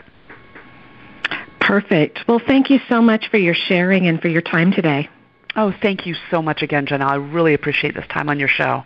Perfect. 1.60 2.20
Well, 2.28 2.40
thank 2.46 2.70
you 2.70 2.80
so 2.88 3.02
much 3.02 3.28
for 3.30 3.38
your 3.38 3.56
sharing 3.56 4.08
and 4.08 4.22
for 4.22 4.28
your 4.28 4.44
time 4.44 4.72
today. 4.72 5.10
Oh, 5.56 5.74
thank 5.82 6.06
you 6.06 6.16
so 6.30 6.42
much 6.42 6.62
again, 6.62 6.86
Janelle. 6.86 7.10
I 7.10 7.16
really 7.16 7.56
appreciate 7.56 7.96
this 7.96 8.06
time 8.08 8.30
on 8.30 8.38
your 8.38 8.48
show. 8.48 8.84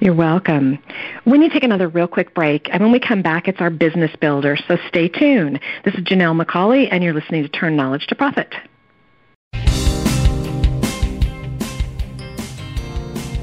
You're 0.00 0.14
welcome. 0.14 0.78
When 1.24 1.42
you 1.42 1.50
take 1.50 1.64
another 1.64 1.88
real 1.88 2.06
quick 2.06 2.34
break, 2.34 2.68
and 2.72 2.82
when 2.82 2.92
we 2.92 3.00
come 3.00 3.22
back, 3.22 3.48
it's 3.48 3.60
our 3.60 3.70
business 3.70 4.10
builder, 4.20 4.56
so 4.68 4.76
stay 4.88 5.08
tuned. 5.08 5.60
This 5.84 5.94
is 5.94 6.00
Janelle 6.00 6.40
McCauley, 6.40 6.88
and 6.90 7.02
you're 7.02 7.14
listening 7.14 7.42
to 7.42 7.48
Turn 7.48 7.76
Knowledge 7.76 8.06
to 8.08 8.14
Profit. 8.14 8.54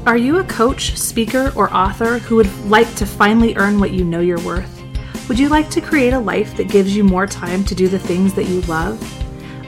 Are 0.06 0.18
you 0.18 0.40
a 0.40 0.44
coach, 0.46 0.98
speaker, 0.98 1.54
or 1.56 1.72
author 1.74 2.18
who 2.18 2.36
would 2.38 2.52
like 2.66 2.94
to 2.96 3.06
finally 3.06 3.56
earn 3.56 3.80
what 3.80 3.92
you 3.92 4.04
know 4.04 4.20
you're 4.20 4.42
worth? 4.42 4.82
Would 5.30 5.38
you 5.38 5.48
like 5.48 5.70
to 5.70 5.80
create 5.80 6.14
a 6.14 6.20
life 6.20 6.58
that 6.58 6.70
gives 6.70 6.96
you 6.96 7.04
more 7.04 7.28
time 7.28 7.64
to 7.66 7.76
do 7.76 7.88
the 7.88 8.00
things 8.00 8.34
that 8.34 8.46
you 8.46 8.62
love? 8.62 9.00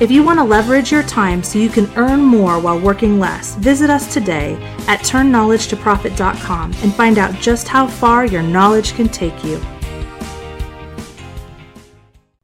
If 0.00 0.10
you 0.10 0.24
want 0.24 0.40
to 0.40 0.44
leverage 0.44 0.90
your 0.90 1.04
time 1.04 1.44
so 1.44 1.56
you 1.56 1.68
can 1.68 1.88
earn 1.94 2.20
more 2.20 2.58
while 2.58 2.80
working 2.80 3.20
less, 3.20 3.54
visit 3.54 3.90
us 3.90 4.12
today 4.12 4.54
at 4.88 4.98
turnknowledgetoprofit.com 5.02 6.74
and 6.82 6.92
find 6.92 7.16
out 7.16 7.32
just 7.36 7.68
how 7.68 7.86
far 7.86 8.26
your 8.26 8.42
knowledge 8.42 8.94
can 8.94 9.08
take 9.08 9.44
you. 9.44 9.62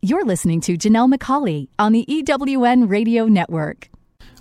You're 0.00 0.24
listening 0.24 0.60
to 0.60 0.78
Janelle 0.78 1.12
McCauley 1.12 1.66
on 1.76 1.90
the 1.90 2.06
EWN 2.06 2.88
Radio 2.88 3.26
Network. 3.26 3.88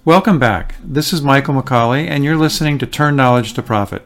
Welcome 0.05 0.38
back. 0.38 0.76
This 0.84 1.12
is 1.12 1.24
Michael 1.24 1.55
McCauley, 1.55 2.07
and 2.07 2.24
you're 2.24 2.38
listening 2.38 2.78
to 2.78 2.86
Turn 2.86 3.16
Knowledge 3.16 3.53
to 3.55 3.64
Profit. 3.64 4.05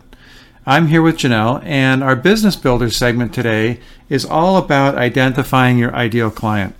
I'm 0.65 0.87
here 0.87 1.01
with 1.01 1.17
Janelle, 1.17 1.61
and 1.65 2.01
our 2.01 2.15
Business 2.15 2.55
Builder 2.55 2.89
segment 2.89 3.33
today 3.33 3.81
is 4.07 4.23
all 4.23 4.55
about 4.55 4.95
identifying 4.95 5.77
your 5.77 5.93
ideal 5.93 6.31
client. 6.31 6.73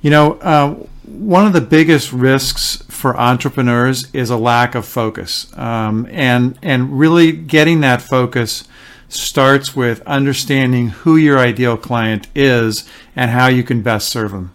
You 0.00 0.08
know, 0.08 0.32
uh, 0.38 0.86
one 1.10 1.46
of 1.46 1.52
the 1.52 1.60
biggest 1.60 2.12
risks 2.12 2.82
for 2.88 3.18
entrepreneurs 3.18 4.08
is 4.12 4.30
a 4.30 4.36
lack 4.36 4.74
of 4.74 4.86
focus, 4.86 5.46
um, 5.56 6.06
and 6.10 6.58
and 6.62 6.98
really 6.98 7.32
getting 7.32 7.80
that 7.80 8.02
focus 8.02 8.64
starts 9.08 9.74
with 9.74 10.00
understanding 10.02 10.88
who 10.88 11.16
your 11.16 11.38
ideal 11.38 11.76
client 11.76 12.28
is 12.34 12.88
and 13.16 13.30
how 13.30 13.48
you 13.48 13.64
can 13.64 13.82
best 13.82 14.08
serve 14.08 14.30
them. 14.30 14.52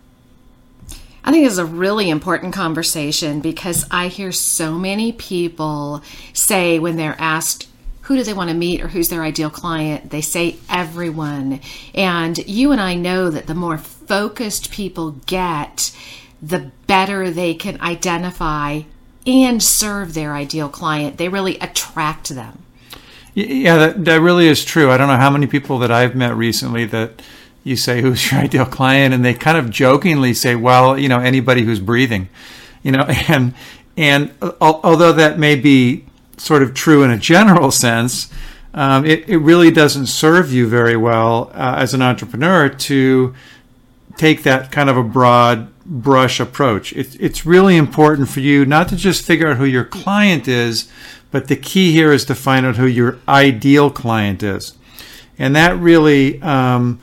I 1.26 1.32
think 1.32 1.46
it's 1.46 1.58
a 1.58 1.66
really 1.66 2.10
important 2.10 2.54
conversation 2.54 3.42
because 3.42 3.86
I 3.92 4.08
hear 4.08 4.32
so 4.32 4.76
many 4.76 5.12
people 5.12 6.04
say 6.34 6.80
when 6.80 6.96
they're 6.96 7.20
asked 7.20 7.68
who 8.06 8.16
do 8.16 8.24
they 8.24 8.34
want 8.34 8.52
to 8.52 8.56
meet 8.56 8.82
or 8.82 8.88
who's 8.88 9.10
their 9.10 9.24
ideal 9.24 9.50
client, 9.50 10.12
they 10.12 10.22
say 10.22 10.58
everyone. 10.70 11.60
And 11.96 12.38
you 12.48 12.72
and 12.72 12.80
I 12.80 12.94
know 12.94 13.32
that 13.32 13.48
the 13.48 13.56
more 13.56 13.80
focused 13.80 14.72
people 14.72 15.12
get, 15.26 15.92
the 16.46 16.72
better 16.86 17.32
they 17.32 17.54
can 17.56 17.82
identify 17.82 18.82
and 19.26 19.62
serve 19.62 20.14
their 20.14 20.34
ideal 20.34 20.70
client. 20.70 21.18
They 21.18 21.30
really 21.30 21.58
attract 21.60 22.30
them. 22.30 22.64
Yeah, 23.34 23.78
that, 23.78 24.06
that 24.06 24.22
really 24.22 24.48
is 24.48 24.64
true. 24.64 24.92
I 24.92 24.98
don't 24.98 25.08
know 25.08 25.18
how 25.18 25.32
many 25.32 25.48
people 25.48 25.80
that 25.80 25.92
I've 25.92 26.16
met 26.16 26.36
recently 26.36 26.86
that 26.86 27.22
you 27.64 27.76
say, 27.76 28.02
who's 28.02 28.32
your 28.32 28.42
ideal 28.42 28.66
client? 28.66 29.14
And 29.14 29.26
they 29.26 29.34
kind 29.34 29.58
of 29.58 29.70
jokingly 29.70 30.34
say, 30.34 30.56
well, 30.56 30.98
you 30.98 31.10
know, 31.10 31.20
anybody 31.20 31.64
who's 31.64 31.80
breathing, 31.80 32.30
you 32.84 32.92
know, 32.92 33.02
and, 33.28 33.54
and 33.98 34.32
although 34.62 35.12
that 35.14 35.40
may 35.40 35.56
be 35.56 36.06
sort 36.38 36.62
of 36.62 36.74
true 36.74 37.04
in 37.04 37.10
a 37.10 37.18
general 37.18 37.72
sense, 37.72 38.32
um, 38.74 39.06
it, 39.06 39.28
it 39.28 39.38
really 39.38 39.72
doesn't 39.72 40.08
serve 40.08 40.54
you 40.54 40.68
very 40.68 40.98
well 40.98 41.50
uh, 41.54 41.76
as 41.78 41.94
an 41.94 42.02
entrepreneur 42.02 42.70
to 42.70 43.34
take 44.18 44.44
that 44.44 44.72
kind 44.72 44.90
of 44.90 44.98
a 44.98 45.04
broad 45.04 45.72
brush 45.86 46.40
approach. 46.40 46.94
It, 46.94 47.20
it's 47.20 47.46
really 47.46 47.78
important 47.78 48.30
for 48.30 48.40
you 48.40 48.66
not 48.66 48.90
to 48.90 48.96
just 48.96 49.26
figure 49.26 49.50
out 49.50 49.58
who 49.58 49.66
your 49.66 49.86
client 49.86 50.48
is, 50.48 50.92
but 51.32 51.48
the 51.48 51.56
key 51.56 51.92
here 51.92 52.12
is 52.12 52.26
to 52.26 52.36
find 52.36 52.66
out 52.66 52.78
who 52.78 52.88
your 52.88 53.20
ideal 53.28 53.90
client 53.90 54.42
is. 54.42 54.74
And 55.38 55.56
that 55.56 55.78
really 55.78 56.42
um, 56.42 57.02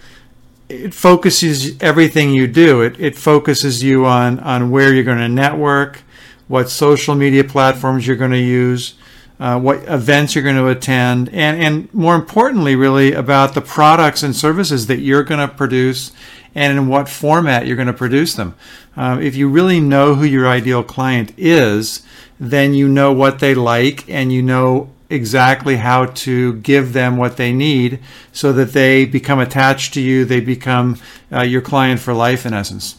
it 0.73 0.95
focuses 0.95 1.81
everything 1.83 2.31
you 2.31 2.47
do. 2.47 2.81
It, 2.81 2.99
it 2.99 3.17
focuses 3.17 3.83
you 3.83 4.07
on, 4.07 4.41
on 4.41 4.71
where 4.71 4.93
you're 4.93 5.05
going 5.05 5.19
to 5.19 5.29
network, 5.29 6.01
what 6.49 6.71
social 6.71 7.15
media 7.15 7.45
platforms 7.45 8.07
you're 8.07 8.17
going 8.17 8.31
to 8.31 8.39
use, 8.39 8.95
uh, 9.39 9.59
what 9.61 9.85
events 9.87 10.35
you're 10.35 10.45
going 10.45 10.57
to 10.57 10.69
attend, 10.69 11.29
and, 11.31 11.61
and 11.61 11.93
more 11.93 12.15
importantly, 12.15 12.75
really 12.75 13.13
about 13.13 13.55
the 13.55 13.61
products 13.61 14.23
and 14.23 14.35
services 14.35 14.87
that 14.87 15.01
you're 15.01 15.25
going 15.25 15.47
to 15.47 15.55
produce 15.55 16.13
and 16.55 16.77
in 16.77 16.89
what 16.89 17.09
format 17.09 17.67
you're 17.67 17.77
going 17.77 17.87
to 17.87 17.93
produce 17.93 18.35
them. 18.35 18.55
Um, 18.97 19.23
if 19.23 19.35
you 19.37 19.49
really 19.49 19.81
know 19.81 20.15
who 20.15 20.25
your 20.25 20.47
ideal 20.47 20.83
client 20.83 21.33
is, 21.37 22.03
then 22.39 22.75
you 22.75 22.89
know 22.89 23.13
what 23.13 23.39
they 23.39 23.55
like 23.55 24.09
and 24.09 24.33
you 24.33 24.43
know 24.43 24.91
exactly 25.09 25.77
how 25.77 26.07
to 26.07 26.55
give 26.55 26.93
them 26.93 27.17
what 27.17 27.37
they 27.37 27.53
need 27.53 27.99
so 28.33 28.53
that 28.53 28.73
they 28.73 29.05
become 29.05 29.39
attached 29.39 29.95
to 29.95 30.01
you, 30.01 30.25
they 30.25 30.41
become 30.41 30.99
uh, 31.31 31.43
your 31.43 31.61
client 31.61 32.01
for 32.01 32.15
life 32.15 32.47
in 32.47 32.55
essence. 32.55 32.97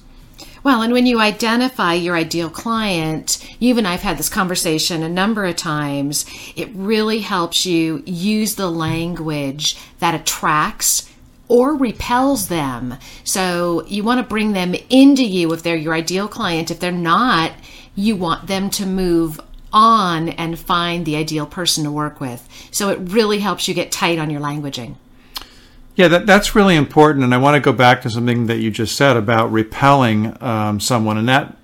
Well, 0.63 0.81
and 0.81 0.93
when 0.93 1.05
you 1.05 1.19
identify 1.19 1.93
your 1.95 2.15
ideal 2.15 2.49
client, 2.49 3.45
you 3.59 3.77
and 3.77 3.85
I've 3.85 4.01
had 4.01 4.17
this 4.17 4.29
conversation 4.29 5.03
a 5.03 5.09
number 5.09 5.43
of 5.43 5.57
times, 5.57 6.25
it 6.55 6.69
really 6.73 7.19
helps 7.19 7.65
you 7.65 8.01
use 8.05 8.55
the 8.55 8.71
language 8.71 9.77
that 9.99 10.15
attracts 10.15 11.09
or 11.47 11.75
repels 11.75 12.47
them. 12.47 12.95
So 13.23 13.85
you 13.87 14.03
want 14.03 14.19
to 14.19 14.27
bring 14.27 14.53
them 14.53 14.75
into 14.89 15.23
you 15.25 15.51
if 15.53 15.63
they're 15.63 15.75
your 15.75 15.93
ideal 15.93 16.27
client. 16.27 16.71
If 16.71 16.79
they're 16.79 16.91
not, 16.91 17.53
you 17.95 18.15
want 18.15 18.47
them 18.47 18.69
to 18.71 18.85
move 18.85 19.39
on 19.71 20.29
and 20.29 20.57
find 20.57 21.05
the 21.05 21.15
ideal 21.15 21.45
person 21.45 21.83
to 21.83 21.91
work 21.91 22.21
with. 22.21 22.47
So 22.71 22.89
it 22.89 22.99
really 23.01 23.39
helps 23.39 23.67
you 23.67 23.73
get 23.73 23.91
tight 23.91 24.19
on 24.19 24.29
your 24.29 24.41
languaging. 24.41 24.95
Yeah, 25.95 26.07
that, 26.07 26.25
that's 26.25 26.55
really 26.55 26.75
important. 26.75 27.23
And 27.23 27.33
I 27.33 27.37
want 27.37 27.55
to 27.55 27.59
go 27.59 27.73
back 27.73 28.01
to 28.01 28.09
something 28.09 28.47
that 28.47 28.57
you 28.57 28.71
just 28.71 28.95
said 28.95 29.15
about 29.15 29.51
repelling 29.51 30.41
um, 30.41 30.79
someone. 30.79 31.17
And 31.17 31.29
that 31.29 31.55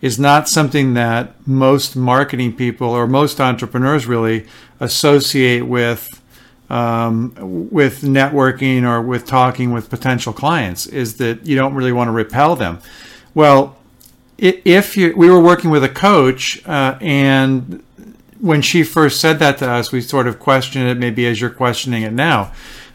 is 0.00 0.18
not 0.18 0.48
something 0.48 0.94
that 0.94 1.34
most 1.46 1.96
marketing 1.96 2.54
people 2.54 2.88
or 2.88 3.06
most 3.06 3.40
entrepreneurs 3.40 4.06
really 4.06 4.46
associate 4.80 5.66
with. 5.66 6.08
Um, 6.70 7.32
with 7.70 8.02
networking 8.02 8.82
or 8.82 9.00
with 9.00 9.24
talking 9.24 9.72
with 9.72 9.88
potential 9.88 10.34
clients 10.34 10.86
is 10.86 11.16
that 11.16 11.46
you 11.46 11.56
don't 11.56 11.74
really 11.74 11.92
want 11.92 12.08
to 12.08 12.12
repel 12.12 12.56
them. 12.56 12.80
Well, 13.32 13.78
if 14.36 14.94
you, 14.94 15.14
we 15.16 15.30
were 15.30 15.40
working 15.40 15.70
with 15.70 15.82
a 15.82 15.88
coach, 15.88 16.62
uh, 16.66 16.98
and 17.00 17.82
when 18.40 18.62
she 18.62 18.84
first 18.84 19.20
said 19.20 19.38
that 19.38 19.58
to 19.58 19.70
us, 19.70 19.92
we 19.92 20.00
sort 20.00 20.26
of 20.26 20.38
questioned 20.38 20.88
it, 20.88 20.98
maybe 20.98 21.26
as 21.26 21.40
you're 21.40 21.48
questioning 21.48 22.02
it 22.02 22.12
now. 22.12 22.52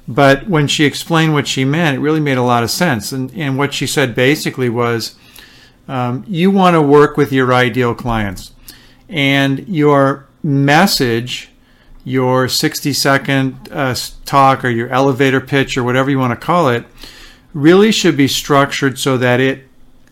But 0.07 0.47
when 0.47 0.67
she 0.67 0.85
explained 0.85 1.33
what 1.33 1.47
she 1.47 1.65
meant, 1.65 1.97
it 1.97 1.99
really 1.99 2.19
made 2.19 2.37
a 2.37 2.43
lot 2.43 2.63
of 2.63 2.69
sense. 2.69 3.11
And, 3.11 3.33
and 3.33 3.57
what 3.57 3.73
she 3.73 3.87
said 3.87 4.13
basically 4.13 4.69
was 4.69 5.15
um, 5.87 6.23
you 6.27 6.51
want 6.51 6.75
to 6.75 6.81
work 6.81 7.17
with 7.17 7.31
your 7.31 7.53
ideal 7.53 7.95
clients, 7.95 8.53
and 9.09 9.67
your 9.67 10.27
message, 10.43 11.49
your 12.03 12.47
60 12.47 12.93
second 12.93 13.69
uh, 13.71 13.95
talk, 14.25 14.65
or 14.65 14.69
your 14.69 14.89
elevator 14.89 15.41
pitch, 15.41 15.77
or 15.77 15.83
whatever 15.83 16.09
you 16.09 16.19
want 16.19 16.39
to 16.39 16.45
call 16.45 16.69
it, 16.69 16.85
really 17.53 17.91
should 17.91 18.17
be 18.17 18.27
structured 18.27 18.99
so 18.99 19.17
that 19.17 19.39
it 19.39 19.67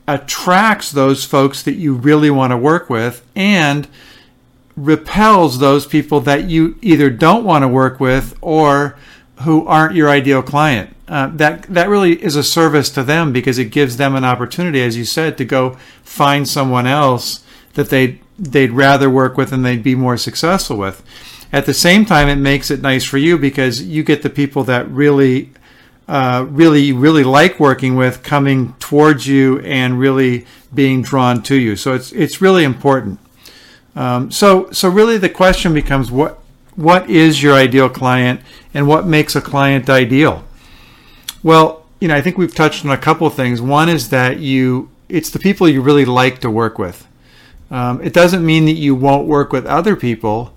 attracts 0.08 0.92
those 0.92 1.26
folks 1.26 1.64
that 1.64 1.76
you 1.76 1.94
really 1.94 2.30
want 2.30 2.52
to 2.52 2.58
work 2.58 2.90
with 2.90 3.26
and 3.36 3.88
repels 4.76 5.60
those 5.60 5.86
people 5.86 6.20
that 6.22 6.50
you 6.50 6.78
either 6.82 7.10
don't 7.10 7.44
want 7.44 7.64
to 7.64 7.68
work 7.68 8.00
with 8.00 8.38
or 8.42 8.98
who 9.42 9.66
aren't 9.68 9.96
your 9.96 10.10
ideal 10.10 10.42
client. 10.42 10.96
Uh, 11.08 11.28
that 11.28 11.64
that 11.64 11.90
really 11.90 12.22
is 12.24 12.36
a 12.36 12.44
service 12.44 12.90
to 12.90 13.04
them 13.04 13.34
because 13.34 13.58
it 13.58 13.66
gives 13.66 13.98
them 13.98 14.16
an 14.16 14.24
opportunity, 14.24 14.82
as 14.82 14.96
you 14.96 15.04
said, 15.04 15.38
to 15.38 15.44
go 15.44 15.72
find 16.04 16.48
someone 16.48 16.88
else 16.88 17.44
that 17.74 17.90
they 17.90 18.22
they'd 18.40 18.72
rather 18.72 19.10
work 19.10 19.38
with 19.38 19.52
and 19.52 19.66
they'd 19.66 19.84
be 19.84 19.96
more 19.96 20.18
successful 20.18 20.78
with. 20.78 21.04
At 21.54 21.66
the 21.66 21.74
same 21.74 22.06
time, 22.06 22.30
it 22.30 22.38
makes 22.38 22.72
it 22.72 22.82
nice 22.82 23.04
for 23.04 23.18
you 23.18 23.38
because 23.38 23.84
you 23.84 24.04
get 24.04 24.22
the 24.24 24.30
people 24.30 24.64
that 24.66 24.90
really 24.90 25.52
uh, 26.08 26.46
really 26.50 26.92
really 26.92 27.24
like 27.24 27.60
working 27.60 27.96
with 27.96 28.24
coming 28.24 28.74
towards 28.80 29.28
you 29.28 29.60
and 29.60 30.00
really 30.00 30.46
being 30.74 31.02
drawn 31.02 31.42
to 31.44 31.56
you. 31.56 31.76
So 31.76 31.94
it's 31.94 32.12
it's 32.12 32.42
really 32.42 32.64
important. 32.64 33.20
Um, 33.96 34.32
so 34.32 34.70
so 34.72 34.90
really 34.90 35.18
the 35.18 35.30
question 35.30 35.74
becomes 35.74 36.12
what 36.12 36.40
what 36.76 37.10
is 37.10 37.44
your 37.44 37.54
ideal 37.54 37.90
client 37.90 38.42
and 38.74 38.88
what 38.88 39.06
makes 39.06 39.36
a 39.36 39.42
client 39.42 39.90
ideal? 39.90 40.44
Well, 41.44 41.86
you 42.00 42.08
know 42.08 42.16
I 42.16 42.22
think 42.22 42.38
we've 42.38 42.56
touched 42.56 42.86
on 42.86 42.92
a 42.92 42.98
couple 42.98 43.30
things. 43.30 43.62
One 43.62 43.90
is 43.90 44.10
that 44.10 44.40
you 44.40 44.90
it's 45.08 45.30
the 45.30 45.40
people 45.40 45.68
you 45.68 45.82
really 45.82 46.06
like 46.06 46.40
to 46.40 46.50
work 46.50 46.80
with. 46.80 47.08
Um, 47.70 48.02
it 48.02 48.14
doesn't 48.14 48.46
mean 48.46 48.66
that 48.66 48.74
you 48.74 48.96
won't 48.96 49.28
work 49.28 49.54
with 49.54 49.66
other 49.66 49.96
people, 49.96 50.54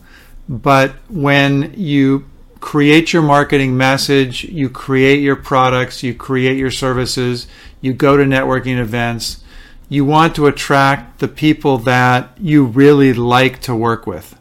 but 0.48 0.92
when 1.08 1.74
you 1.76 2.26
create 2.60 3.12
your 3.12 3.22
marketing 3.22 3.76
message, 3.76 4.44
you 4.44 4.70
create 4.70 5.20
your 5.20 5.36
products, 5.36 6.02
you 6.02 6.14
create 6.14 6.56
your 6.56 6.70
services, 6.70 7.46
you 7.80 7.92
go 7.92 8.16
to 8.16 8.24
networking 8.24 8.78
events. 8.78 9.42
You 9.90 10.06
want 10.06 10.34
to 10.36 10.46
attract 10.46 11.20
the 11.20 11.28
people 11.28 11.76
that 11.78 12.30
you 12.40 12.64
really 12.64 13.12
like 13.12 13.60
to 13.62 13.76
work 13.76 14.06
with. 14.06 14.38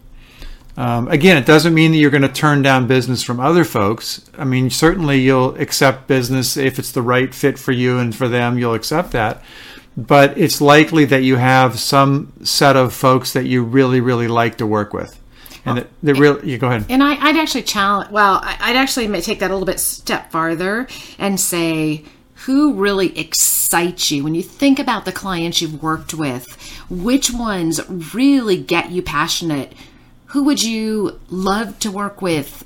Um, 0.78 1.10
again, 1.10 1.38
it 1.38 1.46
doesn't 1.46 1.74
mean 1.74 1.92
that 1.92 1.98
you're 1.98 2.10
going 2.10 2.24
to 2.24 2.30
turn 2.30 2.62
down 2.62 2.88
business 2.88 3.22
from 3.22 3.40
other 3.40 3.66
folks. 3.66 4.28
I 4.38 4.46
mean, 4.46 4.70
certainly 4.70 5.20
you'll 5.20 5.56
accept 5.56 6.08
business 6.08 6.58
if 6.58 6.80
it's 6.80 6.92
the 6.92 7.02
right 7.02 7.36
fit 7.36 7.60
for 7.60 7.74
you 7.74 8.00
and 8.00 8.16
for 8.16 8.28
them, 8.28 8.58
you'll 8.58 8.74
accept 8.74 9.12
that. 9.12 9.44
But 9.96 10.38
it's 10.38 10.62
likely 10.62 11.06
that 11.06 11.24
you 11.24 11.36
have 11.36 11.78
some 11.78 12.32
set 12.44 12.76
of 12.76 12.94
folks 12.94 13.34
that 13.34 13.46
you 13.46 13.64
really, 13.64 14.00
really 14.00 14.30
like 14.30 14.58
to 14.58 14.66
work 14.66 14.94
with 14.94 15.20
and 15.66 15.80
oh. 15.80 15.82
the, 16.02 16.14
the 16.14 16.20
real 16.20 16.44
you 16.46 16.58
go 16.58 16.68
ahead. 16.68 16.86
And 16.90 17.04
I, 17.04 17.32
would 17.32 17.40
actually 17.40 17.64
challenge 17.64 18.12
well 18.12 18.40
i'd 18.44 18.76
actually 18.76 19.08
take 19.22 19.40
that 19.40 19.50
a 19.50 19.54
little 19.54 19.66
bit 19.66 19.80
step 19.80 20.32
farther 20.32 20.88
and 21.18 21.40
say 21.40 22.04
who 22.46 22.74
really 22.74 23.18
excites 23.18 24.12
you? 24.12 24.24
When 24.24 24.36
you 24.36 24.44
think 24.44 24.78
about 24.78 25.06
the 25.06 25.14
clients 25.14 25.62
you've 25.62 25.82
worked 25.82 26.14
with 26.14 26.60
which 26.90 27.32
ones 27.32 27.80
really 28.14 28.58
get 28.58 28.92
you 28.92 29.02
passionate? 29.02 29.74
Who 30.28 30.44
would 30.44 30.62
you 30.62 31.20
love 31.30 31.80
to 31.80 31.92
work 31.92 32.22
with 32.22 32.66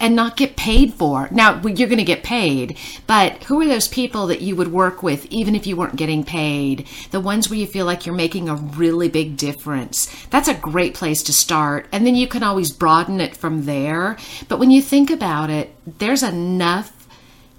and 0.00 0.14
not 0.14 0.36
get 0.36 0.56
paid 0.56 0.94
for. 0.94 1.28
Now, 1.30 1.60
you're 1.60 1.88
going 1.88 1.98
to 1.98 2.04
get 2.04 2.22
paid, 2.22 2.76
but 3.06 3.44
who 3.44 3.60
are 3.60 3.66
those 3.66 3.88
people 3.88 4.26
that 4.28 4.40
you 4.40 4.54
would 4.56 4.72
work 4.72 5.02
with 5.02 5.26
even 5.26 5.54
if 5.54 5.66
you 5.66 5.76
weren't 5.76 5.96
getting 5.96 6.24
paid? 6.24 6.86
The 7.10 7.20
ones 7.20 7.50
where 7.50 7.58
you 7.58 7.66
feel 7.66 7.86
like 7.86 8.06
you're 8.06 8.14
making 8.14 8.48
a 8.48 8.54
really 8.54 9.08
big 9.08 9.36
difference. 9.36 10.06
That's 10.26 10.48
a 10.48 10.54
great 10.54 10.94
place 10.94 11.22
to 11.24 11.32
start. 11.32 11.88
And 11.90 12.06
then 12.06 12.14
you 12.14 12.28
can 12.28 12.42
always 12.42 12.70
broaden 12.70 13.20
it 13.20 13.36
from 13.36 13.64
there. 13.64 14.16
But 14.48 14.58
when 14.58 14.70
you 14.70 14.82
think 14.82 15.10
about 15.10 15.50
it, 15.50 15.74
there's 15.98 16.22
enough 16.22 16.92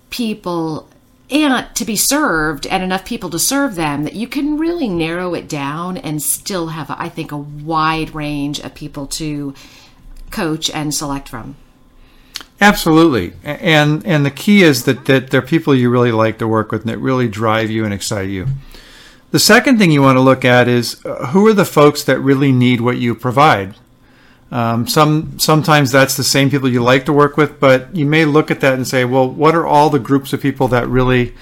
people 0.09 0.89
and 1.31 1.67
to 1.75 1.85
be 1.85 1.95
served 1.95 2.65
and 2.65 2.81
enough 2.81 3.05
people 3.05 3.29
to 3.29 3.37
serve 3.37 3.75
them 3.75 4.03
that 4.03 4.15
you 4.15 4.27
can 4.27 4.57
really 4.57 4.89
narrow 4.89 5.35
it 5.35 5.47
down 5.47 5.95
and 5.97 6.21
still 6.21 6.67
have, 6.69 6.89
I 6.89 7.07
think, 7.09 7.31
a 7.31 7.37
wide 7.37 8.15
range 8.15 8.59
of 8.59 8.73
people 8.73 9.05
to 9.07 9.53
coach 10.31 10.71
and 10.71 10.93
select 10.93 11.29
from. 11.29 11.55
Absolutely, 12.61 13.33
and 13.43 14.05
and 14.05 14.25
the 14.25 14.31
key 14.31 14.63
is 14.63 14.83
that 14.83 15.05
that 15.05 15.29
they're 15.29 15.41
people 15.41 15.73
you 15.73 15.89
really 15.89 16.11
like 16.11 16.37
to 16.39 16.47
work 16.47 16.71
with 16.71 16.81
and 16.81 16.89
that 16.89 16.97
really 16.97 17.29
drive 17.29 17.69
you 17.69 17.85
and 17.85 17.93
excite 17.93 18.29
you. 18.29 18.47
The 19.31 19.39
second 19.39 19.77
thing 19.77 19.91
you 19.91 20.01
want 20.01 20.17
to 20.17 20.21
look 20.21 20.43
at 20.43 20.67
is 20.67 21.03
uh, 21.05 21.27
who 21.27 21.47
are 21.47 21.53
the 21.53 21.63
folks 21.63 22.03
that 22.03 22.19
really 22.19 22.51
need 22.51 22.81
what 22.81 22.97
you 22.97 23.15
provide. 23.15 23.75
Um, 24.51 24.87
some 24.87 25.37
sometimes 25.39 25.91
that's 25.91 26.17
the 26.17 26.23
same 26.23 26.49
people 26.49 26.67
you 26.67 26.83
like 26.83 27.05
to 27.05 27.13
work 27.13 27.37
with, 27.37 27.59
but 27.59 27.95
you 27.95 28.05
may 28.05 28.25
look 28.25 28.51
at 28.51 28.59
that 28.61 28.73
and 28.73 28.87
say, 28.87 29.05
well, 29.05 29.29
what 29.29 29.55
are 29.55 29.67
all 29.67 29.89
the 29.89 29.99
groups 29.99 30.33
of 30.33 30.41
people 30.41 30.67
that 30.69 30.87
really 30.87 31.35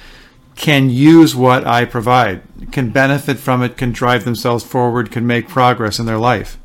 can 0.55 0.89
use 0.89 1.35
what 1.35 1.65
I 1.65 1.85
provide, 1.85 2.41
can 2.71 2.89
benefit 2.89 3.37
from 3.37 3.63
it, 3.63 3.77
can 3.77 3.91
drive 3.91 4.25
themselves 4.25 4.63
forward, 4.63 5.11
can 5.11 5.25
make 5.25 5.47
progress 5.47 5.99
in 5.99 6.05
their 6.05 6.17
life. 6.17 6.57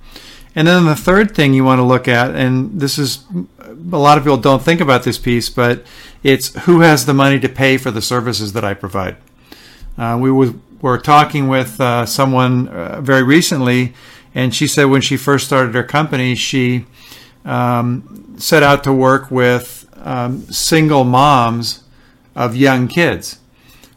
And 0.54 0.66
then 0.66 0.84
the 0.84 0.96
third 0.96 1.34
thing 1.34 1.54
you 1.54 1.64
want 1.64 1.78
to 1.78 1.84
look 1.84 2.08
at, 2.08 2.34
and 2.34 2.80
this 2.80 2.98
is 2.98 3.24
a 3.92 3.98
lot 3.98 4.18
of 4.18 4.24
people 4.24 4.36
don't 4.36 4.62
think 4.62 4.80
about 4.80 5.04
this 5.04 5.18
piece, 5.18 5.48
but 5.48 5.84
it's 6.22 6.54
who 6.64 6.80
has 6.80 7.06
the 7.06 7.14
money 7.14 7.40
to 7.40 7.48
pay 7.48 7.76
for 7.78 7.90
the 7.90 8.02
services 8.02 8.52
that 8.52 8.64
I 8.64 8.74
provide. 8.74 9.16
Uh, 9.98 10.18
we 10.20 10.30
were 10.30 10.98
talking 10.98 11.48
with 11.48 11.80
uh, 11.80 12.06
someone 12.06 12.68
uh, 12.68 13.00
very 13.00 13.22
recently, 13.22 13.94
and 14.34 14.54
she 14.54 14.66
said 14.66 14.84
when 14.84 15.00
she 15.00 15.16
first 15.16 15.46
started 15.46 15.74
her 15.74 15.82
company, 15.82 16.34
she 16.34 16.86
um, 17.44 18.34
set 18.38 18.62
out 18.62 18.84
to 18.84 18.92
work 18.92 19.30
with 19.30 19.88
um, 19.96 20.42
single 20.42 21.04
moms 21.04 21.84
of 22.34 22.56
young 22.56 22.88
kids. 22.88 23.38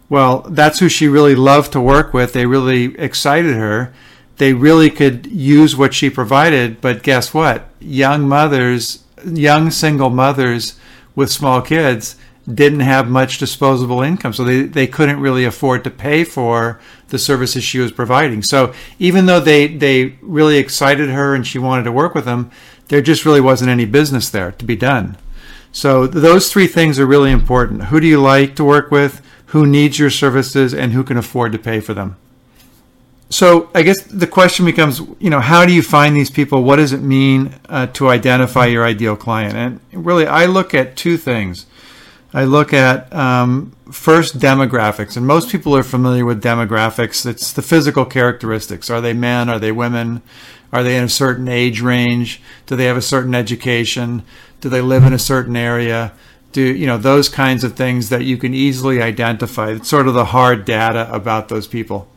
Well, 0.10 0.42
that's 0.42 0.80
who 0.80 0.90
she 0.90 1.08
really 1.08 1.36
loved 1.36 1.72
to 1.72 1.82
work 1.82 2.14
with. 2.14 2.34
They 2.34 2.46
really 2.46 2.96
excited 3.00 3.56
her 3.56 3.94
they 4.38 4.54
really 4.54 4.90
could 4.90 5.28
use 5.28 5.76
what 5.76 5.94
she 5.94 6.10
provided. 6.10 6.82
But 6.82 7.04
guess 7.04 7.34
what? 7.34 7.70
Young 7.80 8.28
mothers, 8.28 9.04
young 9.26 9.72
single 9.72 10.10
mothers 10.10 10.78
with 11.16 11.32
small 11.32 11.62
kids 11.62 12.16
didn't 12.52 12.82
have 12.82 13.10
much 13.10 13.40
disposable 13.40 14.02
income, 14.02 14.32
so 14.32 14.44
they, 14.44 14.64
they 14.64 14.86
couldn't 14.86 15.20
really 15.20 15.46
afford 15.46 15.84
to 15.84 15.90
pay 15.90 16.24
for 16.24 16.80
the 17.08 17.18
services 17.18 17.64
she 17.64 17.80
was 17.80 17.92
providing. 17.92 18.44
So 18.44 18.74
even 19.00 19.26
though 19.26 19.40
they, 19.40 19.68
they 19.68 20.18
really 20.22 20.58
excited 20.58 21.10
her 21.10 21.34
and 21.34 21.46
she 21.46 21.58
wanted 21.58 21.84
to 21.84 21.92
work 21.92 22.14
with 22.14 22.26
them, 22.26 22.52
there 22.90 23.02
just 23.02 23.26
really 23.26 23.42
wasn't 23.42 23.72
any 23.72 23.86
business 23.86 24.30
there 24.30 24.52
to 24.52 24.66
be 24.66 24.76
done. 24.76 25.18
So 25.72 26.06
those 26.08 26.52
three 26.52 26.68
things 26.68 27.00
are 27.00 27.06
really 27.06 27.32
important. 27.32 27.86
Who 27.86 28.00
do 28.00 28.08
you 28.08 28.22
like 28.22 28.56
to 28.58 28.64
work 28.64 28.92
with? 28.92 29.26
Who 29.48 29.66
needs 29.66 29.98
your 29.98 30.10
services 30.10 30.74
and 30.74 30.94
who 30.94 31.04
can 31.04 31.18
afford 31.18 31.52
to 31.54 31.60
pay 31.60 31.80
for 31.80 31.94
them? 31.94 32.18
So 33.36 33.70
I 33.76 33.82
guess 33.82 34.02
the 34.04 34.28
question 34.28 34.64
becomes, 34.64 35.02
you 35.20 35.30
know, 35.30 35.42
how 35.42 35.66
do 35.66 35.74
you 35.74 35.82
find 35.82 36.16
these 36.16 36.30
people? 36.32 36.64
What 36.64 36.78
does 36.78 36.94
it 36.94 37.02
mean 37.02 37.54
uh, 37.68 37.88
to 37.88 38.08
identify 38.08 38.68
your 38.68 38.86
ideal 38.86 39.18
client? 39.18 39.82
And 39.92 40.06
really, 40.06 40.26
I 40.26 40.46
look 40.46 40.74
at 40.74 40.96
two 40.96 41.18
things. 41.18 41.66
I 42.34 42.46
look 42.46 42.72
at 42.72 43.14
um, 43.14 43.76
first 43.92 44.40
demographics, 44.40 45.18
and 45.18 45.28
most 45.28 45.50
people 45.50 45.76
are 45.76 45.84
familiar 45.84 46.24
with 46.24 46.42
demographics. 46.42 47.26
It's 47.26 47.52
the 47.52 47.62
physical 47.62 48.06
characteristics. 48.06 48.90
Are 48.90 49.02
they 49.02 49.12
men? 49.12 49.50
Are 49.50 49.60
they 49.60 49.74
women? 49.74 50.22
Are 50.72 50.82
they 50.82 50.96
in 50.96 51.04
a 51.04 51.10
certain 51.10 51.50
age 51.50 51.82
range? 51.82 52.42
Do 52.68 52.78
they 52.78 52.86
have 52.86 52.96
a 52.96 53.02
certain 53.02 53.36
education? 53.36 54.24
Do 54.62 54.70
they 54.70 54.80
live 54.80 55.04
in 55.04 55.12
a 55.12 55.20
certain 55.20 55.58
area? 55.58 56.14
Do 56.54 56.62
you 56.62 56.88
know 56.88 56.98
those 56.98 57.28
kinds 57.28 57.66
of 57.66 57.76
things 57.76 58.08
that 58.08 58.24
you 58.24 58.38
can 58.38 58.54
easily 58.54 59.02
identify? 59.02 59.72
It's 59.72 59.90
sort 59.90 60.08
of 60.08 60.14
the 60.14 60.24
hard 60.24 60.64
data 60.64 61.14
about 61.14 61.50
those 61.50 61.68
people. 61.68 62.08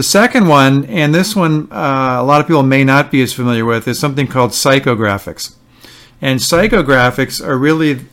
The 0.00 0.04
second 0.04 0.48
one, 0.48 0.86
and 0.86 1.14
this 1.14 1.36
one 1.36 1.70
uh, 1.70 2.16
a 2.20 2.24
lot 2.24 2.40
of 2.40 2.46
people 2.46 2.62
may 2.62 2.84
not 2.84 3.10
be 3.10 3.20
as 3.20 3.34
familiar 3.34 3.66
with, 3.66 3.86
is 3.86 3.98
something 3.98 4.26
called 4.26 4.52
psychographics. 4.52 5.56
And 6.22 6.40
psychographics 6.40 7.46
are 7.46 7.58
really 7.58 8.06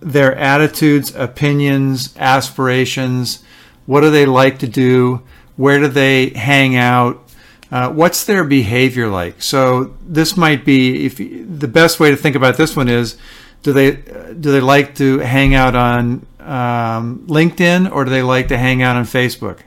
their 0.00 0.36
attitudes, 0.36 1.14
opinions, 1.16 2.14
aspirations. 2.18 3.42
What 3.86 4.02
do 4.02 4.10
they 4.10 4.26
like 4.26 4.58
to 4.58 4.66
do? 4.66 5.22
Where 5.56 5.78
do 5.78 5.88
they 5.88 6.28
hang 6.28 6.76
out? 6.76 7.26
Uh, 7.72 7.88
what's 7.88 8.24
their 8.24 8.44
behavior 8.44 9.08
like? 9.08 9.40
So 9.40 9.96
this 10.06 10.36
might 10.36 10.66
be 10.66 11.06
if 11.06 11.16
the 11.16 11.68
best 11.68 11.98
way 11.98 12.10
to 12.10 12.18
think 12.18 12.36
about 12.36 12.58
this 12.58 12.76
one 12.76 12.90
is 12.90 13.16
do 13.62 13.72
they 13.72 13.92
do 13.92 14.52
they 14.52 14.60
like 14.60 14.94
to 14.96 15.20
hang 15.20 15.54
out 15.54 15.74
on 15.74 16.26
um, 16.40 17.26
LinkedIn 17.28 17.90
or 17.90 18.04
do 18.04 18.10
they 18.10 18.22
like 18.22 18.48
to 18.48 18.58
hang 18.58 18.82
out 18.82 18.96
on 18.96 19.04
Facebook? 19.04 19.60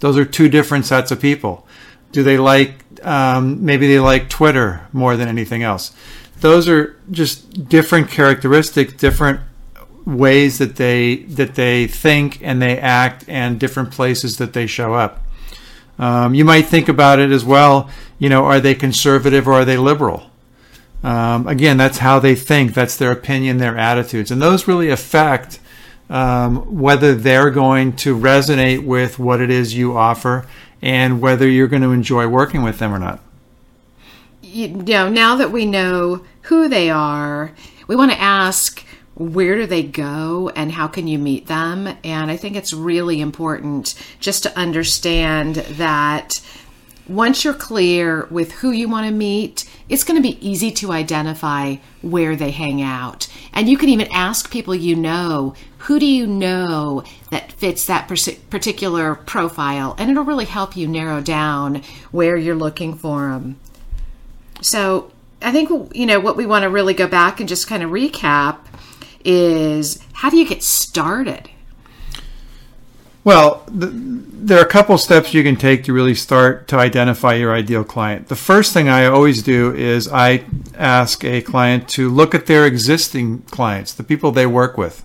Those 0.00 0.16
are 0.16 0.24
two 0.24 0.48
different 0.48 0.86
sets 0.86 1.10
of 1.10 1.20
people. 1.20 1.66
Do 2.12 2.22
they 2.22 2.38
like 2.38 2.84
um, 3.04 3.64
maybe 3.64 3.86
they 3.86 4.00
like 4.00 4.28
Twitter 4.28 4.86
more 4.92 5.16
than 5.16 5.28
anything 5.28 5.62
else? 5.62 5.92
Those 6.40 6.68
are 6.68 6.96
just 7.10 7.68
different 7.68 8.08
characteristics, 8.08 8.92
different 8.94 9.40
ways 10.04 10.58
that 10.58 10.76
they 10.76 11.16
that 11.16 11.54
they 11.54 11.86
think 11.86 12.38
and 12.42 12.62
they 12.62 12.78
act, 12.78 13.24
and 13.28 13.58
different 13.60 13.90
places 13.90 14.38
that 14.38 14.52
they 14.52 14.66
show 14.66 14.94
up. 14.94 15.24
Um, 15.98 16.34
you 16.34 16.44
might 16.44 16.66
think 16.66 16.88
about 16.88 17.18
it 17.18 17.30
as 17.30 17.44
well. 17.44 17.90
You 18.18 18.28
know, 18.28 18.44
are 18.44 18.60
they 18.60 18.74
conservative 18.74 19.48
or 19.48 19.54
are 19.54 19.64
they 19.64 19.76
liberal? 19.76 20.30
Um, 21.02 21.46
again, 21.46 21.76
that's 21.76 21.98
how 21.98 22.18
they 22.18 22.34
think. 22.34 22.74
That's 22.74 22.96
their 22.96 23.12
opinion, 23.12 23.58
their 23.58 23.76
attitudes, 23.76 24.30
and 24.30 24.40
those 24.40 24.66
really 24.66 24.90
affect 24.90 25.60
um, 26.08 26.78
whether 26.78 27.14
they're 27.14 27.50
going 27.50 27.94
to 27.96 28.16
resonate 28.16 28.84
with 28.84 29.18
what 29.18 29.40
it 29.40 29.50
is 29.50 29.74
you 29.74 29.96
offer 29.96 30.46
and 30.80 31.20
whether 31.20 31.48
you're 31.48 31.68
going 31.68 31.82
to 31.82 31.92
enjoy 31.92 32.26
working 32.26 32.62
with 32.62 32.78
them 32.78 32.94
or 32.94 32.98
not. 32.98 33.20
You 34.42 34.68
know, 34.68 35.08
now 35.08 35.36
that 35.36 35.52
we 35.52 35.66
know 35.66 36.24
who 36.42 36.68
they 36.68 36.88
are, 36.88 37.52
we 37.86 37.96
want 37.96 38.12
to 38.12 38.20
ask 38.20 38.84
where 39.14 39.56
do 39.56 39.66
they 39.66 39.82
go 39.82 40.48
and 40.54 40.70
how 40.70 40.86
can 40.86 41.08
you 41.08 41.18
meet 41.18 41.48
them? 41.48 41.88
And 42.04 42.30
I 42.30 42.36
think 42.36 42.54
it's 42.54 42.72
really 42.72 43.20
important 43.20 43.94
just 44.20 44.44
to 44.44 44.56
understand 44.56 45.56
that 45.56 46.40
once 47.08 47.44
you're 47.44 47.54
clear 47.54 48.26
with 48.30 48.52
who 48.52 48.70
you 48.70 48.88
want 48.88 49.06
to 49.06 49.12
meet, 49.12 49.68
it's 49.88 50.04
going 50.04 50.20
to 50.20 50.28
be 50.28 50.46
easy 50.46 50.70
to 50.70 50.92
identify 50.92 51.76
where 52.02 52.36
they 52.36 52.50
hang 52.50 52.82
out. 52.82 53.28
And 53.52 53.68
you 53.68 53.78
can 53.78 53.88
even 53.88 54.08
ask 54.12 54.50
people 54.50 54.74
you 54.74 54.94
know, 54.94 55.54
who 55.78 55.98
do 55.98 56.06
you 56.06 56.26
know 56.26 57.02
that 57.30 57.52
fits 57.52 57.86
that 57.86 58.08
particular 58.08 59.14
profile? 59.14 59.94
And 59.98 60.10
it'll 60.10 60.24
really 60.24 60.44
help 60.44 60.76
you 60.76 60.86
narrow 60.86 61.20
down 61.20 61.82
where 62.10 62.36
you're 62.36 62.54
looking 62.54 62.94
for 62.94 63.30
them. 63.30 63.58
So 64.60 65.10
I 65.40 65.52
think, 65.52 65.94
you 65.94 66.06
know, 66.06 66.20
what 66.20 66.36
we 66.36 66.46
want 66.46 66.64
to 66.64 66.70
really 66.70 66.94
go 66.94 67.06
back 67.06 67.40
and 67.40 67.48
just 67.48 67.68
kind 67.68 67.82
of 67.82 67.90
recap 67.90 68.58
is 69.24 70.02
how 70.12 70.30
do 70.30 70.36
you 70.36 70.46
get 70.46 70.62
started? 70.62 71.48
Well, 73.28 73.62
the, 73.68 73.88
there 73.88 74.58
are 74.58 74.64
a 74.64 74.66
couple 74.66 74.96
steps 74.96 75.34
you 75.34 75.42
can 75.42 75.56
take 75.56 75.84
to 75.84 75.92
really 75.92 76.14
start 76.14 76.66
to 76.68 76.78
identify 76.78 77.34
your 77.34 77.54
ideal 77.54 77.84
client. 77.84 78.28
The 78.28 78.36
first 78.36 78.72
thing 78.72 78.88
I 78.88 79.04
always 79.04 79.42
do 79.42 79.74
is 79.74 80.08
I 80.08 80.46
ask 80.74 81.22
a 81.24 81.42
client 81.42 81.90
to 81.90 82.08
look 82.08 82.34
at 82.34 82.46
their 82.46 82.64
existing 82.64 83.42
clients, 83.50 83.92
the 83.92 84.02
people 84.02 84.32
they 84.32 84.46
work 84.46 84.78
with. 84.78 85.04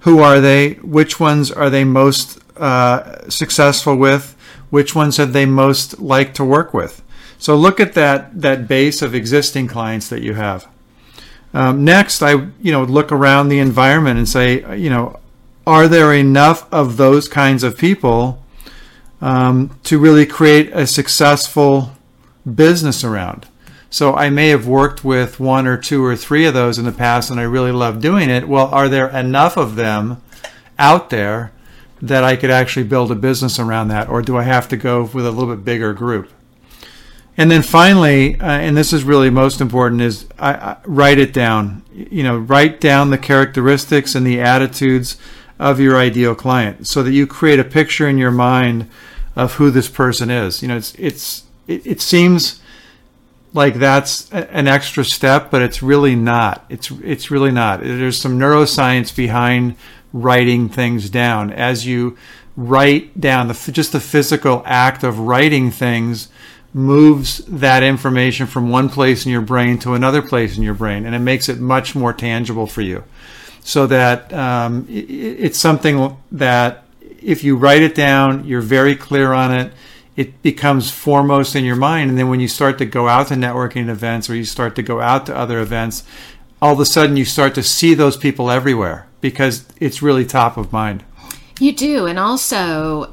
Who 0.00 0.18
are 0.18 0.40
they? 0.40 0.72
Which 0.82 1.20
ones 1.20 1.52
are 1.52 1.70
they 1.70 1.84
most 1.84 2.40
uh, 2.56 3.30
successful 3.30 3.94
with? 3.94 4.36
Which 4.70 4.96
ones 4.96 5.18
have 5.18 5.32
they 5.32 5.46
most 5.46 6.00
like 6.00 6.34
to 6.34 6.44
work 6.44 6.74
with? 6.74 7.04
So 7.38 7.54
look 7.54 7.78
at 7.78 7.92
that 7.92 8.40
that 8.40 8.66
base 8.66 9.00
of 9.00 9.14
existing 9.14 9.68
clients 9.68 10.08
that 10.08 10.22
you 10.22 10.34
have. 10.34 10.66
Um, 11.54 11.84
next, 11.84 12.20
I 12.20 12.32
you 12.60 12.72
know 12.72 12.82
look 12.82 13.12
around 13.12 13.48
the 13.48 13.60
environment 13.60 14.18
and 14.18 14.28
say, 14.28 14.76
you 14.76 14.90
know, 14.90 15.20
are 15.66 15.88
there 15.88 16.14
enough 16.14 16.72
of 16.72 16.96
those 16.96 17.28
kinds 17.28 17.62
of 17.64 17.76
people 17.76 18.42
um, 19.20 19.78
to 19.82 19.98
really 19.98 20.24
create 20.24 20.70
a 20.72 20.86
successful 20.86 21.92
business 22.54 23.02
around? 23.02 23.48
So 23.90 24.14
I 24.14 24.30
may 24.30 24.48
have 24.48 24.66
worked 24.66 25.04
with 25.04 25.40
one 25.40 25.66
or 25.66 25.76
two 25.76 26.04
or 26.04 26.16
three 26.16 26.44
of 26.44 26.54
those 26.54 26.78
in 26.78 26.84
the 26.84 26.92
past, 26.92 27.30
and 27.30 27.40
I 27.40 27.44
really 27.44 27.72
love 27.72 28.00
doing 28.00 28.30
it. 28.30 28.48
Well, 28.48 28.66
are 28.68 28.88
there 28.88 29.08
enough 29.08 29.56
of 29.56 29.76
them 29.76 30.22
out 30.78 31.10
there 31.10 31.52
that 32.02 32.22
I 32.22 32.36
could 32.36 32.50
actually 32.50 32.84
build 32.84 33.10
a 33.10 33.14
business 33.14 33.58
around 33.58 33.88
that, 33.88 34.08
or 34.08 34.22
do 34.22 34.36
I 34.36 34.42
have 34.42 34.68
to 34.68 34.76
go 34.76 35.04
with 35.04 35.26
a 35.26 35.30
little 35.30 35.54
bit 35.54 35.64
bigger 35.64 35.92
group? 35.92 36.30
And 37.38 37.50
then 37.50 37.62
finally, 37.62 38.40
uh, 38.40 38.46
and 38.46 38.76
this 38.76 38.92
is 38.92 39.04
really 39.04 39.30
most 39.30 39.60
important, 39.60 40.00
is 40.00 40.26
I, 40.38 40.52
I, 40.54 40.76
write 40.84 41.18
it 41.18 41.32
down. 41.32 41.82
You 41.92 42.22
know, 42.22 42.38
write 42.38 42.80
down 42.80 43.10
the 43.10 43.18
characteristics 43.18 44.14
and 44.14 44.26
the 44.26 44.40
attitudes 44.40 45.18
of 45.58 45.80
your 45.80 45.96
ideal 45.96 46.34
client, 46.34 46.86
so 46.86 47.02
that 47.02 47.12
you 47.12 47.26
create 47.26 47.58
a 47.58 47.64
picture 47.64 48.08
in 48.08 48.18
your 48.18 48.30
mind 48.30 48.88
of 49.34 49.54
who 49.54 49.70
this 49.70 49.88
person 49.88 50.30
is. 50.30 50.62
You 50.62 50.68
know, 50.68 50.76
it's 50.76 50.94
it's 50.96 51.44
it, 51.66 51.86
it 51.86 52.00
seems 52.00 52.60
like 53.52 53.74
that's 53.74 54.30
an 54.32 54.68
extra 54.68 55.04
step, 55.04 55.50
but 55.50 55.62
it's 55.62 55.82
really 55.82 56.14
not. 56.14 56.64
It's 56.68 56.90
it's 57.02 57.30
really 57.30 57.50
not. 57.50 57.80
There's 57.80 58.18
some 58.18 58.38
neuroscience 58.38 59.14
behind 59.14 59.76
writing 60.12 60.68
things 60.68 61.10
down. 61.10 61.50
As 61.50 61.86
you 61.86 62.16
write 62.56 63.20
down 63.20 63.48
the 63.48 63.72
just 63.72 63.92
the 63.92 64.00
physical 64.00 64.62
act 64.64 65.02
of 65.02 65.18
writing 65.18 65.70
things 65.70 66.28
moves 66.72 67.38
that 67.46 67.82
information 67.82 68.46
from 68.46 68.68
one 68.68 68.88
place 68.88 69.24
in 69.24 69.32
your 69.32 69.40
brain 69.40 69.78
to 69.78 69.94
another 69.94 70.20
place 70.20 70.56
in 70.56 70.62
your 70.62 70.74
brain, 70.74 71.06
and 71.06 71.14
it 71.14 71.20
makes 71.20 71.48
it 71.48 71.58
much 71.58 71.94
more 71.94 72.12
tangible 72.12 72.66
for 72.66 72.82
you. 72.82 73.02
So 73.66 73.88
that 73.88 74.32
um, 74.32 74.86
it, 74.88 75.10
it's 75.10 75.58
something 75.58 76.16
that 76.30 76.84
if 77.20 77.42
you 77.42 77.56
write 77.56 77.82
it 77.82 77.96
down, 77.96 78.44
you're 78.44 78.60
very 78.60 78.94
clear 78.94 79.32
on 79.32 79.52
it. 79.52 79.72
It 80.14 80.40
becomes 80.40 80.88
foremost 80.88 81.56
in 81.56 81.64
your 81.64 81.74
mind, 81.74 82.10
and 82.10 82.18
then 82.18 82.28
when 82.28 82.38
you 82.38 82.46
start 82.46 82.78
to 82.78 82.86
go 82.86 83.08
out 83.08 83.26
to 83.26 83.34
networking 83.34 83.88
events 83.88 84.30
or 84.30 84.36
you 84.36 84.44
start 84.44 84.76
to 84.76 84.82
go 84.82 85.00
out 85.00 85.26
to 85.26 85.36
other 85.36 85.58
events, 85.58 86.04
all 86.62 86.74
of 86.74 86.78
a 86.78 86.86
sudden 86.86 87.16
you 87.16 87.24
start 87.24 87.56
to 87.56 87.62
see 87.64 87.92
those 87.94 88.16
people 88.16 88.52
everywhere 88.52 89.08
because 89.20 89.66
it's 89.80 90.00
really 90.00 90.24
top 90.24 90.56
of 90.56 90.72
mind. 90.72 91.02
You 91.58 91.74
do, 91.74 92.06
and 92.06 92.20
also 92.20 93.12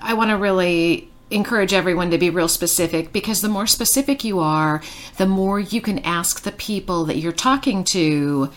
I 0.00 0.14
want 0.14 0.30
to 0.30 0.38
really 0.38 1.10
encourage 1.30 1.74
everyone 1.74 2.10
to 2.12 2.18
be 2.18 2.30
real 2.30 2.48
specific 2.48 3.12
because 3.12 3.42
the 3.42 3.48
more 3.50 3.66
specific 3.66 4.24
you 4.24 4.40
are, 4.40 4.82
the 5.18 5.26
more 5.26 5.60
you 5.60 5.82
can 5.82 5.98
ask 5.98 6.42
the 6.42 6.52
people 6.52 7.04
that 7.04 7.18
you're 7.18 7.30
talking 7.30 7.84
to 7.84 8.50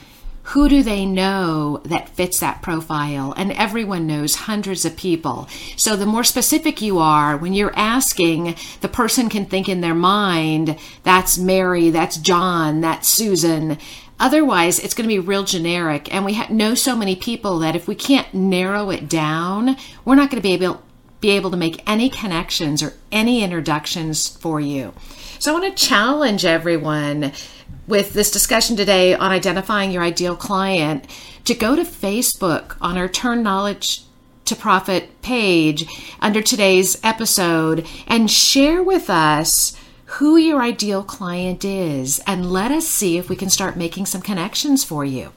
who 0.50 0.70
do 0.70 0.84
they 0.84 1.08
know 1.08 1.82
that 1.86 2.10
fits 2.10 2.40
that 2.40 2.62
profile? 2.62 3.34
And 3.36 3.52
everyone 3.54 4.06
knows 4.06 4.36
hundreds 4.36 4.86
of 4.86 4.96
people. 4.96 5.48
So 5.76 5.96
the 5.96 6.06
more 6.06 6.24
specific 6.24 6.84
you 6.84 7.00
are, 7.00 7.36
when 7.36 7.54
you're 7.54 7.76
asking, 7.76 8.56
the 8.82 8.88
person 8.88 9.28
can 9.28 9.48
think 9.48 9.68
in 9.68 9.82
their 9.82 9.96
mind, 9.96 10.78
that's 11.02 11.40
Mary, 11.40 11.90
that's 11.90 12.18
John, 12.18 12.82
that's 12.82 13.08
Susan. 13.08 13.80
Otherwise, 14.20 14.78
it's 14.78 14.94
going 14.94 15.10
to 15.10 15.16
be 15.16 15.20
real 15.20 15.44
generic. 15.44 16.14
And 16.14 16.24
we 16.24 16.48
know 16.48 16.76
so 16.76 16.96
many 16.96 17.16
people 17.16 17.58
that 17.60 17.76
if 17.76 17.88
we 17.88 17.96
can't 17.96 18.32
narrow 18.32 18.92
it 18.92 19.10
down, 19.10 19.76
we're 20.06 20.14
not 20.14 20.30
going 20.30 20.42
to 20.42 20.48
be 20.48 20.54
able 20.54 20.84
be 21.22 21.32
able 21.32 21.50
to 21.50 21.58
make 21.58 21.82
any 21.90 22.08
connections 22.08 22.84
or 22.84 22.94
any 23.12 23.44
introductions 23.44 24.28
for 24.28 24.60
you. 24.60 24.94
So 25.40 25.52
I 25.56 25.60
want 25.60 25.76
to 25.76 25.86
challenge 25.86 26.46
everyone 26.46 27.32
with 27.88 28.14
this 28.14 28.32
discussion 28.32 28.76
today 28.76 29.14
on 29.14 29.32
identifying 29.32 29.92
your 29.92 30.04
ideal 30.04 30.36
client 30.36 31.06
to 31.46 31.54
go 31.54 31.76
to 31.76 31.84
Facebook 31.84 32.76
on 32.82 32.98
our 32.98 33.08
Turn 33.08 33.44
Knowledge 33.44 34.04
to 34.46 34.56
Profit 34.56 35.22
page 35.22 35.86
under 36.20 36.42
today's 36.42 37.00
episode 37.04 37.86
and 38.08 38.30
share 38.30 38.82
with 38.82 39.10
us 39.10 39.80
who 40.06 40.38
your 40.38 40.62
ideal 40.62 41.04
client 41.04 41.66
is 41.66 42.20
and 42.28 42.52
let 42.52 42.72
us 42.72 42.88
see 42.88 43.18
if 43.18 43.30
we 43.30 43.36
can 43.36 43.50
start 43.50 43.76
making 43.76 44.06
some 44.06 44.22
connections 44.22 44.84
for 44.84 45.04
you. 45.04 45.32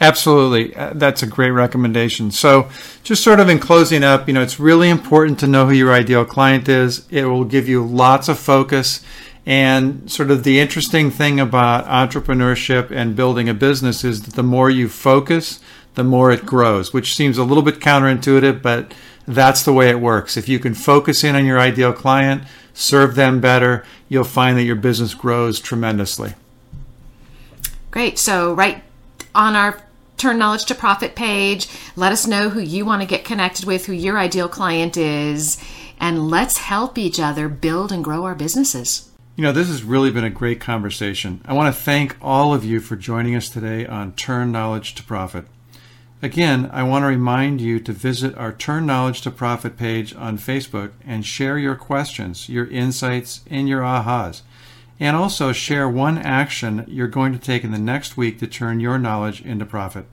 Absolutely. 0.00 0.76
Uh, 0.76 0.92
that's 0.94 1.22
a 1.22 1.26
great 1.26 1.52
recommendation. 1.52 2.30
So, 2.30 2.68
just 3.02 3.24
sort 3.24 3.40
of 3.40 3.48
in 3.48 3.58
closing 3.58 4.04
up, 4.04 4.28
you 4.28 4.34
know, 4.34 4.42
it's 4.42 4.60
really 4.60 4.90
important 4.90 5.38
to 5.40 5.46
know 5.46 5.66
who 5.66 5.72
your 5.72 5.92
ideal 5.92 6.24
client 6.24 6.68
is. 6.68 7.06
It 7.08 7.24
will 7.24 7.44
give 7.44 7.66
you 7.66 7.84
lots 7.84 8.28
of 8.28 8.38
focus. 8.38 9.02
And 9.46 10.10
sort 10.10 10.32
of 10.32 10.42
the 10.42 10.58
interesting 10.58 11.12
thing 11.12 11.38
about 11.38 11.86
entrepreneurship 11.86 12.90
and 12.90 13.14
building 13.14 13.48
a 13.48 13.54
business 13.54 14.02
is 14.02 14.22
that 14.22 14.34
the 14.34 14.42
more 14.42 14.68
you 14.68 14.88
focus, 14.88 15.60
the 15.94 16.02
more 16.02 16.32
it 16.32 16.44
grows, 16.44 16.92
which 16.92 17.14
seems 17.14 17.38
a 17.38 17.44
little 17.44 17.62
bit 17.62 17.78
counterintuitive, 17.78 18.60
but 18.60 18.92
that's 19.26 19.62
the 19.62 19.72
way 19.72 19.88
it 19.88 20.00
works. 20.00 20.36
If 20.36 20.48
you 20.48 20.58
can 20.58 20.74
focus 20.74 21.22
in 21.22 21.36
on 21.36 21.46
your 21.46 21.60
ideal 21.60 21.92
client, 21.92 22.42
serve 22.74 23.14
them 23.14 23.40
better, 23.40 23.84
you'll 24.08 24.24
find 24.24 24.58
that 24.58 24.64
your 24.64 24.76
business 24.76 25.14
grows 25.14 25.60
tremendously. 25.60 26.34
Great. 27.92 28.18
So, 28.18 28.52
write 28.52 28.82
on 29.34 29.54
our 29.54 29.80
Turn 30.16 30.38
Knowledge 30.38 30.64
to 30.66 30.74
Profit 30.74 31.14
page. 31.14 31.68
Let 31.94 32.12
us 32.12 32.26
know 32.26 32.48
who 32.48 32.60
you 32.60 32.84
want 32.84 33.02
to 33.02 33.08
get 33.08 33.24
connected 33.24 33.64
with, 33.64 33.86
who 33.86 33.92
your 33.92 34.18
ideal 34.18 34.48
client 34.48 34.96
is, 34.96 35.62
and 36.00 36.28
let's 36.28 36.58
help 36.58 36.98
each 36.98 37.20
other 37.20 37.48
build 37.48 37.92
and 37.92 38.02
grow 38.02 38.24
our 38.24 38.34
businesses. 38.34 39.10
You 39.36 39.42
know, 39.42 39.52
this 39.52 39.68
has 39.68 39.84
really 39.84 40.10
been 40.10 40.24
a 40.24 40.30
great 40.30 40.60
conversation. 40.60 41.42
I 41.44 41.52
want 41.52 41.74
to 41.74 41.80
thank 41.80 42.16
all 42.22 42.54
of 42.54 42.64
you 42.64 42.80
for 42.80 42.96
joining 42.96 43.36
us 43.36 43.50
today 43.50 43.86
on 43.86 44.14
Turn 44.14 44.50
Knowledge 44.50 44.94
to 44.94 45.02
Profit. 45.02 45.44
Again, 46.22 46.70
I 46.72 46.82
want 46.82 47.02
to 47.02 47.08
remind 47.08 47.60
you 47.60 47.78
to 47.80 47.92
visit 47.92 48.36
our 48.38 48.52
Turn 48.52 48.86
Knowledge 48.86 49.20
to 49.20 49.30
Profit 49.30 49.76
page 49.76 50.14
on 50.14 50.38
Facebook 50.38 50.92
and 51.06 51.26
share 51.26 51.58
your 51.58 51.74
questions, 51.74 52.48
your 52.48 52.66
insights, 52.66 53.42
and 53.50 53.68
your 53.68 53.82
ahas 53.82 54.40
and 54.98 55.16
also 55.16 55.52
share 55.52 55.88
one 55.88 56.18
action 56.18 56.84
you're 56.88 57.06
going 57.06 57.32
to 57.32 57.38
take 57.38 57.64
in 57.64 57.70
the 57.70 57.78
next 57.78 58.16
week 58.16 58.38
to 58.38 58.46
turn 58.46 58.80
your 58.80 58.98
knowledge 58.98 59.42
into 59.42 59.66
profit. 59.66 60.06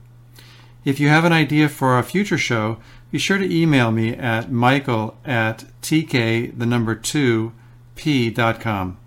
If 0.84 1.00
you 1.00 1.08
have 1.08 1.24
an 1.24 1.32
idea 1.32 1.68
for 1.68 1.98
a 1.98 2.02
future 2.02 2.36
show, 2.36 2.78
be 3.10 3.18
sure 3.18 3.38
to 3.38 3.54
email 3.54 3.90
me 3.90 4.14
at 4.14 4.52
michael 4.52 5.16
at 5.24 5.64
tk, 5.80 6.58
the 6.58 6.66
number 6.66 6.94
2, 6.94 7.52
p.com. 7.96 8.98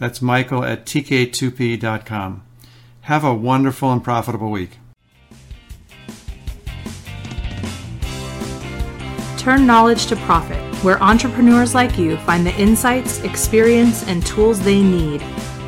That's 0.00 0.22
michael 0.22 0.64
at 0.64 0.86
tk2p.com. 0.86 2.42
Have 3.02 3.22
a 3.22 3.34
wonderful 3.34 3.92
and 3.92 4.02
profitable 4.02 4.50
week. 4.50 4.78
Turn 9.36 9.66
knowledge 9.66 10.06
to 10.06 10.16
profit 10.16 10.58
where 10.82 11.02
entrepreneurs 11.02 11.74
like 11.74 11.98
you 11.98 12.16
find 12.18 12.46
the 12.46 12.58
insights, 12.58 13.20
experience, 13.20 14.06
and 14.06 14.24
tools 14.24 14.58
they 14.60 14.82
need 14.82 15.20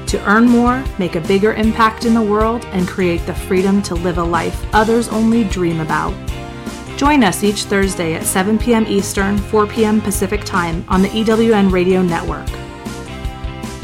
to 0.06 0.22
earn 0.26 0.46
more, 0.46 0.82
make 0.98 1.14
a 1.14 1.20
bigger 1.20 1.52
impact 1.52 2.06
in 2.06 2.14
the 2.14 2.22
world, 2.22 2.64
and 2.72 2.88
create 2.88 3.24
the 3.26 3.34
freedom 3.34 3.82
to 3.82 3.94
live 3.94 4.16
a 4.16 4.24
life 4.24 4.66
others 4.74 5.08
only 5.08 5.44
dream 5.44 5.80
about. 5.80 6.14
Join 6.96 7.22
us 7.22 7.44
each 7.44 7.64
Thursday 7.64 8.14
at 8.14 8.24
7 8.24 8.58
p.m. 8.58 8.86
Eastern, 8.86 9.36
4 9.36 9.66
p.m. 9.66 10.00
Pacific 10.00 10.44
Time 10.44 10.84
on 10.88 11.02
the 11.02 11.08
EWN 11.08 11.70
Radio 11.70 12.00
Network. 12.00 12.61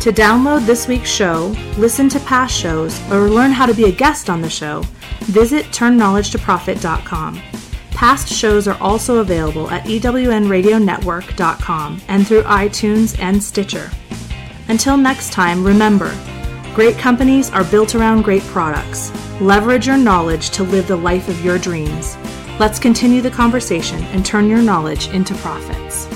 To 0.00 0.12
download 0.12 0.64
this 0.64 0.86
week's 0.86 1.10
show, 1.10 1.52
listen 1.76 2.08
to 2.10 2.20
past 2.20 2.56
shows, 2.56 3.00
or 3.10 3.28
learn 3.28 3.50
how 3.50 3.66
to 3.66 3.74
be 3.74 3.86
a 3.86 3.92
guest 3.92 4.30
on 4.30 4.40
the 4.40 4.48
show, 4.48 4.82
visit 5.22 5.66
turnknowledgetoprofit.com. 5.66 7.42
Past 7.90 8.32
shows 8.32 8.68
are 8.68 8.80
also 8.80 9.18
available 9.18 9.68
at 9.70 9.82
ewnradionetwork.com 9.86 12.00
and 12.06 12.24
through 12.26 12.44
iTunes 12.44 13.18
and 13.18 13.42
Stitcher. 13.42 13.90
Until 14.68 14.96
next 14.96 15.32
time, 15.32 15.64
remember 15.64 16.16
great 16.74 16.96
companies 16.96 17.50
are 17.50 17.64
built 17.64 17.96
around 17.96 18.22
great 18.22 18.44
products. 18.44 19.10
Leverage 19.40 19.88
your 19.88 19.98
knowledge 19.98 20.50
to 20.50 20.62
live 20.62 20.86
the 20.86 20.94
life 20.94 21.28
of 21.28 21.44
your 21.44 21.58
dreams. 21.58 22.16
Let's 22.60 22.78
continue 22.78 23.20
the 23.20 23.30
conversation 23.30 24.00
and 24.04 24.24
turn 24.24 24.48
your 24.48 24.62
knowledge 24.62 25.08
into 25.08 25.34
profits. 25.34 26.06